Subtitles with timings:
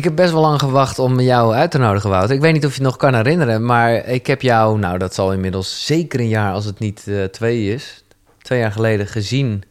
[0.00, 2.34] Ik heb best wel lang gewacht om jou uit te nodigen, Wouter.
[2.34, 5.14] Ik weet niet of je het nog kan herinneren, maar ik heb jou, nou dat
[5.14, 8.04] zal inmiddels zeker een jaar als het niet uh, twee is,
[8.42, 9.62] twee jaar geleden gezien.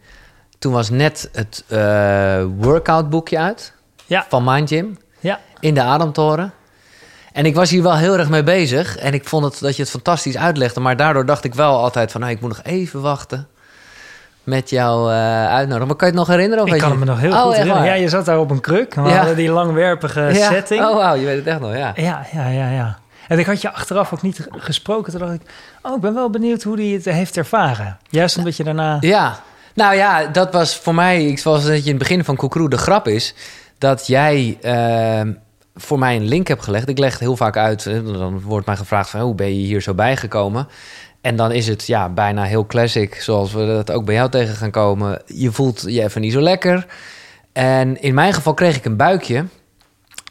[0.60, 3.74] Toen was net het uh, workout boekje uit
[4.06, 4.26] ja.
[4.30, 5.40] van Mind Gym ja.
[5.60, 6.54] in de Ademtoren.
[7.34, 9.82] En ik was hier wel heel erg mee bezig en ik vond het, dat je
[9.82, 13.02] het fantastisch uitlegde, maar daardoor dacht ik wel altijd van, nou, ik moet nog even
[13.02, 13.48] wachten
[14.50, 15.88] met jou uh, uitnodigen.
[15.88, 16.64] Maar kan je het nog herinneren?
[16.64, 16.98] Of ik kan je...
[16.98, 17.82] me nog heel oh, goed herinneren.
[17.82, 17.96] Waar?
[17.96, 18.94] Ja, je zat daar op een kruk.
[18.94, 19.16] We ja.
[19.16, 20.52] hadden die langwerpige ja.
[20.52, 20.86] setting.
[20.86, 21.92] Oh, wauw, je weet het echt nog, ja.
[21.96, 22.98] Ja, ja, ja, ja.
[23.28, 25.12] En ik had je achteraf ook niet gesproken.
[25.12, 25.42] Toen dacht ik,
[25.82, 27.98] oh, ik ben wel benieuwd hoe hij het heeft ervaren.
[28.10, 28.98] Juist omdat je daarna...
[29.00, 29.40] Ja,
[29.74, 32.70] nou ja, dat was voor mij, ik zoals dat je in het begin van Koekroe
[32.70, 33.34] de grap is,
[33.78, 35.34] dat jij uh,
[35.76, 36.90] voor mij een link hebt gelegd.
[36.90, 39.82] Ik leg het heel vaak uit, dan wordt mij gevraagd van, hoe ben je hier
[39.82, 40.68] zo bijgekomen?
[41.22, 44.56] En dan is het ja, bijna heel classic, zoals we dat ook bij jou tegen
[44.56, 45.22] gaan komen.
[45.26, 46.86] Je voelt je even niet zo lekker.
[47.54, 49.46] En in mijn geval kreeg ik een buikje.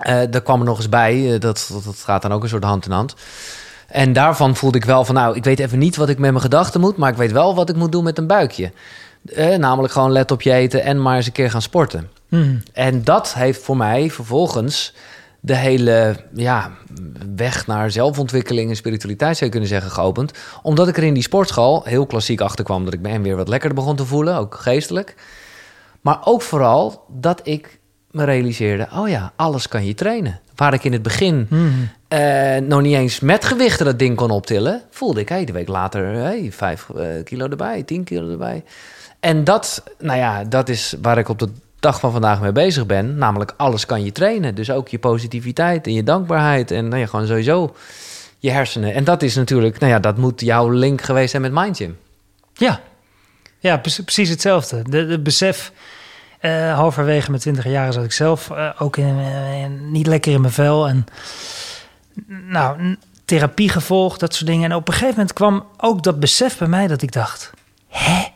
[0.07, 2.49] Uh, daar kwam er nog eens bij, uh, dat, dat, dat gaat dan ook een
[2.49, 3.15] soort hand in hand.
[3.87, 6.43] En daarvan voelde ik wel van, nou, ik weet even niet wat ik met mijn
[6.43, 8.73] gedachten moet, maar ik weet wel wat ik moet doen met een buikje.
[9.25, 12.11] Uh, namelijk gewoon let op je eten en maar eens een keer gaan sporten.
[12.29, 12.63] Mm.
[12.73, 14.95] En dat heeft voor mij vervolgens
[15.49, 16.71] de hele ja,
[17.37, 20.33] weg naar zelfontwikkeling en spiritualiteit zou je kunnen zeggen geopend.
[20.63, 23.49] Omdat ik er in die sportschool heel klassiek achter kwam dat ik me weer wat
[23.49, 25.15] lekkerder begon te voelen, ook geestelijk.
[26.01, 27.79] Maar ook vooral dat ik
[28.11, 30.41] me realiseerde, oh ja, alles kan je trainen.
[30.55, 31.89] Waar ik in het begin mm.
[32.09, 35.69] uh, nog niet eens met gewichten dat ding kon optillen, voelde ik, hey, de week
[35.69, 38.65] later, hey, vijf uh, kilo erbij, tien kilo erbij.
[39.21, 41.49] En dat, nou ja, dat is waar ik op de
[41.81, 43.19] dag van vandaag mee bezig ben.
[43.19, 44.55] Namelijk alles kan je trainen.
[44.55, 46.71] Dus ook je positiviteit en je dankbaarheid.
[46.71, 47.75] En nou ja, gewoon sowieso
[48.39, 48.95] je hersenen.
[48.95, 51.99] En dat is natuurlijk, nou ja, dat moet jouw link geweest zijn met Mindgym.
[52.55, 52.81] Ja,
[53.59, 54.83] ja precies hetzelfde.
[54.83, 55.73] De, de besef,
[56.41, 59.19] uh, halverwege mijn twintig jaren zat ik zelf uh, ook in,
[59.63, 60.89] in, niet lekker in mijn vel.
[60.89, 61.05] En
[62.27, 64.71] nou, therapie gevolgd, dat soort dingen.
[64.71, 67.51] En op een gegeven moment kwam ook dat besef bij mij dat ik dacht...
[67.89, 68.27] Hè?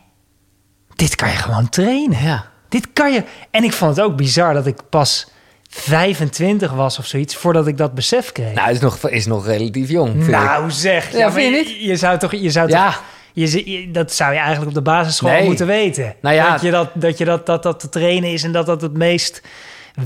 [0.97, 2.23] Dit kan je gewoon trainen.
[2.23, 2.52] Ja.
[2.73, 3.23] Dit kan je.
[3.51, 5.27] En ik vond het ook bizar dat ik pas
[5.71, 8.55] 25 was of zoiets voordat ik dat besef kreeg.
[8.55, 10.27] Nou, is nog, is nog relatief jong.
[10.29, 10.71] Nou, ik.
[10.71, 11.13] zeg.
[11.13, 11.83] Ja, Ja, vind je niet?
[11.89, 12.33] Je zou toch.
[12.35, 12.85] Je zou Ja.
[12.87, 13.03] toch
[13.33, 15.45] je, je- dat zou je eigenlijk op de basisschool Nee.
[15.45, 16.15] moeten weten.
[16.21, 16.51] Nou ja.
[16.53, 18.97] dat, je dat, dat, je dat, dat dat te trainen is en dat dat het
[18.97, 19.43] meest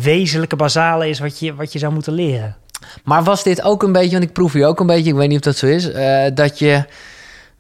[0.01, 2.57] wezenlijke, basale is wat je, wat je zou moeten leren.
[3.05, 5.29] Maar was dit ook een beetje, want ik proef hier ook een beetje, ik weet
[5.29, 6.85] niet of dat zo is, eh, dat je,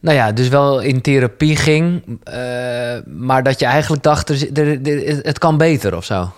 [0.06, 4.28] nou ja, dus wel in therapie ging, eh, maar dat je eigenlijk dacht,
[5.22, 6.32] het kan beter of zo.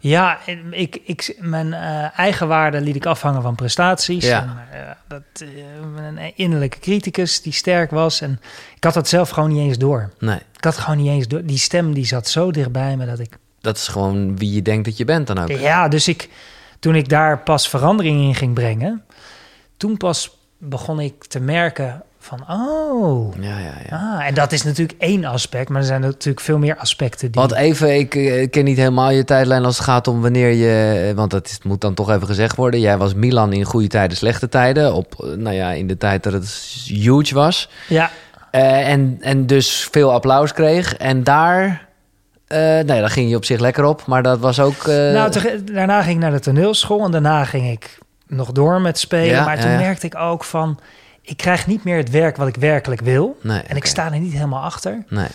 [0.00, 0.38] Ja,
[0.70, 4.24] ik, ik, mijn eh, eigen waarde liet ik afhangen van prestaties.
[4.24, 4.42] Ja.
[4.42, 5.22] En, eh, dat,
[5.96, 8.20] een innerlijke criticus die sterk was.
[8.20, 8.40] En
[8.76, 10.12] ik had dat zelf gewoon niet eens door.
[10.18, 11.44] Nee, Ik had gewoon niet eens door.
[11.44, 13.38] Die stem die zat zo dichtbij me dat ik...
[13.60, 15.50] dat is gewoon wie je denkt dat je bent dan ook.
[15.50, 16.28] Ja, dus ik,
[16.78, 19.04] toen ik daar pas verandering in ging brengen...
[19.76, 22.40] toen pas begon ik te merken van...
[22.50, 23.96] oh, Ja, ja, ja.
[24.18, 25.68] ah, en dat is natuurlijk één aspect...
[25.68, 27.40] maar er zijn natuurlijk veel meer aspecten die...
[27.40, 31.06] Want even, ik eh, ken niet helemaal je tijdlijn als het gaat om wanneer je...
[31.08, 32.80] eh, Want dat is, moet dan toch even gezegd worden.
[32.80, 34.94] Jij was Milan in goede tijden, slechte tijden.
[34.94, 36.48] Op, eh, nou ja, in de tijd dat het
[36.86, 37.68] huge was.
[37.88, 38.10] Ja,
[38.50, 40.94] en, en dus veel applaus kreeg.
[40.96, 41.86] En daar...
[42.48, 44.06] nee, daar ging je op zich lekker op.
[44.06, 44.86] Maar dat was ook...
[44.86, 45.30] eh, Nou,
[45.64, 49.26] daarna ging ik naar de toneelschool en daarna ging ik nog door met spelen.
[49.26, 50.78] Ja, maar toen merkte ik ook van,
[51.28, 53.38] ik krijg niet meer het werk wat ik werkelijk wil.
[53.42, 55.04] nee, En ik sta er niet helemaal achter.
[55.08, 55.28] Nee.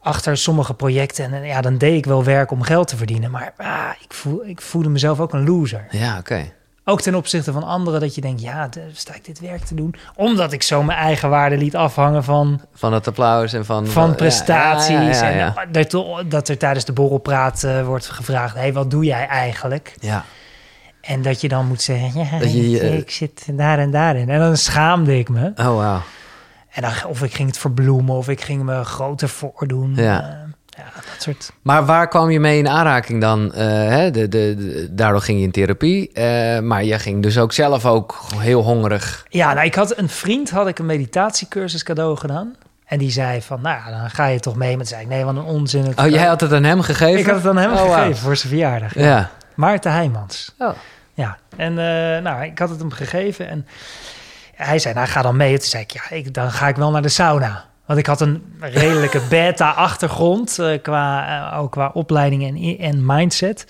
[0.00, 1.32] Achter sommige projecten.
[1.34, 3.30] En ja, dan deed ik wel werk om geld te verdienen.
[3.30, 5.86] Maar ah, ik, voel, ik voelde mezelf ook een loser.
[5.90, 6.52] Ja, oké.
[6.84, 9.94] Ook ten opzichte van anderen dat je denkt, ja, sta ik dit werk te doen?
[10.16, 13.86] Omdat ik zo mijn eigen waarde liet afhangen van, Van het applaus en van...
[13.86, 15.18] van ja, prestaties.
[15.18, 18.90] Ja, ja, ja, En dat, dat er tijdens de borrelpraat eh, wordt gevraagd, hey, wat
[18.90, 19.94] doe jij eigenlijk?
[20.00, 20.24] Ja.
[21.06, 24.28] En dat je dan moet zeggen, ja, Dat je, ik, ik zit daar en daarin.
[24.28, 25.52] En dan schaamde ik me.
[25.56, 26.00] Oh, wauw.
[26.70, 29.92] En dan, of ik ging het verbloemen, of ik ging me groter voordoen.
[29.96, 30.20] Ja.
[30.20, 30.36] Eh,
[30.78, 31.50] ja, dat soort...
[31.62, 33.52] Maar waar kwam je mee in aanraking dan?
[33.52, 34.10] Eh, hè?
[34.10, 36.12] De, de, de- daardoor ging je in therapie.
[36.12, 39.26] eh, maar je ging dus ook zelf ook heel hongerig.
[39.28, 42.54] Ja, nou, ik had een vriend, had ik een meditatiecursus cadeau gedaan.
[42.84, 44.76] En die zei van, nou ja, dan ga je toch mee.
[44.76, 45.84] Toen zei ik, nee, wat een onzin.
[45.84, 47.18] Het- Oh, jij had het aan hem gegeven?
[47.20, 48.94] Ik had het aan hem Oh, gegeven voor zijn verjaardag.
[48.94, 49.30] Ja.
[49.54, 50.54] Maarten Heijmans.
[50.58, 50.68] Oh.
[51.56, 53.66] En eh, nou, ik had het hem gegeven en
[54.54, 55.58] hij zei, nou, ga dan mee.
[55.58, 57.64] Toen zei ik, ja, ik, dan ga ik wel naar de sauna.
[57.86, 63.66] Want ik had een redelijke beta-achtergrond, eh, qua, eh, ook qua opleiding en, en mindset.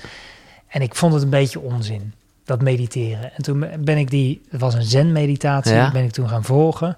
[0.69, 2.15] En ik vond het een beetje onzin,
[2.45, 3.33] dat mediteren.
[3.37, 5.91] En toen ben ik die, het was een zen-meditatie, Ja.
[5.93, 6.97] ben ik toen gaan volgen.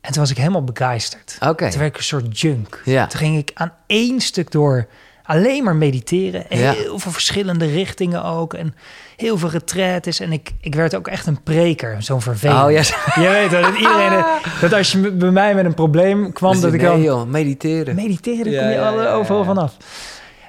[0.00, 1.36] En toen was ik helemaal begeisterd.
[1.40, 1.70] Oké.
[1.70, 2.82] Toen werd ik een soort junk.
[2.84, 3.06] Ja.
[3.06, 4.86] Toen ging ik aan één stuk door
[5.22, 6.44] alleen maar mediteren.
[6.48, 6.72] Ja.
[6.72, 8.54] Heel veel verschillende richtingen ook.
[8.54, 8.74] En
[9.16, 10.20] heel veel retraites.
[10.20, 12.58] En ik, ik werd ook echt een preker, zo'n vervelend.
[12.58, 12.70] Oh.
[13.22, 14.24] Je weet dat iedereen...
[14.60, 17.02] Dat als je bij mij met een probleem kwam, dat ik nee, dan...
[17.02, 17.94] joh, mediteren.
[17.94, 19.76] Mediteren, Ja, kom je alle, ja, ja, overal vanaf.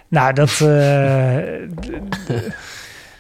[0.08, 0.62] Nou, dat...
[0.62, 1.62] eh,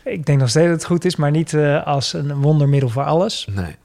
[0.03, 3.03] ik denk nog steeds dat het goed is, maar niet eh, als een wondermiddel voor
[3.03, 3.47] alles.
[3.51, 3.75] Nee.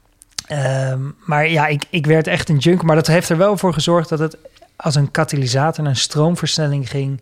[0.47, 2.83] Ehm, maar ja, ik, ik werd echt een junk.
[2.83, 4.37] Maar dat heeft er wel voor gezorgd dat het
[4.75, 7.21] als een katalysator, een stroomversnelling ging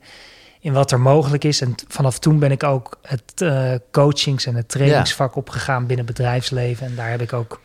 [0.62, 1.62] in wat er mogelijk is.
[1.62, 6.86] En vanaf toen ben ik ook het eh, coachings- en het trainingsvak opgegaan binnen bedrijfsleven.
[6.88, 7.60] En daar heb ik ook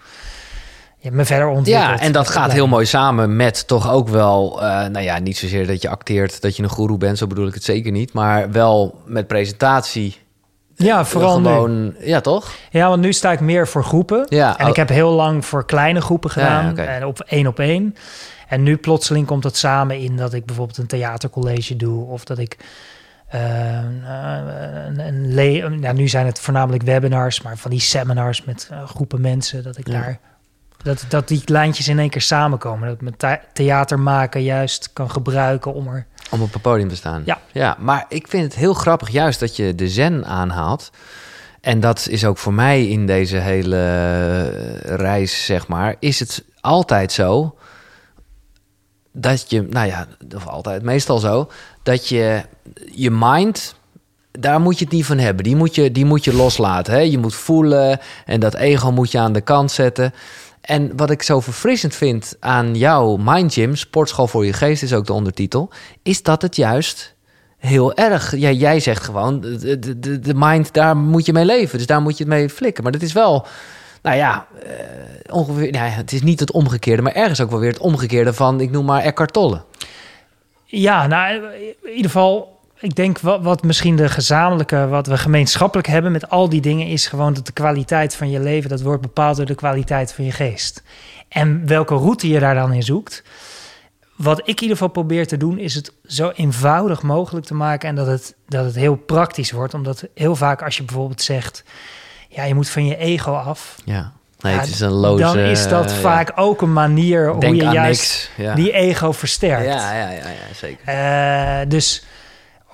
[0.98, 1.98] ja, me verder ontwikkeld.
[1.98, 5.36] Ja, en dat gaat heel mooi samen met toch ook wel, eh, nou ja, niet
[5.36, 8.12] zozeer dat je acteert, dat je een guru bent, zo bedoel ik het zeker niet,
[8.12, 10.24] maar wel met presentatie.
[10.74, 11.94] Ja, vooral nu.
[11.98, 12.52] ja toch?
[12.70, 14.26] Ja, want nu sta ik meer voor groepen.
[14.28, 16.72] Ja, En oh, ik heb heel lang voor kleine groepen gedaan.
[16.76, 16.84] ja.
[16.84, 17.94] En op één op één.
[18.46, 22.04] En nu plotseling komt het samen in dat ik bijvoorbeeld een theatercollege doe.
[22.06, 22.56] Of dat ik
[23.28, 23.40] eh,
[24.86, 28.84] een, een le- ja, nu zijn het voornamelijk webinars, maar van die seminars met eh,
[28.88, 29.62] groepen mensen.
[29.62, 29.92] Dat ik Ja.
[30.00, 30.18] daar.
[30.82, 32.86] Dat, dat die lijntjes in één keer samenkomen.
[32.86, 36.06] Dat ik mijn thea- theater maken juist kan gebruiken om er.
[36.30, 37.22] om op een podium te staan.
[37.24, 37.38] Ja.
[37.52, 40.90] ja, maar ik vind het heel grappig juist dat je de zen aanhaalt.
[41.60, 46.44] En dat is ook voor mij in deze hele eh, reis, zeg maar, is het
[46.60, 47.56] altijd zo
[49.18, 51.50] dat je, nou ja, of altijd, meestal zo,
[51.82, 52.42] dat je
[52.92, 53.74] je mind,
[54.32, 55.44] daar moet je het niet van hebben.
[55.44, 56.92] Die moet je, die moet je loslaten.
[56.92, 57.00] Hè?
[57.00, 60.12] Je moet voelen en dat ego moet je aan de kant zetten.
[60.60, 64.92] En wat ik zo verfrissend vind aan jouw Mind Gym, Sportschool voor je geest is
[64.92, 65.70] ook de ondertitel,
[66.02, 67.14] is dat het juist
[67.58, 68.36] heel erg.
[68.36, 71.78] Ja, jij zegt gewoon, de, de, de, mind, daar moet je mee leven.
[71.78, 72.82] Dus daar moet je het mee flikken.
[72.82, 73.46] Maar dat is wel,
[74.06, 77.72] nou ja, eh, ongeveer, nou het is niet het omgekeerde, maar ergens ook wel weer
[77.72, 79.62] het omgekeerde van, ik noem maar Eckhart Tolle.
[80.64, 81.34] Ja, nou,
[81.82, 82.54] in ieder geval.
[82.78, 86.86] Ik denk wat, wat misschien de gezamenlijke, wat we gemeenschappelijk hebben met al die dingen,
[86.86, 90.24] is gewoon dat de kwaliteit van je leven, dat wordt bepaald door de kwaliteit van
[90.24, 90.82] je geest.
[91.28, 93.22] En welke route je daar dan in zoekt.
[94.16, 97.88] Wat ik in ieder geval probeer te doen, is het zo eenvoudig mogelijk te maken
[97.88, 99.74] en dat het, dat het heel praktisch wordt.
[99.74, 101.64] Omdat heel vaak als je bijvoorbeeld zegt,
[102.36, 103.76] ja, je moet van je ego af.
[103.84, 105.22] Ja, nee, Ja, het is een loze...
[105.22, 107.30] dan is dat eh, vaak ook een manier ja.
[107.30, 108.30] hoe Denk je juist.
[108.36, 108.54] Ja.
[108.54, 109.64] die ego versterkt.
[109.66, 110.84] Ja, ja, ja, ja, zeker.
[110.94, 112.04] Eh, dus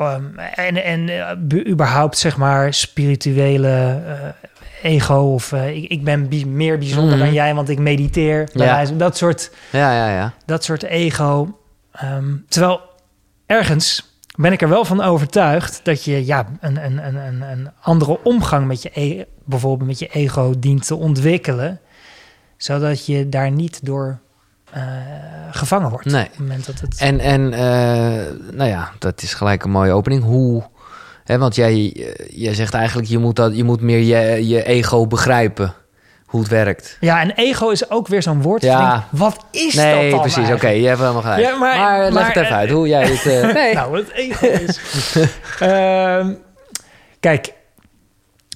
[0.01, 6.29] um, en, en uh, be- überhaupt zeg maar spirituele uh, ego of ik, ik ben
[6.29, 7.25] bi- meer bijzonder Mhm.
[7.25, 8.49] dan jij, want ik mediteer.
[8.53, 10.33] wijze- Dat soort Ja, ja, ja.
[10.47, 11.59] dat soort ego.
[11.93, 12.81] Ehm, terwijl
[13.47, 18.19] ergens ben ik er wel van overtuigd dat je ja, een, een, een, een, andere
[18.25, 21.81] omgang met je e- bijvoorbeeld met je ego dient te ontwikkelen,
[22.57, 24.21] zodat je daar niet door
[24.71, 24.83] eh,
[25.51, 26.07] gevangen wordt.
[26.07, 26.25] Nee.
[26.25, 26.99] Op het moment dat het.
[26.99, 30.23] En, en eh, nou ja, dat is gelijk een mooie opening.
[30.23, 30.63] Hoe,
[31.25, 34.65] hè, want jij, eh, jij zegt eigenlijk, je moet, dat, je moet meer je, je
[34.65, 35.75] ego begrijpen.
[36.33, 36.97] Hoe het werkt.
[37.01, 38.63] Ja, en ego is ook weer zo'n woord.
[38.63, 39.07] Ja.
[39.11, 40.37] Wat is dat Nee, dan precies.
[40.39, 40.81] Oké, eigenlijk?
[40.81, 41.41] je hebt helemaal gelijk.
[41.41, 42.71] Ja, maar- maar, leg maar, het even uit.
[42.71, 43.27] Hoe jij het...
[43.27, 43.75] eh, nee.
[43.75, 44.79] Nou, wat het ego is.
[45.61, 46.33] Ehm,
[47.21, 47.53] kijk,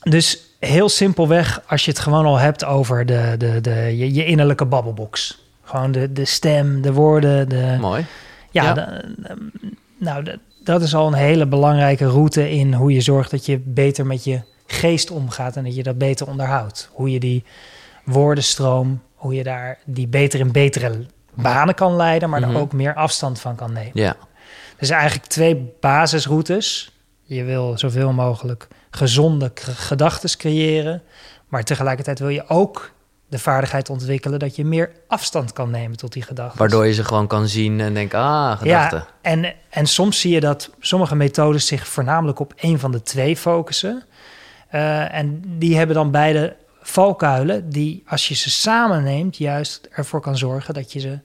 [0.02, 4.24] dus heel simpelweg, als je het gewoon al hebt over de, de, de, je, je
[4.24, 5.44] innerlijke babbelbox.
[5.64, 7.76] Gewoon de, de stem, de woorden, de...
[7.80, 8.04] Mooi.
[8.50, 8.72] Ja, Ja.
[8.72, 9.50] de- de-
[9.98, 13.58] nou, de- dat is al een hele belangrijke route in hoe je zorgt dat je
[13.64, 16.88] beter met je geest omgaat en dat je dat beter onderhoudt.
[16.92, 17.44] Hoe je die
[18.06, 22.50] woordenstroom, hoe je daar die beter in betere banen kan leiden, maar Mhm.
[22.50, 23.90] er ook meer afstand van kan nemen.
[23.94, 24.16] Ja.
[24.78, 26.92] Dus eigenlijk twee basisroutes.
[27.22, 31.02] Je wil zoveel mogelijk gezonde gedachten creëren,
[31.48, 32.90] maar tegelijkertijd wil je ook
[33.28, 36.58] de vaardigheid ontwikkelen dat je meer afstand kan nemen tot die gedachten.
[36.58, 38.98] Waardoor je ze gewoon kan zien en denken, ah, gedachten.
[38.98, 43.02] Ja, en, en soms zie je dat sommige methodes zich voornamelijk op één van de
[43.02, 44.02] twee focussen.
[44.68, 46.56] Eh, en die hebben dan beide
[46.88, 51.18] valkuilen die, als je ze samen neemt, juist ervoor kan zorgen dat je, ze,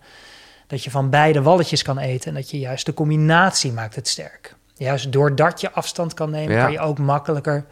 [0.68, 2.28] dat je van beide walletjes kan eten.
[2.30, 4.56] En dat je juist de combinatie maakt het sterk.
[4.76, 6.64] Juist doordat je afstand kan nemen, Ja.
[6.64, 7.66] kan je ook makkelijker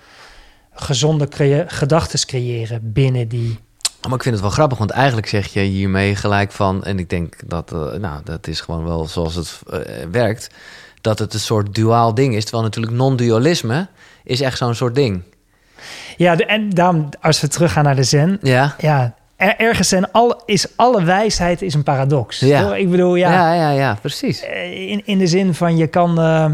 [0.73, 3.59] gezonde crea- gedachten creëren binnen die.
[4.07, 6.83] Maar ik vind het wel grappig, want eigenlijk zeg je hiermee gelijk van...
[6.83, 9.79] en ik denk dat, eh, nou, dat is gewoon wel zoals het eh,
[10.11, 10.49] werkt...
[11.01, 12.41] dat het een soort duaal ding is.
[12.43, 13.87] Terwijl natuurlijk non-dualisme
[14.23, 15.21] is echt zo'n soort ding.
[16.17, 20.11] Ja, de, en daarom, als we teruggaan naar de zen, Ja, ja, er- ergens zijn
[20.11, 22.39] alle, is alle wijsheid is een paradox.
[22.39, 22.75] Ja.
[22.75, 24.41] Ik bedoel, ja, ja, ja, ja, precies.
[24.43, 26.51] eh, in, in de zin van je kan, eh, eh,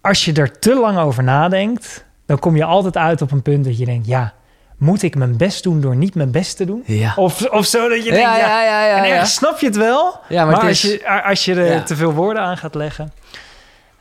[0.00, 3.64] als je er te lang over nadenkt, dan kom je altijd uit op een punt
[3.64, 4.32] dat je denkt, ja,
[4.76, 6.82] moet ik mijn best doen door niet mijn best te doen?
[6.86, 7.12] Ja.
[7.16, 9.76] Of, of zo dat je Ja, denkt, ja, ja, ja, en ergens snap je het
[9.76, 12.74] wel, Ja, maar maar, het als, je, als je er te veel woorden aan gaat
[12.74, 13.12] leggen.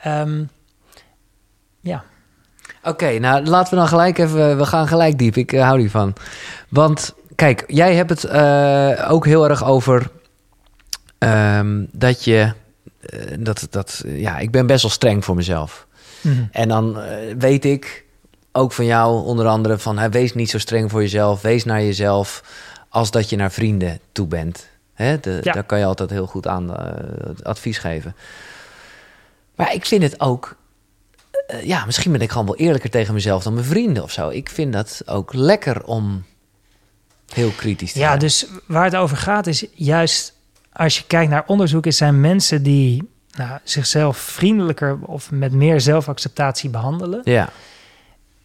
[0.02, 0.44] Ehm,
[1.82, 2.04] ja.
[2.88, 4.58] Oké, nou laten we dan gelijk even...
[4.58, 6.14] We gaan gelijk diep, ik uh, hou hiervan.
[6.70, 10.10] Want kijk, jij hebt het uh, ook heel erg over...
[11.20, 12.54] Um, dat je...
[13.14, 15.88] Uh, dat, dat, ja, ik ben best wel streng voor mezelf.
[16.22, 16.50] Mm -hmm.
[16.52, 16.98] En dan
[17.38, 18.06] weet ik
[18.52, 19.98] ook van jou onder andere van...
[19.98, 22.44] Hè, wees niet zo streng voor jezelf, wees naar jezelf...
[22.90, 24.68] als dat je naar vrienden toe bent.
[24.94, 25.52] Hè, de, ja.
[25.52, 26.76] Daar kan je altijd heel goed aan
[27.44, 28.16] advies geven.
[29.56, 30.56] Maar ik vind het ook
[31.64, 34.30] ja, misschien ben ik gewoon wel eerlijker tegen mezelf dan mijn vrienden of zo.
[34.30, 36.26] Ik vind dat ook lekker om
[37.34, 38.20] heel kritisch te ja, zijn.
[38.20, 40.36] dus waar het over gaat is juist
[40.78, 46.70] als je kijkt naar onderzoeken, zijn mensen die nou, zichzelf vriendelijker of met meer zelfacceptatie
[46.70, 47.22] behandelen.
[47.24, 47.50] Ja.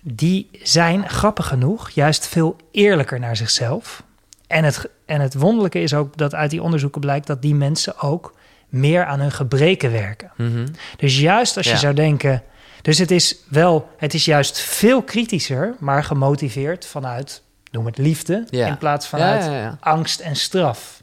[0.00, 4.02] Die zijn grappig genoeg juist veel eerlijker naar zichzelf.
[4.46, 8.00] En het, en het wonderlijke is ook dat uit die onderzoeken blijkt dat die mensen
[8.00, 8.34] ook
[8.68, 10.30] meer aan hun gebreken werken.
[10.36, 10.66] Mm -hmm.
[10.96, 11.78] Dus juist als je Ja.
[11.78, 12.42] zou denken.
[12.82, 18.46] Dus het is wel, het is juist veel kritischer, maar gemotiveerd vanuit, noem het liefde,
[18.50, 18.66] Ja.
[18.66, 19.76] in plaats vanuit Ja, ja, ja.
[19.80, 21.02] angst en straf.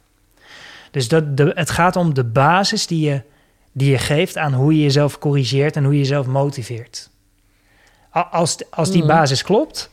[0.92, 3.22] Dus dat de, het gaat om de basis die je,
[3.72, 7.10] die je geeft aan hoe je jezelf corrigeert en hoe je jezelf motiveert.
[8.32, 9.08] Als, als die Mhm.
[9.12, 9.90] basis klopt,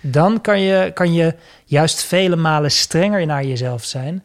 [0.00, 4.24] dan kan je, kan je juist vele malen strenger naar jezelf zijn.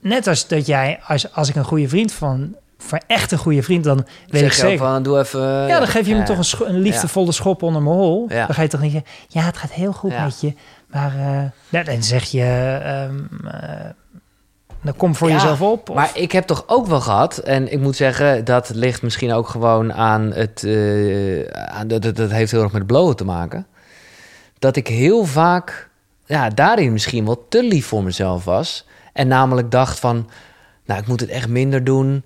[0.00, 3.62] Net als dat jij, als, als ik een goede vriend van, voor echt een goede
[3.62, 4.78] vriend, dan weet ik zeg je ook zeker.
[4.86, 5.40] van, doe even...
[5.40, 6.24] Ja, dan geef je me ja.
[6.24, 8.26] toch een, scho- een liefdevolle schop onder mijn hol.
[8.28, 8.46] Ja.
[8.46, 10.54] Dan ga je toch niet zeggen, ja, het gaat heel goed met je.
[10.86, 13.90] Maar eh, ja, dan zeg je, ehm, eh,
[14.82, 15.88] dan kom voor jezelf op.
[15.88, 19.32] Of, Maar ik heb toch ook wel gehad, en ik moet zeggen, dat ligt misschien
[19.32, 20.64] ook gewoon aan het.
[20.64, 23.66] eh, aan, dat, dat, dat heeft heel erg met blowen te maken.
[24.58, 25.88] Dat ik heel vaak,
[26.26, 28.86] ja, daarin misschien wel te lief voor mezelf was.
[29.12, 30.30] En namelijk dacht van,
[30.84, 32.24] nou, ik moet het echt minder doen.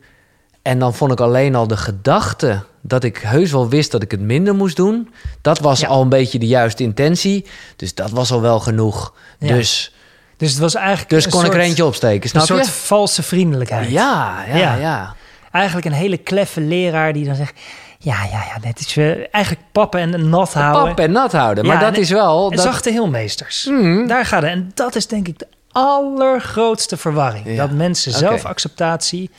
[0.66, 4.10] En dan vond ik alleen al de gedachte dat ik heus wel wist dat ik
[4.10, 5.10] het minder moest doen.
[5.42, 5.88] Dat was Ja.
[5.88, 7.46] al een beetje de juiste intentie.
[7.76, 9.14] Dus dat was al wel genoeg.
[9.38, 9.54] Ja.
[9.54, 9.94] Dus,
[10.36, 12.64] dus het was eigenlijk dus een kon ik soort, er eentje opsteken, een snap soort
[12.66, 12.70] je?
[12.72, 13.90] valse vriendelijkheid.
[13.90, 14.74] Ja, ja, Ja.
[14.74, 15.14] ja.
[15.52, 17.54] Eigenlijk een hele kleffe leraar die dan zegt,
[17.98, 20.94] ja, ja, ja, dit is weer eigenlijk pappen en nat houden.
[20.94, 21.66] Pap en nat houden.
[21.66, 22.50] Maar dat en- is wel...
[22.50, 23.64] En Dat, zachte heelmeesters.
[23.70, 24.06] Mhm.
[24.06, 24.50] Daar gaat het.
[24.50, 27.56] En dat is denk ik de allergrootste verwarring.
[27.56, 29.30] Dat mensen zelfacceptatie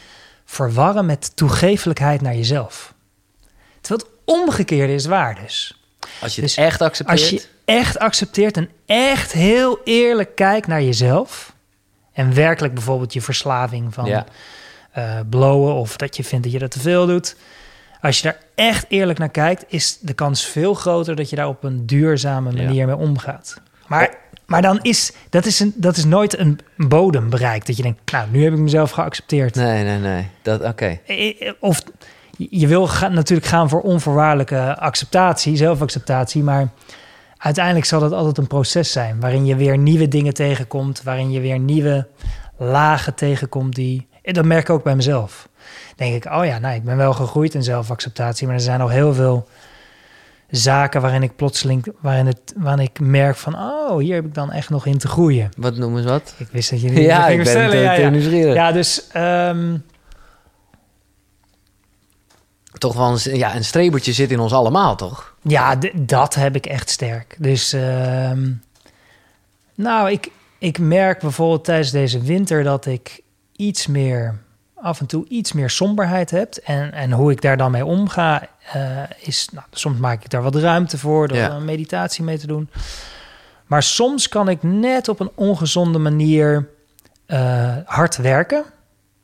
[0.49, 2.93] verwarren met toegeeflijkheid naar jezelf.
[3.81, 5.81] Terwijl het omgekeerde is waar dus.
[6.21, 7.19] Als je Dus het echt accepteert...
[7.21, 11.53] Als je echt accepteert en echt heel eerlijk kijkt naar jezelf...
[12.13, 14.25] en werkelijk bijvoorbeeld je verslaving van Ja.
[14.91, 15.73] eh, blowen...
[15.73, 17.35] of dat je vindt dat je dat te veel doet...
[18.01, 21.47] Als je daar echt eerlijk naar kijkt, is de kans veel groter dat je daar
[21.47, 22.63] op een duurzame Ja.
[22.63, 23.61] manier mee omgaat.
[23.87, 27.67] Maar, maar dan is dat, is een, dat is nooit een bodem bereikt.
[27.67, 29.55] Dat je denkt, nou, nu heb ik mezelf geaccepteerd.
[29.55, 30.27] Nee, nee, nee.
[30.41, 30.99] Dat, Oké.
[31.05, 31.81] Eh, Of
[32.37, 36.67] je wil ga- natuurlijk gaan voor onvoorwaardelijke acceptatie, zelfacceptatie, maar
[37.37, 41.39] uiteindelijk zal dat altijd een proces zijn waarin je weer nieuwe dingen tegenkomt, waarin je
[41.39, 42.07] weer nieuwe
[42.57, 44.07] lagen tegenkomt die.
[44.23, 45.49] en Dat merk ik ook bij mezelf.
[45.95, 48.91] Denk ik, oh ja, nou, ik ben wel gegroeid in zelfacceptatie, maar er zijn nog
[48.91, 49.47] heel veel
[50.49, 54.51] zaken waarin ik plotseling, waarin, het, waarin ik merk van, oh, hier heb ik dan
[54.51, 55.49] echt nog in te groeien.
[55.57, 56.33] Wat noemen ze wat?
[56.37, 58.09] Ik wist dat je die Ja, ik ben te, ja, te ja.
[58.09, 58.53] nieuwsgierig.
[58.53, 59.77] Ja, dus ehm,
[62.77, 65.35] Toch wel een, ja, een strebertje zit in ons allemaal, toch?
[65.41, 67.35] Ja, dat heb ik echt sterk.
[67.39, 68.51] Dus, ehm,
[69.75, 73.21] nou, ik, ik merk bijvoorbeeld tijdens deze winter dat ik
[73.55, 74.39] iets meer,
[74.87, 76.55] af en toe iets meer somberheid heb.
[76.55, 78.81] En, en hoe ik daar dan mee omga, eh,
[79.19, 81.49] is, nou, soms maak ik daar wat ruimte voor door Ja.
[81.49, 82.69] een meditatie mee te doen.
[83.65, 86.69] Maar soms kan ik net op een ongezonde manier
[87.25, 88.63] eh, hard werken.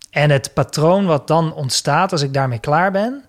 [0.10, 3.24] En het patroon wat dan ontstaat als ik daarmee klaar ben,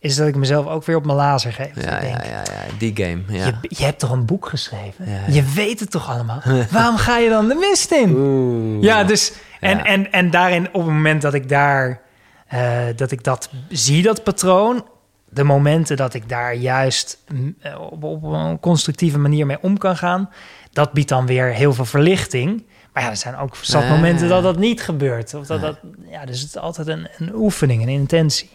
[0.00, 1.74] is dat ik mezelf ook weer op mijn lazer geef.
[1.74, 2.76] Ja, denk, ja, ja, ja.
[2.78, 3.22] Die game.
[3.28, 3.44] Ja.
[3.46, 5.10] je, je hebt toch een boek geschreven?
[5.10, 5.20] Ja.
[5.28, 6.42] Je weet het toch allemaal?
[6.70, 8.14] Waarom ga je dan de mist in?
[8.16, 8.82] Oeh.
[8.82, 9.84] Ja, dus en.
[9.84, 12.06] En, en daarin, op het moment dat ik daar
[12.48, 14.86] eh, dat ik dat zie, dat patroon,
[15.28, 19.78] de momenten dat ik daar juist mm, eh, op, op een constructieve manier mee om
[19.78, 20.30] kan gaan,
[20.72, 22.66] dat biedt dan weer heel veel verlichting.
[22.92, 25.34] Maar ja, er zijn ook zat momenten dat dat niet gebeurt.
[25.34, 25.78] Of dat, dat,
[26.10, 28.50] ja, dus het is altijd een, een oefening, een intentie.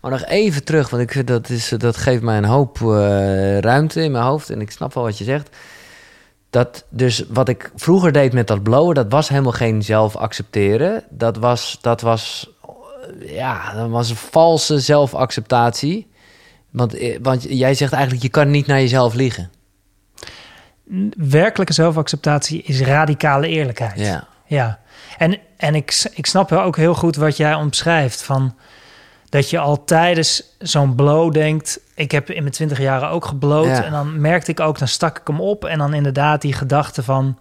[0.00, 4.02] Maar nog even terug, want ik dat, is, dat geeft mij een hoop eh, ruimte
[4.02, 4.50] in mijn hoofd.
[4.50, 5.56] En ik snap wel wat je zegt.
[6.52, 11.04] Dat dus wat ik vroeger deed met dat blowen, dat was helemaal geen zelf accepteren.
[11.10, 12.50] Dat was, dat was,
[13.18, 16.10] ja, dat was een valse zelfacceptatie.
[16.70, 19.50] Want, eh, want jij zegt eigenlijk, je kan niet naar jezelf liegen.
[21.16, 23.98] Werkelijke zelfacceptatie is radicale eerlijkheid.
[23.98, 24.80] Ja, Ja,
[25.18, 28.22] en, en ik, ik snap ook heel goed wat jij omschrijft.
[28.22, 28.56] Van
[29.28, 31.80] dat je al tijdens zo'n blow denkt...
[32.02, 33.66] ik heb in mijn twintig jaren ook gebloot.
[33.66, 33.84] Ja.
[33.84, 35.64] En dan merkte ik ook, dan stak ik hem op...
[35.64, 37.38] en dan inderdaad die gedachte van...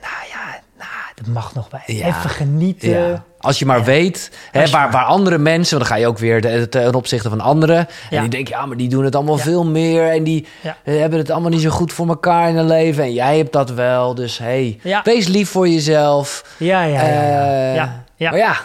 [0.00, 1.82] nou ja, nou, dat mag nog bij.
[1.86, 2.06] Ja.
[2.06, 2.88] Even genieten.
[2.90, 3.24] Ja.
[3.38, 3.84] Als je maar Ja.
[3.84, 7.28] weet, hè, waar, maar- waar andere mensen, dan ga je ook weer de- ten opzichte
[7.28, 7.88] van anderen.
[8.10, 9.42] En die denken, ja, maar die doen het allemaal Ja.
[9.42, 12.66] veel meer en die eh, hebben het allemaal niet zo goed voor elkaar in hun
[12.66, 13.04] leven.
[13.04, 15.00] En jij hebt dat wel, dus hey, Ja.
[15.04, 16.54] wees lief voor jezelf.
[16.56, 17.12] Ja, ja, ja.
[17.12, 17.44] ja.
[17.74, 17.74] Eh,
[18.16, 18.30] ja.
[18.30, 18.56] Maar ja,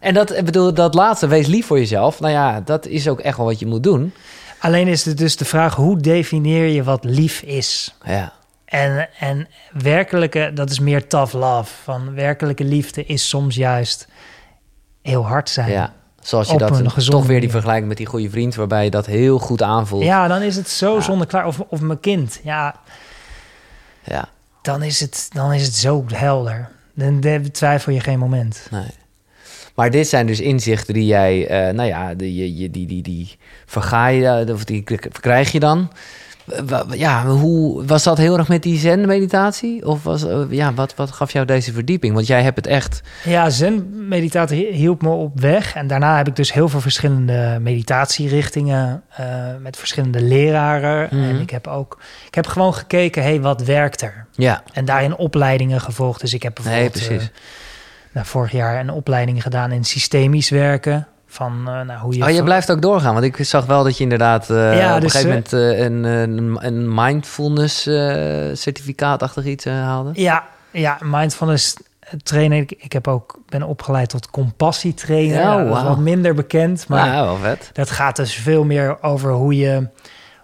[0.00, 2.20] en dat, bedoel, dat laatste, wees lief voor jezelf.
[2.20, 4.12] Nou ja, dat is ook echt wel wat je moet doen.
[4.60, 7.94] Alleen is het dus de vraag, hoe definieer je wat lief is?
[8.04, 8.32] Ja,
[8.64, 11.72] En, en werkelijke, dat is meer tough love.
[11.82, 14.08] Van werkelijke liefde is soms juist
[15.02, 15.70] heel hard zijn.
[15.70, 15.94] ja.
[16.20, 19.38] Zoals je dat, toch weer die vergelijking met die goede vriend, waarbij je dat heel
[19.38, 20.02] goed aanvoelt.
[20.04, 21.00] Ja, dan is het zo Ja.
[21.00, 21.46] zonder klaar.
[21.46, 22.40] Of, of mijn kind.
[22.42, 22.74] Ja,
[24.04, 24.28] ja.
[24.62, 26.68] dan is het, dan is het zo helder.
[26.94, 28.66] Dan, dan twijfel je geen moment.
[28.70, 28.86] Nee.
[29.76, 34.06] Maar dit zijn dus inzichten die jij, eh, nou ja, die, die, die, die, verga
[34.06, 34.84] je, eh, of die
[35.20, 35.90] krijg je dan.
[36.90, 39.86] Ja, hoe was dat heel erg met die zen-meditatie?
[39.86, 42.14] Of was, eh, ja, wat, wat gaf jou deze verdieping?
[42.14, 43.00] Want jij hebt het echt.
[43.24, 45.74] Ja, zen-meditatie hielp me op weg.
[45.74, 49.26] En daarna heb ik dus heel veel verschillende meditatierichtingen eh,
[49.60, 51.08] met verschillende leraren.
[51.12, 51.22] Mhm.
[51.28, 54.26] En ik heb ook, ik heb gewoon gekeken, hey, wat werkt er?
[54.32, 56.20] Ja, En daarin opleidingen gevolgd.
[56.20, 57.10] Dus ik heb nee, bijvoorbeeld precies.
[57.10, 57.40] eh, nou,
[58.24, 61.06] vorig jaar een opleiding gedaan in systemisch werken.
[61.26, 62.24] Van eh, nou, hoe je.
[62.24, 63.12] oh, je blijft ook doorgaan.
[63.12, 65.84] Want ik zag wel dat je inderdaad eh, Ja, op dus, een gegeven moment eh,
[65.84, 67.94] een, een, een mindfulness eh,
[68.52, 70.10] certificaat-achtig iets haalde.
[70.14, 71.76] Ja, ja, mindfulness
[72.22, 72.58] trainer.
[72.58, 75.36] Ik, ik heb ook ben opgeleid tot compassietrainer.
[75.36, 75.88] Ja, Nou, dat is wauw.
[75.88, 77.70] wat minder bekend, maar Maar wel vet.
[77.72, 79.88] dat gaat dus veel meer over hoe je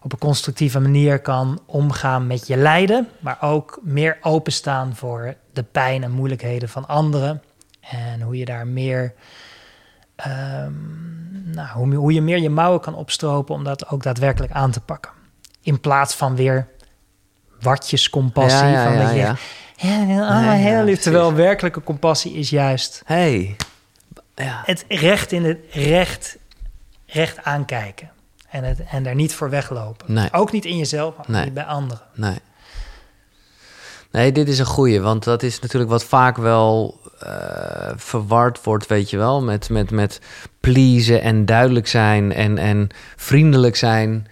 [0.02, 5.62] op een constructieve manier kan omgaan met je lijden, maar ook meer openstaan voor de
[5.62, 7.42] pijn en moeilijkheden van anderen
[7.90, 9.14] en hoe je daar meer
[10.16, 10.72] ehm,
[11.50, 14.80] nou, hoe, hoe je meer je mouwen kan opstropen om dat ook daadwerkelijk aan te
[14.80, 15.10] pakken.
[15.62, 16.68] In plaats van weer
[17.60, 18.68] watjescompassie.
[18.68, 19.36] Ja, ja, van ja, dat je ja.
[19.76, 21.00] ja, ja, ah, Nee, ja, heel lief.
[21.00, 23.56] Terwijl werkelijke compassie is juist Hey.
[24.34, 24.62] Ja.
[24.64, 26.36] het recht in het recht,
[27.06, 28.10] recht aankijken.
[28.48, 30.12] En, het, en daar niet voor weglopen.
[30.12, 30.32] Nee.
[30.32, 31.44] Ook niet in jezelf, maar Nee.
[31.44, 32.02] niet bij anderen.
[32.14, 32.38] Nee.
[34.10, 37.00] Nee, dit is een goeie, want dat is natuurlijk wat vaak wel
[37.96, 40.20] verward wordt, weet je wel, met, met, met
[40.60, 44.26] pleasen en duidelijk zijn en, en vriendelijk zijn.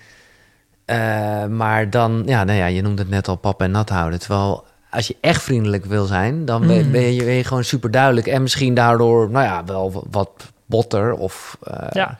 [0.85, 4.19] Eh, maar dan, ja, nou ja, je noemde het net al pap en nat houden.
[4.21, 6.93] Terwijl als je echt vriendelijk wil zijn, dan ben, Mm.
[6.93, 10.31] ben, je, ben je gewoon super duidelijk en misschien daardoor, nou ja, wel wat
[10.67, 11.57] botter of...
[11.63, 12.19] eh, Ja,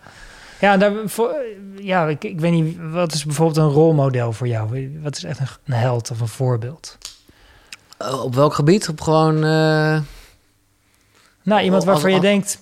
[0.61, 1.35] ja, daar, voor,
[1.77, 4.91] ja ik, ik weet niet, wat is bijvoorbeeld een rolmodel voor jou?
[5.03, 6.99] Wat is echt een, een held of een voorbeeld?
[7.99, 8.89] eh, Op welk gebied?
[8.89, 9.45] Op gewoon...
[11.43, 12.59] Nou, iemand Als- waarvan je denkt,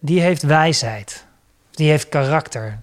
[0.00, 1.26] die heeft wijsheid.
[1.70, 2.78] Die heeft karakter.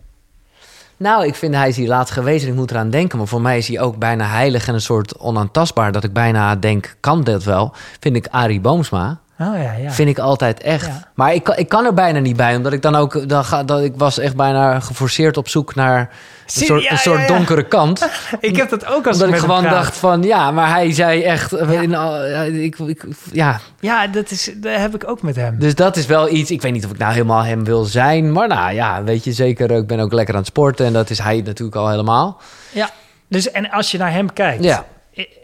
[0.97, 3.17] Nou, ik vind hij is hier laatst geweest en ik moet eraan denken.
[3.17, 5.91] Maar voor mij is hij ook bijna heilig en een soort onaantastbaar.
[5.91, 7.73] Dat ik bijna denk, kan dit wel?
[7.99, 9.19] Vind ik Arie Boomsma.
[9.41, 9.91] Oh ja, ja.
[9.91, 10.85] Vind ik altijd echt.
[10.85, 11.07] Ja.
[11.13, 12.55] Maar ik, kan- ik kan er bijna niet bij.
[12.55, 13.29] Omdat ik dan ook...
[13.29, 16.07] Dan ga, dat ik was echt bijna geforceerd op zoek naar een
[16.45, 18.09] Zie- soort, een soort donkere kant.
[18.39, 19.73] Ik heb dat ook als omdat ik gewoon praat.
[19.73, 20.23] dacht van...
[20.23, 21.51] Ja, maar hij zei echt...
[21.53, 25.59] in al- ja, ik, ik, ja, Ja, dat, is, dat heb ik ook met hem.
[25.59, 26.51] dus dat is wel iets.
[26.51, 28.31] Ik weet niet of ik nou helemaal hem wil zijn.
[28.31, 29.71] Maar nou ja, weet je zeker.
[29.71, 30.85] Ik ben ook lekker aan het sporten.
[30.85, 32.41] En dat is hij natuurlijk al helemaal.
[32.71, 32.89] Ja,
[33.29, 34.81] dus en als je naar hem kijkt,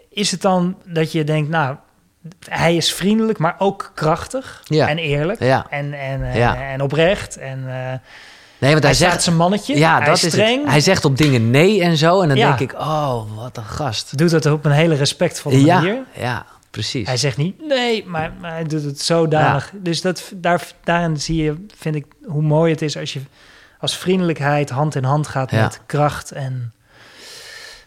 [0.09, 1.75] is het dan dat je denkt, nou,
[2.49, 4.87] hij is vriendelijk, maar ook krachtig Ja.
[4.87, 5.65] en eerlijk Ja.
[5.69, 6.55] en, en, eh, Ja.
[6.55, 7.37] en oprecht.
[7.37, 7.93] En eh,
[8.57, 9.23] Nee, want hij, zegt...
[9.23, 10.71] zijn mannetje, Ja, hij dat is streng, het.
[10.71, 12.21] Hij zegt op dingen nee en zo.
[12.21, 14.17] En dan denk ik, oh, wat een gast.
[14.17, 16.03] doet dat op een hele respectvolle manier.
[16.13, 17.07] Ja, precies.
[17.07, 19.71] Hij zegt niet nee, maar, maar hij doet het zodanig.
[19.73, 23.21] Dus dat, daar, daarin zie je, vind ik, hoe mooi het is als je
[23.79, 26.73] als vriendelijkheid hand in hand gaat met kracht en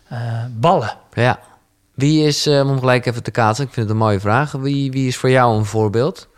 [0.08, 0.18] eh,
[0.50, 0.92] ballen.
[1.12, 1.38] Ja.
[1.98, 4.52] Wie is, eh, om gelijk even te kaatsen, ik vind het een mooie vraag.
[4.52, 6.28] Wie, wie is voor jou een voorbeeld?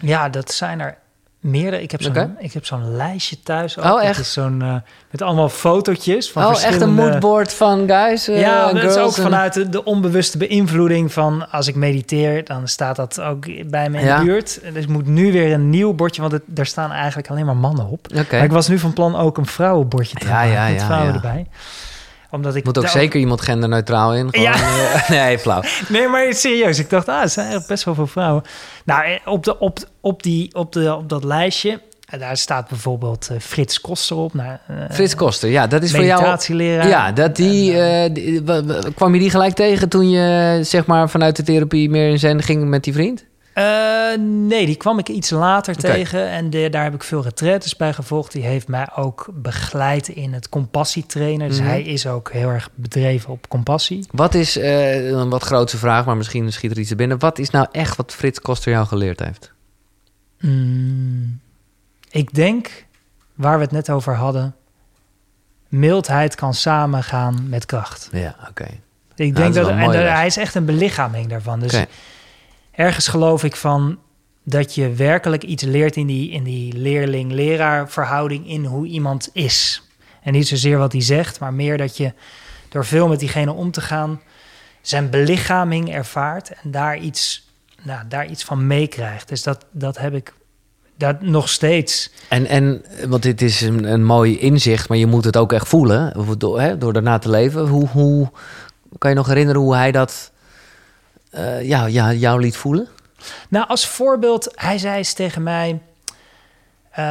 [0.00, 0.96] Ja, dat zijn er
[1.40, 1.82] meerdere.
[1.82, 3.78] Ik heb zo'n ik heb zo'n lijstje thuis.
[3.78, 3.84] Ook.
[3.84, 4.18] Oh, echt?
[4.20, 4.74] is zo'n eh,
[5.10, 9.16] met allemaal fotootjes van oh, echt een moodboard van guys eh, Ja, dat is ook
[9.16, 13.90] en- vanuit de, de onbewuste beïnvloeding van als ik mediteer, dan staat dat ook bij
[13.90, 14.18] me in Ja.
[14.18, 14.60] de buurt.
[14.72, 17.56] Dus ik moet nu weer een nieuw bordje, want het, daar staan eigenlijk alleen maar
[17.56, 18.06] mannen op.
[18.16, 18.34] Oké.
[18.36, 21.14] Maar ik was nu van plan ook een vrouwenbordje te Ja, maken ja, met vrouwen
[21.14, 21.46] erbij.
[22.30, 24.28] Omdat ik Moet ook zeker iemand genderneutraal in.
[24.30, 24.54] Gewoon, Ja.
[24.54, 25.62] eh, nee, flauw.
[25.88, 26.78] Nee, maar serieus.
[26.78, 28.42] Ik dacht, ah, er zijn best wel veel vrouwen.
[28.84, 32.68] Nou, eh, op, de, op, op, die, op, de, op dat lijstje, eh, daar staat
[32.68, 34.34] bijvoorbeeld Frits Koster op.
[34.34, 34.56] Nou,
[34.90, 36.20] Frits Koster, ja, dat is voor jou...
[36.20, 36.88] meditatieleraar.
[36.88, 37.72] Ja, dat die,
[38.12, 41.90] die- wa- wa- kwam je die gelijk tegen toen je zeg maar vanuit de therapie
[41.90, 43.24] meer in zen ging met die vriend?
[43.58, 46.28] Eh, nee, die kwam ik iets later tegen.
[46.28, 48.32] En de- daar heb ik veel retraites bij gevolgd.
[48.32, 51.48] Die heeft mij ook begeleid in het compassietrainen.
[51.48, 51.66] Dus Mhm.
[51.68, 54.06] hij is ook heel erg bedreven op compassie.
[54.12, 57.18] Wat is, eh, een wat grootste vraag, maar misschien schiet er iets te binnen.
[57.18, 59.52] Wat is nou echt wat Frits Koster jou geleerd heeft?
[60.40, 61.40] Mm,
[62.10, 62.84] ik denk,
[63.34, 64.54] waar we het net over hadden...
[65.68, 68.08] mildheid kan samengaan met kracht.
[68.12, 68.64] Ja, oké.
[68.64, 71.60] Ik dat denk dat, en dat- hij is echt een belichaming daarvan.
[71.60, 71.72] Dus.
[72.78, 73.98] Ergens geloof ik van
[74.42, 79.82] dat je werkelijk iets leert in die, in die leerling-leraar verhouding in hoe iemand is.
[80.22, 82.12] En niet zozeer wat hij zegt, maar meer dat je
[82.68, 84.20] door veel met diegene om te gaan,
[84.80, 87.48] zijn belichaming ervaart en daar iets,
[87.82, 89.28] nou, daar iets van meekrijgt.
[89.28, 90.32] Dus dat, dat heb ik
[90.96, 92.10] dat nog steeds.
[92.28, 95.68] En, en, want dit is een, een mooi inzicht, maar je moet het ook echt
[95.68, 96.36] voelen.
[96.38, 97.66] Door, hè, door daarna te leven.
[97.66, 98.30] Hoe, hoe
[98.98, 100.32] kan je nog herinneren hoe hij dat
[101.30, 102.88] eh, ja, ja, jou liet voelen?
[103.48, 105.80] Nou, als voorbeeld, hij zei eens tegen mij.
[106.90, 107.04] eh,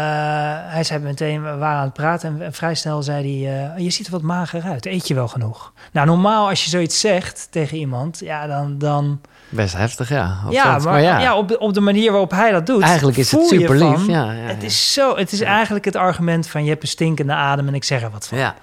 [0.74, 3.90] hij zei meteen, we waren aan het praten en, vrij snel zei hij: eh, Je
[3.90, 5.74] ziet er wat mager uit, eet je wel genoeg?
[5.92, 8.78] Nou, normaal als je zoiets zegt tegen iemand, ja, dan.
[8.78, 10.38] dan Best heftig, ja.
[10.46, 11.38] Op ja, maar, ja.
[11.38, 12.82] op, de, op de manier waarop hij dat doet.
[12.82, 14.08] Eigenlijk is het super lief.
[14.08, 14.68] Ja, ja, Het ja.
[14.68, 17.84] is zo, het is eigenlijk het argument van je hebt een stinkende adem en ik
[17.84, 18.38] zeg er wat van.
[18.38, 18.56] Ja,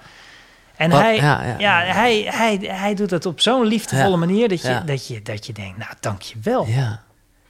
[0.77, 1.79] En Wat- hij, ja, ja.
[1.81, 5.53] Hij, hij, hij doet het op zo'n liefdevolle manier dat je, dat, je, dat je
[5.53, 6.65] denkt, nou, dankjewel.
[6.67, 7.03] ja.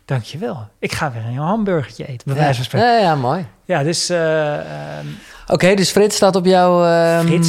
[0.06, 0.68] Dankjewel.
[0.80, 2.40] Ik ga weer een hamburgertje eten, bij Ja.
[2.42, 2.88] wijze van spreken.
[2.88, 3.46] Ja, ja, mooi.
[3.66, 5.06] Ja, dus eh, ehm,
[5.48, 6.72] Oké, dus Frits staat op jouw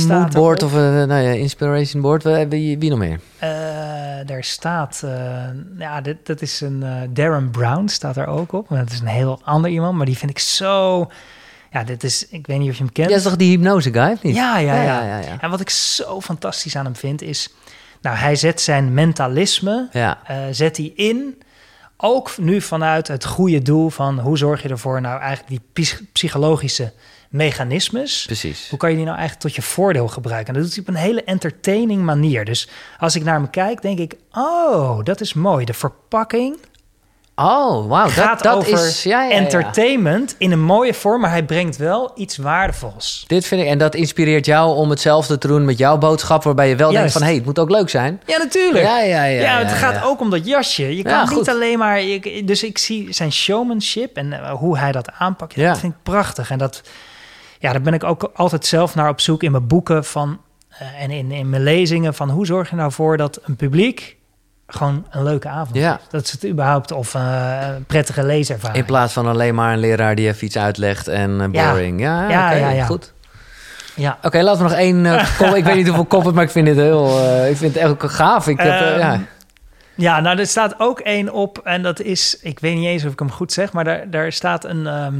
[0.08, 0.72] moodboard erop.
[0.72, 2.22] of eh, nou ja, inspiration board.
[2.22, 3.20] Wie, wie, wie nog meer?
[3.38, 3.48] eh,
[4.26, 5.04] daar staat,
[5.78, 8.66] ja, dit, dat is een Darren Brown staat er ook op.
[8.68, 11.08] Dat is een heel ander iemand, maar die vind ik zo,
[11.72, 13.10] ja, dit is, ik weet niet of je hem kent.
[13.10, 14.34] Ja, is toch die hypnose guy, of niet?
[14.34, 15.36] ja, ja, ja, ja, ja, ja.
[15.40, 17.54] En wat ik zo fantastisch aan hem vind is,
[18.00, 21.42] nou, hij zet zijn mentalisme, Ja, eh, zet hij in.
[21.96, 26.02] Ook nu vanuit het goede doel van hoe zorg je ervoor nou eigenlijk die psych-
[26.12, 26.92] psychologische
[27.30, 28.24] mechanismes.
[28.26, 28.68] precies.
[28.70, 30.54] Hoe kan je die nou eigenlijk tot je voordeel gebruiken?
[30.54, 32.44] En dat doet hij op een hele entertaining manier.
[32.44, 35.64] Dus als ik naar hem kijk, denk ik: oh, dat is mooi.
[35.64, 36.56] De verpakking
[37.38, 38.08] Oh, wauw.
[38.08, 39.02] gaat Dat, dat over is...
[39.02, 39.34] Ja, ja, ja.
[39.34, 43.24] entertainment in een mooie vorm, maar hij brengt wel iets waardevols.
[43.26, 43.68] Dit vind ik...
[43.68, 46.42] En dat inspireert jou om hetzelfde te doen met jouw boodschap...
[46.42, 47.20] waarbij je wel denkt van...
[47.20, 48.20] hé, hey, het moet ook leuk zijn.
[48.26, 48.84] Ja, natuurlijk.
[48.84, 49.40] Ja, ja, ja.
[49.42, 50.96] Ja, het gaat ook om dat jasje.
[50.96, 51.48] Je kan niet goed.
[51.48, 52.02] alleen maar.
[52.02, 55.56] je- dus ik zie zijn showmanship en eh, hoe hij dat aanpakt.
[55.56, 56.50] Dat vind ik prachtig.
[56.50, 56.82] En dat,
[57.58, 61.02] ja, daar ben ik ook altijd zelf naar op zoek in mijn boeken van, eh,
[61.02, 62.14] en in, in mijn lezingen.
[62.14, 64.15] Van hoe zorg je nou voor dat een publiek
[64.66, 66.00] gewoon een leuke avond Ja.
[66.10, 68.78] Dat ze het überhaupt of eh, een prettige leeservaring.
[68.78, 71.70] In plaats van alleen maar een leraar die even iets uitlegt en eh, Ja.
[71.70, 72.00] boring.
[72.00, 72.84] Ja, Ja, ja, ja.
[72.84, 73.12] goed.
[73.94, 74.18] Ja.
[74.22, 75.02] Oké, laten we nog één
[75.38, 75.54] kop.
[75.54, 77.06] Ik weet niet hoeveel koppen, maar ik vind het heel...
[77.48, 78.48] ik vind het echt gaaf.
[78.48, 79.20] Ik heb, eh, Ehm, ja.
[79.94, 83.12] Ja, nou, er staat ook één op en dat is, ik weet niet eens of
[83.12, 85.14] ik hem goed zeg, maar daar, daar staat een, ehm,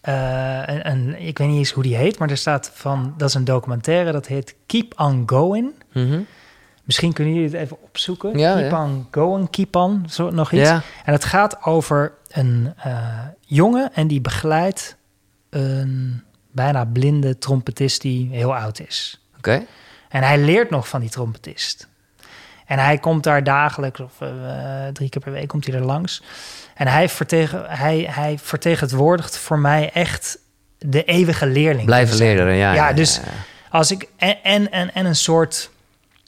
[0.00, 3.28] eh, een, een- ik weet niet eens hoe die heet, maar er staat van, dat
[3.28, 5.70] is een documentaire, dat heet Keep on Going.
[5.92, 6.20] Mhm.
[6.90, 8.38] Misschien kunnen jullie het even opzoeken.
[8.38, 9.46] Ja, keep ja.
[9.50, 10.68] Keep on, zo, nog iets.
[10.68, 10.82] ja.
[11.04, 13.08] En het gaat over een eh,
[13.40, 14.96] jongen en die begeleidt
[15.50, 16.22] een
[16.52, 19.26] bijna blinde trompetist die heel oud is.
[19.36, 19.64] Oké.
[20.08, 21.88] En hij leert nog van die trompetist.
[22.66, 26.22] En hij komt daar dagelijks of eh, drie keer per week komt hij er langs.
[26.74, 30.38] En hij, vertegen, hij, hij vertegenwoordigt voor mij echt
[30.78, 31.84] de eeuwige leerling.
[31.84, 32.74] Blijven leren, ja.
[32.74, 33.20] Ja, ja, dus
[33.70, 35.70] als ik en, en, en, en een soort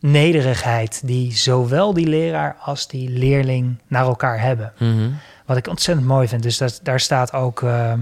[0.02, 4.72] nederigheid die zowel die leraar als die leerling naar elkaar hebben.
[4.78, 5.10] Mhm.
[5.46, 6.42] Wat ik ontzettend mooi vind.
[6.42, 7.92] Dus dat, daar staat ook, eh,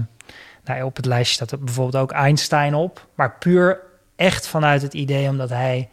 [0.65, 3.07] nou, op het lijstje staat er bijvoorbeeld ook Einstein op.
[3.15, 3.79] Maar puur
[4.15, 5.89] echt vanuit het idee omdat hij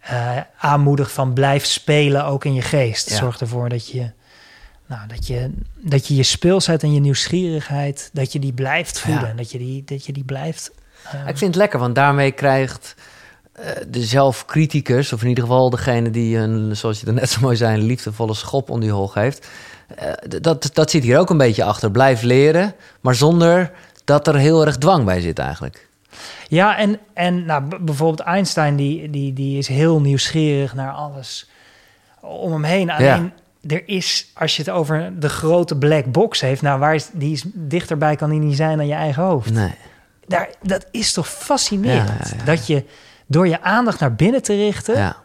[0.00, 3.10] eh, aanmoedigt van blijf spelen ook in je geest.
[3.10, 3.16] Ja.
[3.16, 4.10] Zorg ervoor dat je,
[4.86, 9.22] nou, dat, je, dat je je speelsheid en je nieuwsgierigheid, dat je die blijft voeden.
[9.22, 9.28] Ja.
[9.30, 10.70] En dat je die, dat je die blijft...
[11.04, 12.94] eh, Ik vind het lekker, want daarmee krijgt
[13.88, 15.12] de zelfcriticus...
[15.12, 17.74] of in ieder geval degene die, een, zoals je er net zo mooi zei...
[17.74, 19.48] een liefdevolle schop om die hol geeft...
[19.96, 21.90] eh, dat, dat zit hier ook een beetje achter.
[21.90, 23.70] Blijf leren, maar zonder
[24.04, 25.88] dat er heel erg dwang bij zit eigenlijk.
[26.48, 31.48] Ja, en, en nou, bijvoorbeeld Einstein, die, die, die is heel nieuwsgierig naar alles
[32.20, 32.90] om hem heen.
[32.90, 33.32] Alleen,
[33.66, 37.32] er is, als je het over de grote black box heeft, nou, waar is, die
[37.32, 39.52] is dichterbij kan die niet zijn dan je eigen hoofd.
[39.52, 39.74] Nee.
[40.26, 42.44] Daar, dat is toch fascinerend, Ja, ja, ja.
[42.44, 42.84] dat je
[43.26, 45.16] door je aandacht naar binnen te richten, Ja,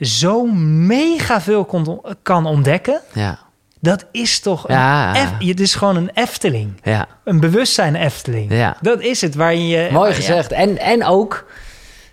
[0.00, 0.46] zo
[0.86, 3.00] mega veel kon, kan ontdekken.
[3.12, 3.38] ja,
[3.80, 5.28] Dat is toch een, Ja.
[5.38, 7.06] Het is gewoon een Efteling, ja.
[7.24, 8.52] een bewustzijn Efteling.
[8.52, 8.76] Ja.
[8.80, 9.88] Dat is het, waar je...
[9.92, 10.52] Mooi gezegd.
[10.52, 11.46] En, en ook,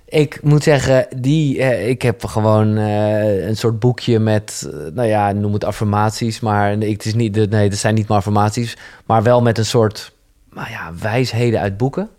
[0.05, 5.07] Ik moet zeggen, die, eh, ik heb gewoon eh, een soort boekje met, eh, nou
[5.07, 8.77] ja, noem het affirmaties, maar ik- het is niet, nee, dat zijn niet maar affirmaties,
[9.05, 10.11] maar wel met een soort,
[10.51, 12.09] nou ja, wijsheden uit boeken.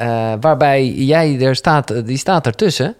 [0.00, 2.96] Eh, waarbij jij er staat, eh, die staat ertussen,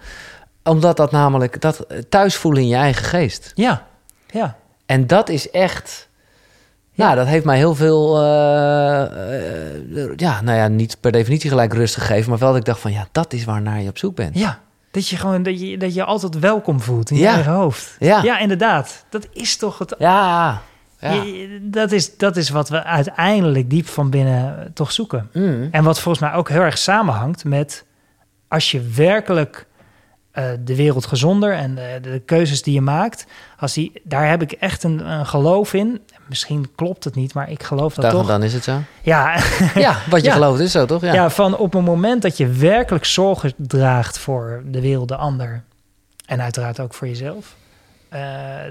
[0.64, 3.52] omdat dat namelijk dat eh, thuis voelen in je eigen geest.
[3.54, 3.86] Ja,
[4.30, 4.56] ja.
[4.86, 6.08] En dat is echt.
[6.90, 7.04] Ja.
[7.04, 8.22] Nou, dat heeft mij heel veel.
[10.16, 12.30] ja, nou ja, niet per definitie gelijk rust gegeven.
[12.30, 14.38] Maar wel dat ik dacht van ja, dat is waar naar je op zoek bent.
[14.38, 14.58] Ja,
[14.90, 17.34] dat je gewoon dat je, dat je altijd welkom voelt in je Ja.
[17.34, 17.96] eigen hoofd.
[17.98, 18.22] Ja.
[18.22, 19.04] ja, inderdaad.
[19.08, 19.94] Dat is toch het.
[19.98, 20.60] Ja.
[21.00, 21.24] Ja.
[21.62, 25.28] dat, is, dat is wat we uiteindelijk diep van binnen toch zoeken.
[25.32, 25.68] Mm.
[25.70, 27.84] En wat volgens mij ook heel erg samenhangt met
[28.48, 29.66] als je werkelijk
[30.30, 33.26] eh, de wereld gezonder en de, de keuzes die je maakt,
[33.58, 36.00] als die, daar heb ik echt een, een geloof in.
[36.28, 38.26] Misschien klopt het niet, maar ik geloof dat Dan, toch.
[38.26, 38.78] dan is het zo.
[39.02, 39.36] Ja,
[39.74, 40.32] Ja, wat je Ja.
[40.32, 41.02] gelooft is zo, toch?
[41.02, 41.12] Ja.
[41.12, 41.30] ja.
[41.30, 45.62] van op een moment dat je werkelijk zorgen draagt voor de wereld, de ander
[46.26, 47.56] en uiteraard ook voor jezelf,
[48.08, 48.20] eh,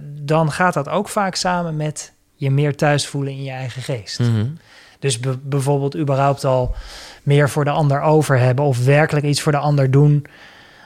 [0.03, 4.19] dan gaat dat ook vaak samen met je meer thuis voelen in je eigen geest.
[4.19, 4.45] Mhm.
[4.99, 6.75] Dus be- bijvoorbeeld überhaupt al
[7.23, 10.25] meer voor de ander over hebben of werkelijk iets voor de ander doen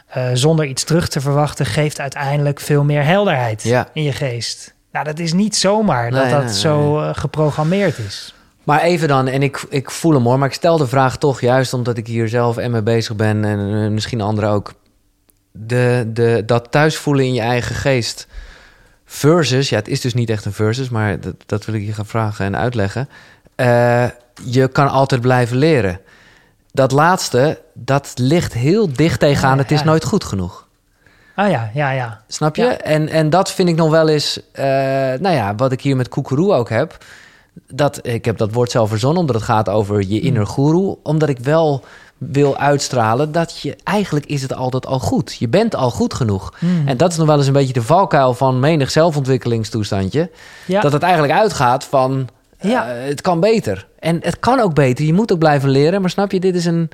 [0.08, 3.88] eh, zonder iets terug te verwachten, geeft uiteindelijk veel meer helderheid Ja.
[3.94, 4.74] in je geest.
[4.92, 8.34] Nou, dat is niet zomaar dat Nee, dat nee, zo eh, geprogrammeerd is.
[8.64, 11.42] Maar even dan, en ik, ik voel hem hoor, maar ik stel de vraag toch
[11.42, 14.74] juist omdat ik hier zelf en mee bezig ben en eh, misschien anderen ook.
[15.52, 18.28] De, de, dat thuisvoelen in je eigen geest
[19.14, 21.94] versus, ja, het is dus niet echt een versus, maar dat, dat wil ik je
[21.94, 23.10] gaan vragen en uitleggen.
[23.56, 24.06] Eh,
[24.44, 26.00] je kan altijd blijven leren.
[26.72, 29.56] Dat laatste, dat ligt heel dicht tegenaan.
[29.56, 30.68] Ja, het is nooit goed genoeg.
[31.36, 32.22] Ah ja, ja, ja.
[32.28, 32.66] Snap je?
[32.66, 34.66] En, en dat vind ik nog wel eens, eh,
[35.20, 36.98] nou ja, wat ik hier met koekeroe ook heb.
[37.68, 40.96] Dat, ik heb dat woord zelf verzonnen, omdat het gaat over je inner guru.
[41.04, 41.84] Omdat ik wel
[42.32, 45.36] wil uitstralen dat je, eigenlijk is het altijd al goed.
[45.40, 46.54] Je bent al goed genoeg.
[46.60, 46.88] Hmm.
[46.88, 50.30] En dat is nog wel eens een beetje de valkuil van menig zelfontwikkelingstoestandje.
[50.66, 50.82] ja.
[50.82, 52.28] Dat het eigenlijk uitgaat van,
[52.60, 52.94] Ja.
[52.96, 53.88] eh, het kan beter.
[54.00, 56.02] En het kan ook beter, je moet ook blijven leren.
[56.02, 56.90] Maar snap je, dit is een,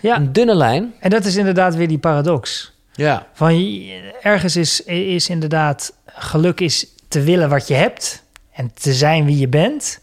[0.00, 0.16] ja.
[0.16, 0.94] een dunne lijn.
[1.00, 2.72] En dat is inderdaad weer die paradox.
[2.92, 3.26] Ja.
[3.32, 3.82] Van
[4.22, 9.38] ergens is, is inderdaad geluk is te willen wat je hebt en te zijn wie
[9.38, 10.00] je bent.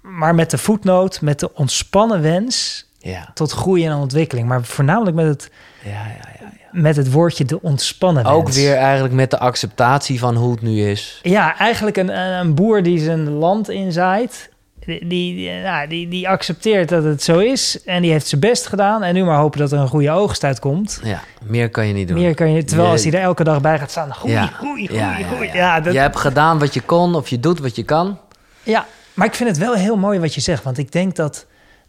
[0.00, 3.28] Maar met de voetnoot, met de ontspannen wens Ja.
[3.34, 4.48] tot groei en ontwikkeling.
[4.48, 5.50] Maar voornamelijk met het,
[5.84, 6.48] Ja, ja, ja.
[6.72, 8.34] met het woordje de ontspannen wens.
[8.36, 11.20] Ook weer eigenlijk met de acceptatie van hoe het nu is.
[11.22, 14.54] Ja, eigenlijk een, een boer die zijn land inzaait.
[14.86, 17.82] Die, die, nou, die, die accepteert dat het zo is.
[17.84, 19.02] En die heeft zijn best gedaan.
[19.02, 21.00] En nu maar hopen dat er een goede oogst uitkomt.
[21.04, 22.18] Ja, meer kan je niet doen.
[22.18, 24.14] Meer kan je, terwijl Je- als hij er elke dag bij gaat staan.
[24.14, 24.46] Groei, Ja.
[24.46, 25.46] groei, groei, Ja, ja, groei.
[25.46, 25.54] ja.
[25.54, 28.18] Ja, dat, Je hebt gedaan wat je kon of je doet wat je kan.
[28.62, 30.62] Ja, maar ik vind het wel heel mooi wat je zegt.
[30.62, 31.46] Want ik denk dat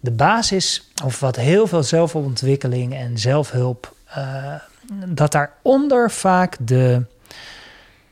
[0.08, 4.54] de basis, of wat heel veel zelfontwikkeling en zelfhulp, eh,
[5.06, 7.04] dat daaronder vaak de,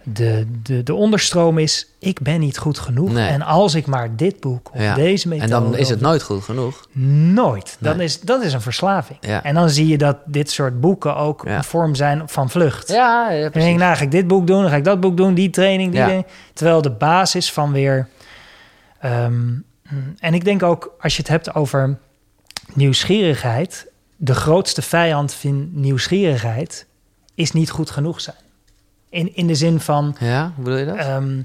[0.03, 3.11] de, de, de onderstroom is: ik ben niet goed genoeg.
[3.11, 3.27] Nee.
[3.29, 4.93] En als ik maar dit boek of Ja.
[4.95, 5.49] deze En methode.
[5.51, 6.87] dan is het nooit goed genoeg.
[7.33, 7.77] nooit.
[7.79, 8.05] Dan Nee.
[8.05, 9.17] is, dat is een verslaving.
[9.21, 9.43] Ja.
[9.43, 11.57] En dan zie je dat dit soort boeken ook Ja.
[11.57, 12.87] een vorm zijn van vlucht.
[12.87, 13.71] Ja, ja En dan denk precies.
[13.71, 16.05] ik, nou ga ik dit boek doen, dan ga ik dat boek doen, die training,
[16.05, 16.25] die.
[16.53, 18.07] Terwijl de basis van weer...
[18.99, 19.43] ehm,
[20.19, 21.97] en ik denk ook, als je het hebt over
[22.73, 23.87] nieuwsgierigheid...
[24.15, 26.85] de grootste vijand van nieuwsgierigheid
[27.35, 28.35] is niet goed genoeg zijn.
[29.09, 30.95] In, in de zin van, Ja, hoe bedoel je dat?
[30.97, 31.41] ehm,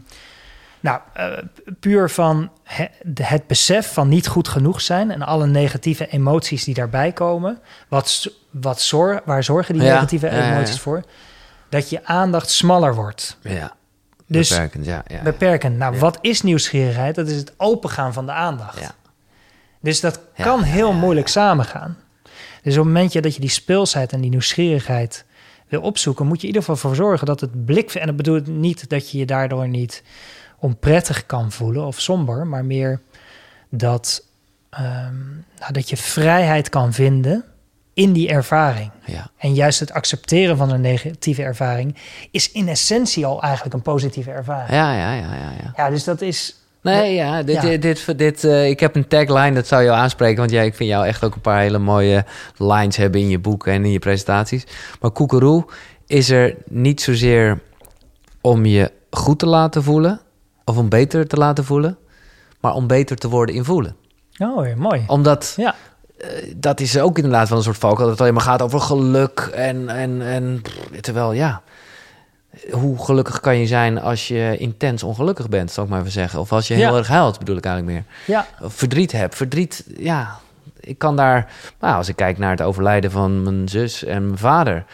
[0.81, 1.39] nou, eh,
[1.81, 2.89] puur van he-
[3.23, 5.11] het besef van niet goed genoeg zijn...
[5.11, 7.59] en alle negatieve emoties die daarbij komen.
[7.89, 10.53] Wat, wat zor, waar zorgen die Ja, negatieve ja, ja, ja.
[10.55, 11.03] emoties voor?
[11.69, 13.37] Dat je aandacht smaller wordt.
[13.43, 13.73] ja,
[14.31, 15.05] Dus beperkend, ja.
[15.07, 15.77] ja, beperkend.
[15.77, 17.15] Nou, wat is nieuwsgierigheid?
[17.15, 18.81] Dat is het opengaan van de aandacht.
[18.81, 18.95] Ja.
[19.81, 21.97] Dus dat kan heel moeilijk samengaan.
[22.63, 25.25] Dus op het moment dat je die speelsheid en die nieuwsgierigheid
[25.69, 27.95] wil opzoeken, moet je in ieder geval voor zorgen dat het blik.
[27.95, 30.03] En dat bedoelt niet dat je je daardoor niet
[30.59, 33.01] onprettig kan voelen of somber, maar meer
[33.69, 34.25] dat,
[34.71, 37.45] ehm, nou, dat je vrijheid kan vinden
[38.01, 38.91] in die ervaring.
[39.05, 39.31] ja.
[39.39, 41.97] En juist het accepteren van een negatieve ervaring
[42.31, 44.71] is in essentie al eigenlijk een positieve ervaring.
[44.71, 45.73] Ja, ja, ja, ja, ja.
[45.77, 46.55] Ja, dus dat is.
[46.83, 47.61] Nee, ja, dit, Ja.
[47.63, 50.39] dit, dit, dit, eh, ik heb een tagline, dat zou jou aanspreken.
[50.39, 52.25] Want jij, ik vind jou echt ook een paar hele mooie
[52.57, 54.67] lines hebben in je boek en in je presentaties.
[55.01, 55.65] Maar koekeroe
[56.07, 57.61] is er niet zozeer
[58.41, 60.21] om je goed te laten voelen...
[60.65, 61.99] of om beter te laten voelen...
[62.61, 63.97] maar om beter te worden in voelen.
[64.39, 65.05] Oh, mooi.
[65.07, 65.75] Omdat Ja,
[66.57, 68.01] dat is ook inderdaad wel een soort valkuil...
[68.03, 69.89] dat het alleen maar gaat over geluk en...
[69.89, 70.63] en, en
[71.01, 71.63] terwijl, ja...
[72.71, 76.41] Hoe gelukkig kan je zijn als je intens ongelukkig bent, zal ik maar even zeggen.
[76.41, 76.99] Of als je heel Ja.
[76.99, 78.15] erg huilt, bedoel ik eigenlijk meer.
[78.37, 79.35] ja, Of verdriet hebt.
[79.35, 80.39] Verdriet, ja,
[80.81, 84.39] ik kan daar, nou, als ik kijk naar het overlijden van mijn zus en mijn
[84.39, 84.85] vader,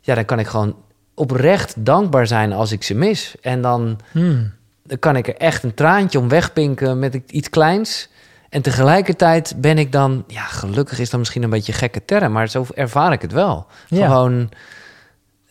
[0.00, 0.76] ja, dan kan ik gewoon
[1.14, 3.34] oprecht dankbaar zijn als ik ze mis.
[3.40, 4.52] En dan, Hmm.
[4.84, 8.08] dan kan ik er echt een traantje om wegpinken met iets kleins.
[8.52, 12.32] En tegelijkertijd ben ik dan, ja, gelukkig is dat misschien een beetje een gekke term,
[12.32, 13.66] maar zo ervaar ik het wel.
[13.88, 14.06] Ja.
[14.06, 14.48] Gewoon,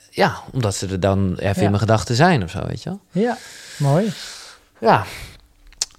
[0.10, 1.62] ja, omdat ze er dan even Ja.
[1.62, 3.00] in mijn gedachten zijn of zo, weet je wel.
[3.24, 3.38] Ja,
[3.78, 4.12] mooi.
[4.80, 5.04] Ja.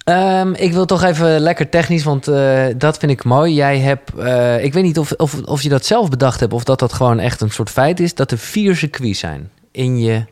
[0.04, 3.54] Ehm, ik wil toch even lekker technisch, want eh, dat vind ik mooi.
[3.54, 6.64] Jij hebt, eh, ik weet niet of, of, of je dat zelf bedacht hebt of
[6.64, 10.24] dat dat gewoon echt een soort feit is, dat er vier circuits zijn in je.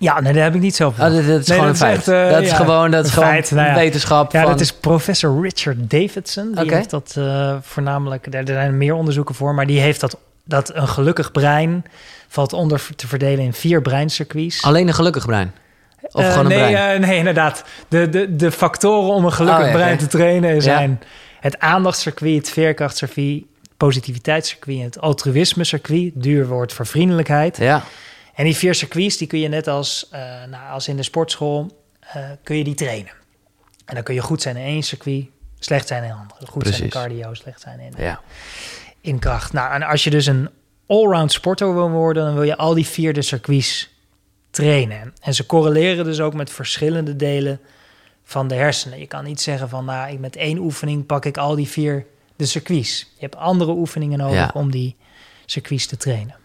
[0.00, 1.74] Ja, nee, dat heb ik niet zelf Oh, dat, dat is Nee, gewoon een dat
[1.74, 1.96] is feit.
[1.96, 3.74] echt, eh, dat is ja, gewoon, dat is een gewoon feit, nou ja.
[3.74, 4.32] wetenschap.
[4.32, 6.52] Ja, van, dat is professor Richard Davidson.
[6.54, 8.26] Die heeft dat eh, voornamelijk...
[8.26, 10.16] Er er zijn meer onderzoeken voor, maar die heeft dat...
[10.44, 11.84] dat een gelukkig brein
[12.28, 14.62] valt onder te verdelen in vier breincircuits.
[14.62, 15.52] Alleen een gelukkig brein.
[16.02, 17.00] Of Eh, gewoon een nee, brein.
[17.00, 17.64] nee, inderdaad.
[17.88, 21.00] De, de, de factoren om een gelukkig Oh, ja, brein te trainen zijn...
[21.40, 23.42] het aandachtscircuit, het veerkrachtcircuit...
[23.76, 26.10] positiviteitscircuit en het altruïsme-circuit.
[26.14, 27.56] Duur woord voor vriendelijkheid.
[27.56, 27.82] ja,
[28.40, 31.84] En die vier circuits, die kun je net als, eh, nou, als in de sportschool,
[32.00, 33.12] eh, kun je die trainen.
[33.84, 35.26] En dan kun je goed zijn in één circuit,
[35.58, 36.46] slecht zijn in een andere.
[36.46, 38.20] Goed zijn in cardio, slecht zijn in, ja.
[39.00, 39.52] in kracht.
[39.52, 40.50] Nou, en als je dus een
[40.86, 43.90] allround sporter wil worden, dan wil je al die vier de circuits
[44.50, 45.14] trainen.
[45.20, 47.60] En ze correleren dus ook met verschillende delen
[48.24, 48.98] van de hersenen.
[48.98, 52.06] Je kan niet zeggen van, nou, ik met één oefening pak ik al die vier
[52.36, 53.00] de circuits.
[53.00, 54.50] Je hebt andere oefeningen nodig Ja.
[54.54, 54.96] om die
[55.46, 56.39] circuits te trainen.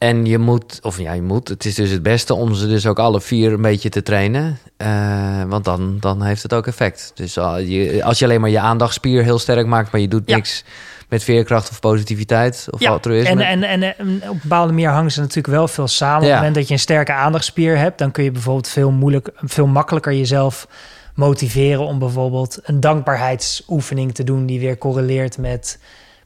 [0.00, 2.86] En je moet, of ja, je moet, het is dus het beste om ze dus
[2.86, 4.58] ook alle vier een beetje te trainen.
[4.76, 7.12] Eh, want dan, dan heeft het ook effect.
[7.14, 10.22] Dus al- je, als je alleen maar je aandachtspier heel sterk maakt, maar je doet
[10.26, 10.34] Ja.
[10.36, 10.64] niks
[11.08, 13.44] met veerkracht of positiviteit of Ja, altruïsme.
[13.44, 16.18] en, en, en, en op een bepaalde manier hangen ze natuurlijk wel veel samen.
[16.18, 16.28] Op Ja.
[16.28, 19.66] het moment dat je een sterke aandachtspier hebt, dan kun je bijvoorbeeld veel, moeilijk, veel
[19.66, 20.68] makkelijker jezelf
[21.14, 25.78] motiveren om bijvoorbeeld een dankbaarheidsoefening te doen die weer correleert met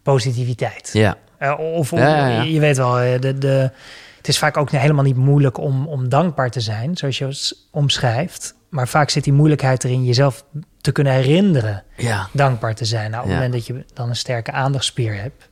[0.03, 0.91] positiviteit.
[0.93, 1.17] ja,
[1.53, 2.43] of of- Ja, ja, ja.
[2.43, 3.71] je weet wel, eh, de, de,
[4.17, 7.57] het is vaak ook helemaal niet moeilijk om, om dankbaar te zijn, zoals je het
[7.71, 8.55] omschrijft.
[8.69, 10.45] Maar vaak zit die moeilijkheid erin jezelf
[10.81, 13.11] te kunnen herinneren ja, dankbaar te zijn.
[13.11, 15.49] Nou, op het moment dat je dan een sterke aandachtspier hebt,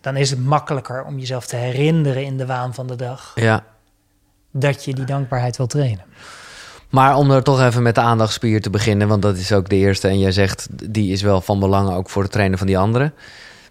[0.00, 3.64] dan is het makkelijker om jezelf te herinneren in de waan van de dag ja.
[4.52, 6.04] dat je die dankbaarheid wil trainen.
[6.88, 9.76] Maar om er toch even met de aandachtspier te beginnen, want dat is ook de
[9.76, 10.08] eerste.
[10.08, 13.12] En jij zegt, die is wel van belang ook voor het trainen van die anderen.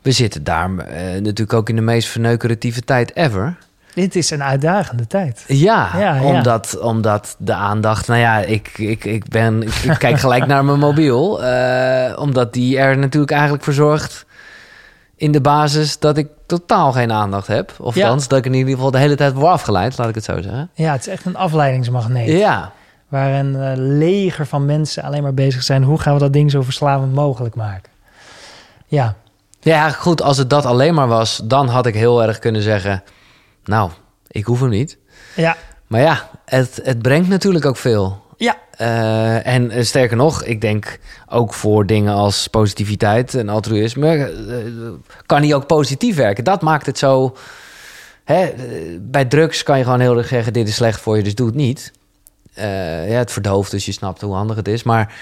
[0.08, 3.58] We zitten daar eh, natuurlijk ook in de meest verneukeratieve tijd ever.
[3.93, 5.43] Dit is een uitdagende tijd.
[5.48, 6.24] Ja, Ja, ja.
[6.24, 8.08] Omdat, omdat de aandacht...
[8.08, 11.43] Nou ja, ik, ik, ik, ben, ik, ik kijk gelijk naar mijn mobiel.
[11.43, 14.26] eh, omdat die er natuurlijk eigenlijk voor zorgt...
[15.15, 17.74] in de basis dat ik totaal geen aandacht heb.
[17.80, 18.04] Of Ja.
[18.04, 19.98] althans, dat ik in ieder geval de hele tijd word afgeleid.
[19.98, 20.70] Laat ik het zo zeggen.
[20.74, 22.28] Ja, het is echt een afleidingsmagneet.
[22.39, 22.72] Ja,
[23.08, 25.84] Waar een eh, leger van mensen alleen maar bezig zijn.
[25.84, 27.91] Hoe gaan we dat ding zo verslavend mogelijk maken?
[28.86, 29.15] Ja,
[29.67, 30.21] ja, goed.
[30.21, 31.41] Als het dat alleen maar was...
[31.43, 33.03] dan had ik heel erg kunnen zeggen...
[33.63, 33.91] nou,
[34.27, 34.97] ik hoef hem niet.
[35.36, 38.23] ja, Maar ja, het, het brengt natuurlijk ook veel.
[38.38, 38.56] ja.
[38.71, 40.99] Eh, en sterker nog, ik denk
[41.30, 46.43] ook voor dingen als positiviteit en altruïsme, eh, kan hij ook positief werken.
[46.43, 47.36] Dat maakt het zo.
[48.23, 48.53] Hè, eh,
[49.01, 51.47] bij drugs kan je gewoon heel erg zeggen: dit is slecht voor je, dus doe
[51.47, 51.91] het niet.
[52.56, 52.63] Ja,
[53.17, 54.84] het verdooft, dus je snapt hoe handig het is.
[54.84, 55.13] Maar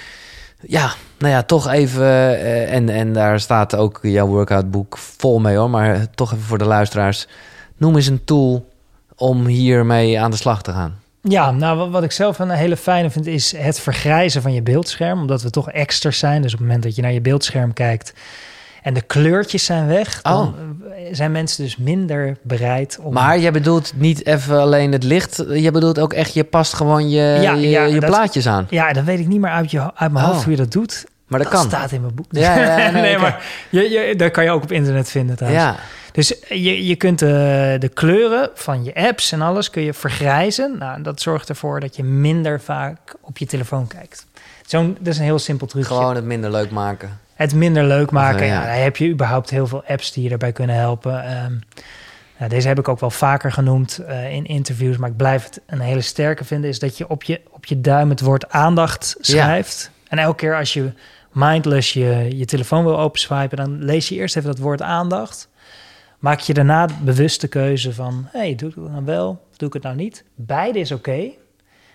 [0.67, 2.03] ja, nou ja, toch even.
[2.03, 5.69] eh, en, en daar staat ook jouw workoutboek vol mee hoor.
[5.69, 7.27] Maar toch even voor de luisteraars:
[7.77, 8.67] noem eens een tool
[9.15, 10.99] om hiermee aan de slag te gaan.
[11.21, 15.19] Ja, nou wat, ik zelf een hele fijne vind is het vergrijzen van je beeldscherm.
[15.19, 16.41] Omdat we toch exters zijn.
[16.41, 18.13] Dus op het moment dat je naar je beeldscherm kijkt
[18.85, 20.55] en de kleurtjes zijn weg, dan
[20.91, 23.13] eh, zijn mensen dus minder bereid om...
[23.13, 25.43] Maar jij bedoelt niet even alleen het licht.
[25.53, 28.67] Je bedoelt ook echt, je past gewoon je, Ja, je, ja, je dat- plaatjes aan.
[28.69, 30.31] Ja, dan weet ik niet meer uit, je, uit mijn Oh.
[30.31, 31.05] hoofd hoe je dat doet.
[31.27, 31.69] Maar dat, Dat kan.
[31.69, 32.25] staat in mijn boek.
[32.29, 35.63] Ja, ja, nee, maar je, je, dat kan je ook op internet vinden trouwens.
[35.63, 35.75] Ja,
[36.11, 40.75] Dus je, je kunt de, de kleuren van je apps en alles kun je vergrijzen.
[40.79, 44.25] Nou, dat zorgt ervoor dat je minder vaak op je telefoon kijkt.
[44.65, 45.93] Zo'n, dat is een heel simpel trucje.
[45.93, 47.19] gewoon het minder leuk maken.
[47.35, 48.41] Het minder leuk maken.
[48.41, 48.61] Eh, ja.
[48.61, 51.23] heb je überhaupt heel veel apps die je daarbij kunnen helpen.
[51.23, 51.53] Ehm,
[52.37, 55.61] nou, deze heb ik ook wel vaker genoemd eh, in interviews, maar ik blijf het
[55.65, 56.69] een hele sterke vinden.
[56.69, 59.91] Is dat je op je, op je duim het woord aandacht schrijft.
[60.07, 60.91] En elke keer als je
[61.31, 65.49] mindless je, je telefoon wil openswipen, dan lees je eerst even dat woord aandacht.
[66.19, 69.67] Maak je daarna de bewuste keuze van, hey, doe ik het dan wel, of doe
[69.67, 70.23] ik het nou niet?
[70.35, 71.29] Beide is oké.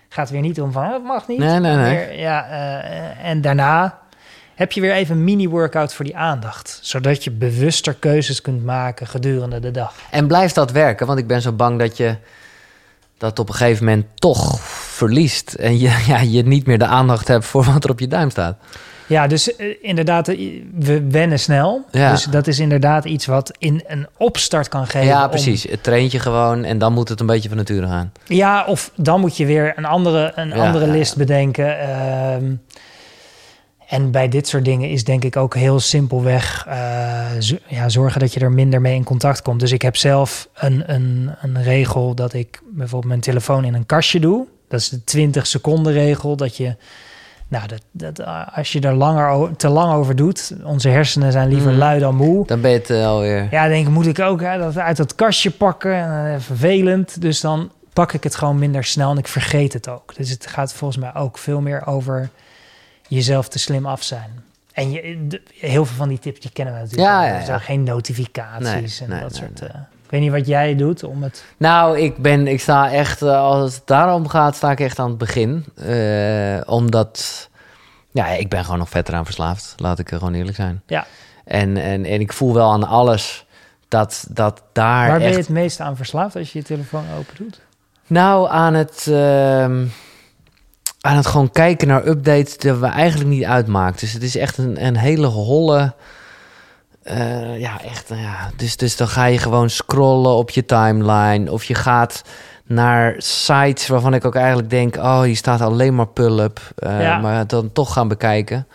[0.08, 1.38] Gaat weer niet om van, "Oh, het mag niet.
[1.38, 1.96] Nee, nee, nee.
[1.96, 3.98] Weer, ja, eh, en daarna
[4.60, 6.78] heb je weer even een mini-workout voor die aandacht.
[6.82, 9.94] Zodat je bewuster keuzes kunt maken gedurende de dag.
[10.10, 11.06] En blijft dat werken?
[11.06, 12.16] Want ik ben zo bang dat je
[13.18, 15.54] dat op een gegeven moment toch verliest.
[15.54, 18.30] En je, ja, je niet meer de aandacht hebt voor wat er op je duim
[18.30, 18.56] staat.
[19.06, 21.84] Ja, dus eh, inderdaad, eh, we wennen snel.
[21.90, 22.10] Ja.
[22.10, 25.06] Dus dat is inderdaad iets wat in een opstart kan geven.
[25.06, 25.62] Ja, om- precies.
[25.62, 28.12] Het traint je gewoon en dan moet het een beetje van nature gaan.
[28.26, 31.80] ja, of dan moet je weer een andere, een Ja, andere ja, list bedenken.
[31.80, 32.44] Ehm,
[33.90, 38.34] en bij dit soort dingen is denk ik ook heel simpelweg eh, ja, zorgen dat
[38.34, 39.60] je er minder mee in contact komt.
[39.60, 43.86] Dus ik heb zelf een, een, een regel dat ik bijvoorbeeld mijn telefoon in een
[43.86, 44.46] kastje doe.
[44.68, 46.36] Dat is de 20 seconden regel.
[46.36, 46.76] Dat je,
[47.48, 51.48] nou, dat, dat, eh, als je er langer, te lang over doet, onze hersenen zijn
[51.48, 51.78] liever Mhm.
[51.78, 52.46] lui dan moe.
[52.46, 53.48] Dan ben je het eh, alweer.
[53.50, 55.94] Ja, denk ik, moet ik ook hè, dat uit dat kastje pakken.
[55.94, 57.20] En, vervelend.
[57.20, 60.14] Dus dan pak ik het gewoon minder snel en ik vergeet het ook.
[60.16, 62.30] Dus het gaat volgens mij ook veel meer over
[63.16, 64.42] jezelf te slim af zijn.
[64.72, 67.08] En je, de- heel veel van die tips die kennen we natuurlijk.
[67.08, 69.60] Ja, ja, Er zijn geen notificaties Nee, en nee, dat nee, soort.
[69.70, 71.44] eh, ik weet niet wat jij doet om het.
[71.56, 75.08] Nou, ik ben, ik sta echt, eh, als het daarom gaat, sta ik echt aan
[75.08, 75.64] het begin.
[75.76, 77.48] Eh, omdat,
[78.10, 79.74] ja, ik ben gewoon nog vetter aan verslaafd.
[79.76, 80.82] Laat ik er gewoon eerlijk zijn.
[80.86, 81.06] Ja.
[81.44, 83.44] En, en, en ik voel wel aan alles
[83.88, 85.34] dat, dat daar Waar ben echt...
[85.36, 87.60] je het meest aan verslaafd als je je telefoon open doet?
[88.06, 89.84] Nou, aan het, ehm,
[91.00, 94.00] aan het gewoon kijken naar updates die we eigenlijk niet uitmaakt.
[94.00, 95.94] Dus het is echt een, een hele holle...
[97.02, 98.50] eh, ja, echt, nou ja.
[98.56, 101.52] Dus, dus dan ga je gewoon scrollen op je timeline.
[101.52, 102.22] Of je gaat
[102.64, 104.96] naar sites waarvan ik ook eigenlijk denk...
[104.96, 106.60] oh, hier staat alleen maar pull-up.
[106.76, 107.18] eh, Ja.
[107.18, 108.66] Maar dan toch gaan bekijken.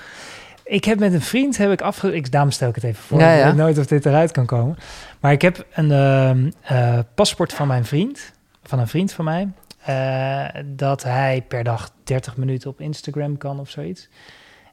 [0.63, 2.15] Ik heb met een vriend heb ik afge...
[2.15, 3.19] Ik, daarom stel ik het even voor.
[3.19, 3.45] Ja, Ik ja.
[3.45, 4.77] weet nooit of dit eruit kan komen.
[5.19, 8.19] Maar ik heb een ehm, eh, paspoort van mijn vriend.
[8.63, 9.47] Van een vriend van mij.
[9.85, 14.09] Eh, dat hij per dag 30 minuten op Instagram kan of zoiets.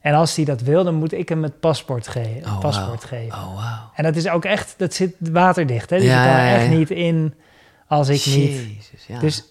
[0.00, 3.38] En als hij dat wil, dan moet ik hem het paspoort, ge Oh, paspoort geven.
[3.38, 3.90] Oh, wauw.
[3.94, 4.74] En dat is ook echt...
[4.76, 5.90] Dat zit waterdicht.
[5.90, 5.96] Hè?
[5.96, 6.78] Dus Ja, je kan ja, er echt ja.
[6.78, 7.34] niet in
[7.86, 8.50] als ik niet...
[8.50, 9.18] Jezus, ja.
[9.18, 9.44] Dus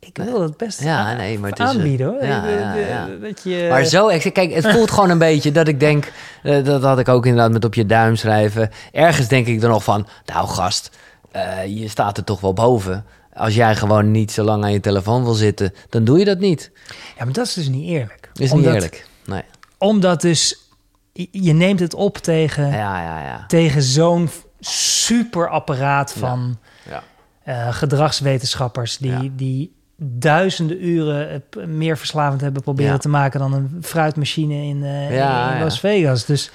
[0.00, 2.06] ik wil het best Ja, nee, maar het is, aanbieden.
[2.06, 2.24] hoor.
[2.24, 3.08] ja, ja, ja.
[3.20, 3.66] Dat je...
[3.70, 7.08] Maar zo, kijk, het voelt gewoon een beetje dat ik denk, eh, dat had ik
[7.08, 8.70] ook inderdaad met op je duim schrijven.
[8.92, 10.96] Ergens denk ik dan nog van, nou gast,
[11.30, 13.04] eh, je staat er toch wel boven.
[13.32, 16.38] Als jij gewoon niet zo lang aan je telefoon wil zitten, dan doe je dat
[16.38, 16.70] niet.
[17.18, 18.30] Ja, maar dat is dus niet eerlijk.
[18.34, 19.06] Is Omdat- niet eerlijk.
[19.24, 19.42] Nee.
[19.78, 20.68] Omdat dus
[21.30, 23.44] je- neemt het op tegen, Ja, ja, ja.
[23.46, 26.58] tegen zo'n superapparaat van
[26.88, 27.02] Ja.
[27.42, 33.78] eh, gedragswetenschappers die, die duizenden uren eh, meer verslavend hebben proberen te maken dan een
[33.82, 35.10] fruitmachine in, eh,
[35.56, 35.62] in.
[35.62, 36.24] Las Vegas.
[36.24, 36.50] Dus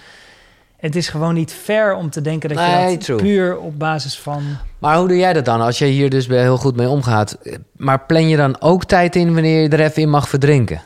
[0.85, 3.17] het is gewoon niet fair om te denken dat je dat true.
[3.17, 4.43] puur op basis van.
[4.79, 7.37] Maar hoe doe jij dat dan als je hier dus heel goed mee omgaat?
[7.77, 10.81] Maar plan je dan ook tijd in wanneer je er even in mag verdrinken?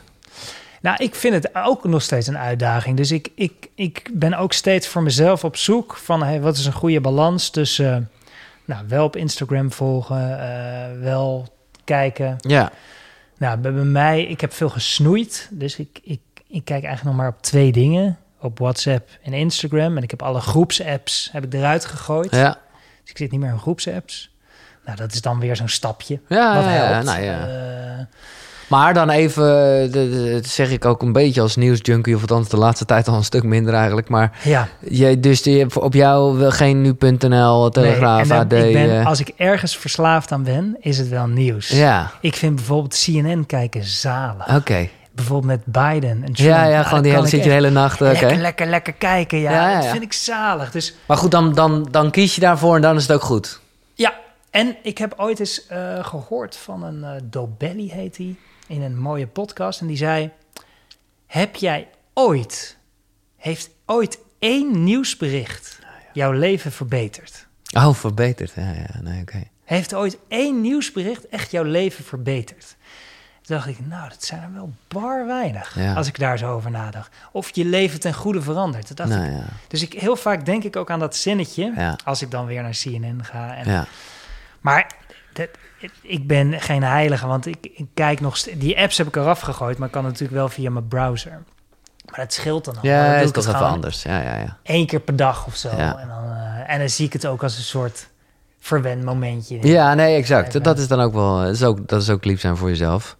[0.80, 2.96] Nou, ik vind het ook nog steeds een uitdaging.
[2.96, 6.66] Dus ik, ik, ik ben ook steeds voor mezelf op zoek van hey, wat is
[6.66, 8.02] een goede balans tussen eh,
[8.64, 11.48] nou, wel op Instagram volgen, eh, wel
[11.84, 12.36] kijken.
[12.38, 12.72] Ja.
[13.38, 15.48] Nou, bij, bij mij, ik heb veel gesnoeid.
[15.50, 18.18] Dus ik, ik, ik kijk eigenlijk nog maar op twee dingen.
[18.40, 19.96] Op WhatsApp en Instagram.
[19.96, 22.30] En ik heb alle groepsapps heb ik eruit gegooid.
[22.34, 22.58] Ja.
[23.02, 24.30] Dus ik zit niet meer in groepsapps.
[24.84, 26.20] Nou, dat is dan weer zo'n stapje.
[26.28, 27.04] Ja, wat ja, ja, helpt.
[27.04, 27.46] nou ja.
[27.48, 28.04] Eh,
[28.68, 29.92] Maar dan even,
[30.32, 33.24] dat zeg ik ook een beetje als nieuwsjunkie, of althans de laatste tijd al een
[33.24, 34.08] stuk minder eigenlijk.
[34.08, 38.52] Maar ja, je, dus die, op jou geen nu.nl, Telegraaf, Nee, en AD.
[38.52, 41.68] ik ben, eh, als ik ergens verslaafd aan ben, is het wel nieuws.
[41.68, 44.56] ja, Ik vind bijvoorbeeld CNN kijken zalig.
[44.56, 44.88] oké.
[45.20, 46.36] Bijvoorbeeld met Biden en Trump.
[46.36, 48.00] Ja, ja, Nou, gewoon die hele, zit je de hele nacht.
[48.00, 48.10] Oké.
[48.10, 49.38] Lekker, lekker, lekker kijken.
[49.38, 50.70] Ja, Ja, ja, dat vind ik zalig.
[50.70, 53.60] Dus Maar goed, dan, dan, dan kies je daarvoor en dan is het ook goed.
[53.94, 54.14] ja,
[54.50, 58.98] en ik heb ooit eens eh, gehoord van een eh Dobelli, heet hij, in een
[58.98, 59.80] mooie podcast.
[59.80, 60.30] En die zei,
[61.26, 62.76] heb jij ooit,
[63.36, 65.78] heeft ooit één nieuwsbericht
[66.12, 67.46] jouw leven verbeterd?
[67.76, 68.52] Oh, verbeterd.
[68.56, 69.42] Ja, ja, nee, oké.
[69.64, 72.76] Heeft ooit één nieuwsbericht echt jouw leven verbeterd?
[73.50, 75.74] Toen dacht ik, nou, dat zijn er wel bar weinig.
[75.78, 75.94] Ja.
[75.94, 77.10] Als ik daar zo over nadacht.
[77.32, 78.88] Of je leven ten goede verandert.
[78.88, 79.30] Dat dacht Nou ik.
[79.30, 81.72] ja, Dus ik, heel vaak denk ik ook aan dat zinnetje.
[81.76, 83.54] ja, Als ik dan weer naar CNN ga.
[83.56, 83.86] En, ja.
[84.60, 84.90] Maar
[85.32, 85.48] dat-
[86.02, 88.40] ik ben geen heilige, want ik, ik kijk nog...
[88.42, 91.42] Die apps heb ik eraf gegooid, maar kan natuurlijk wel via mijn browser.
[92.10, 92.80] Maar dat scheelt dan al.
[92.82, 94.02] Ja, doe is toch even anders.
[94.02, 94.56] Ja, ja, ja.
[94.62, 95.68] één keer per dag of zo.
[95.68, 98.08] En, dan, eh, en dan zie ik het ook als een soort
[98.60, 99.66] verwen momentje.
[99.68, 100.64] Ja, nee, exact.
[100.64, 103.16] Dat is dan ook wel, dat is ook, dat is ook lief zijn voor jezelf.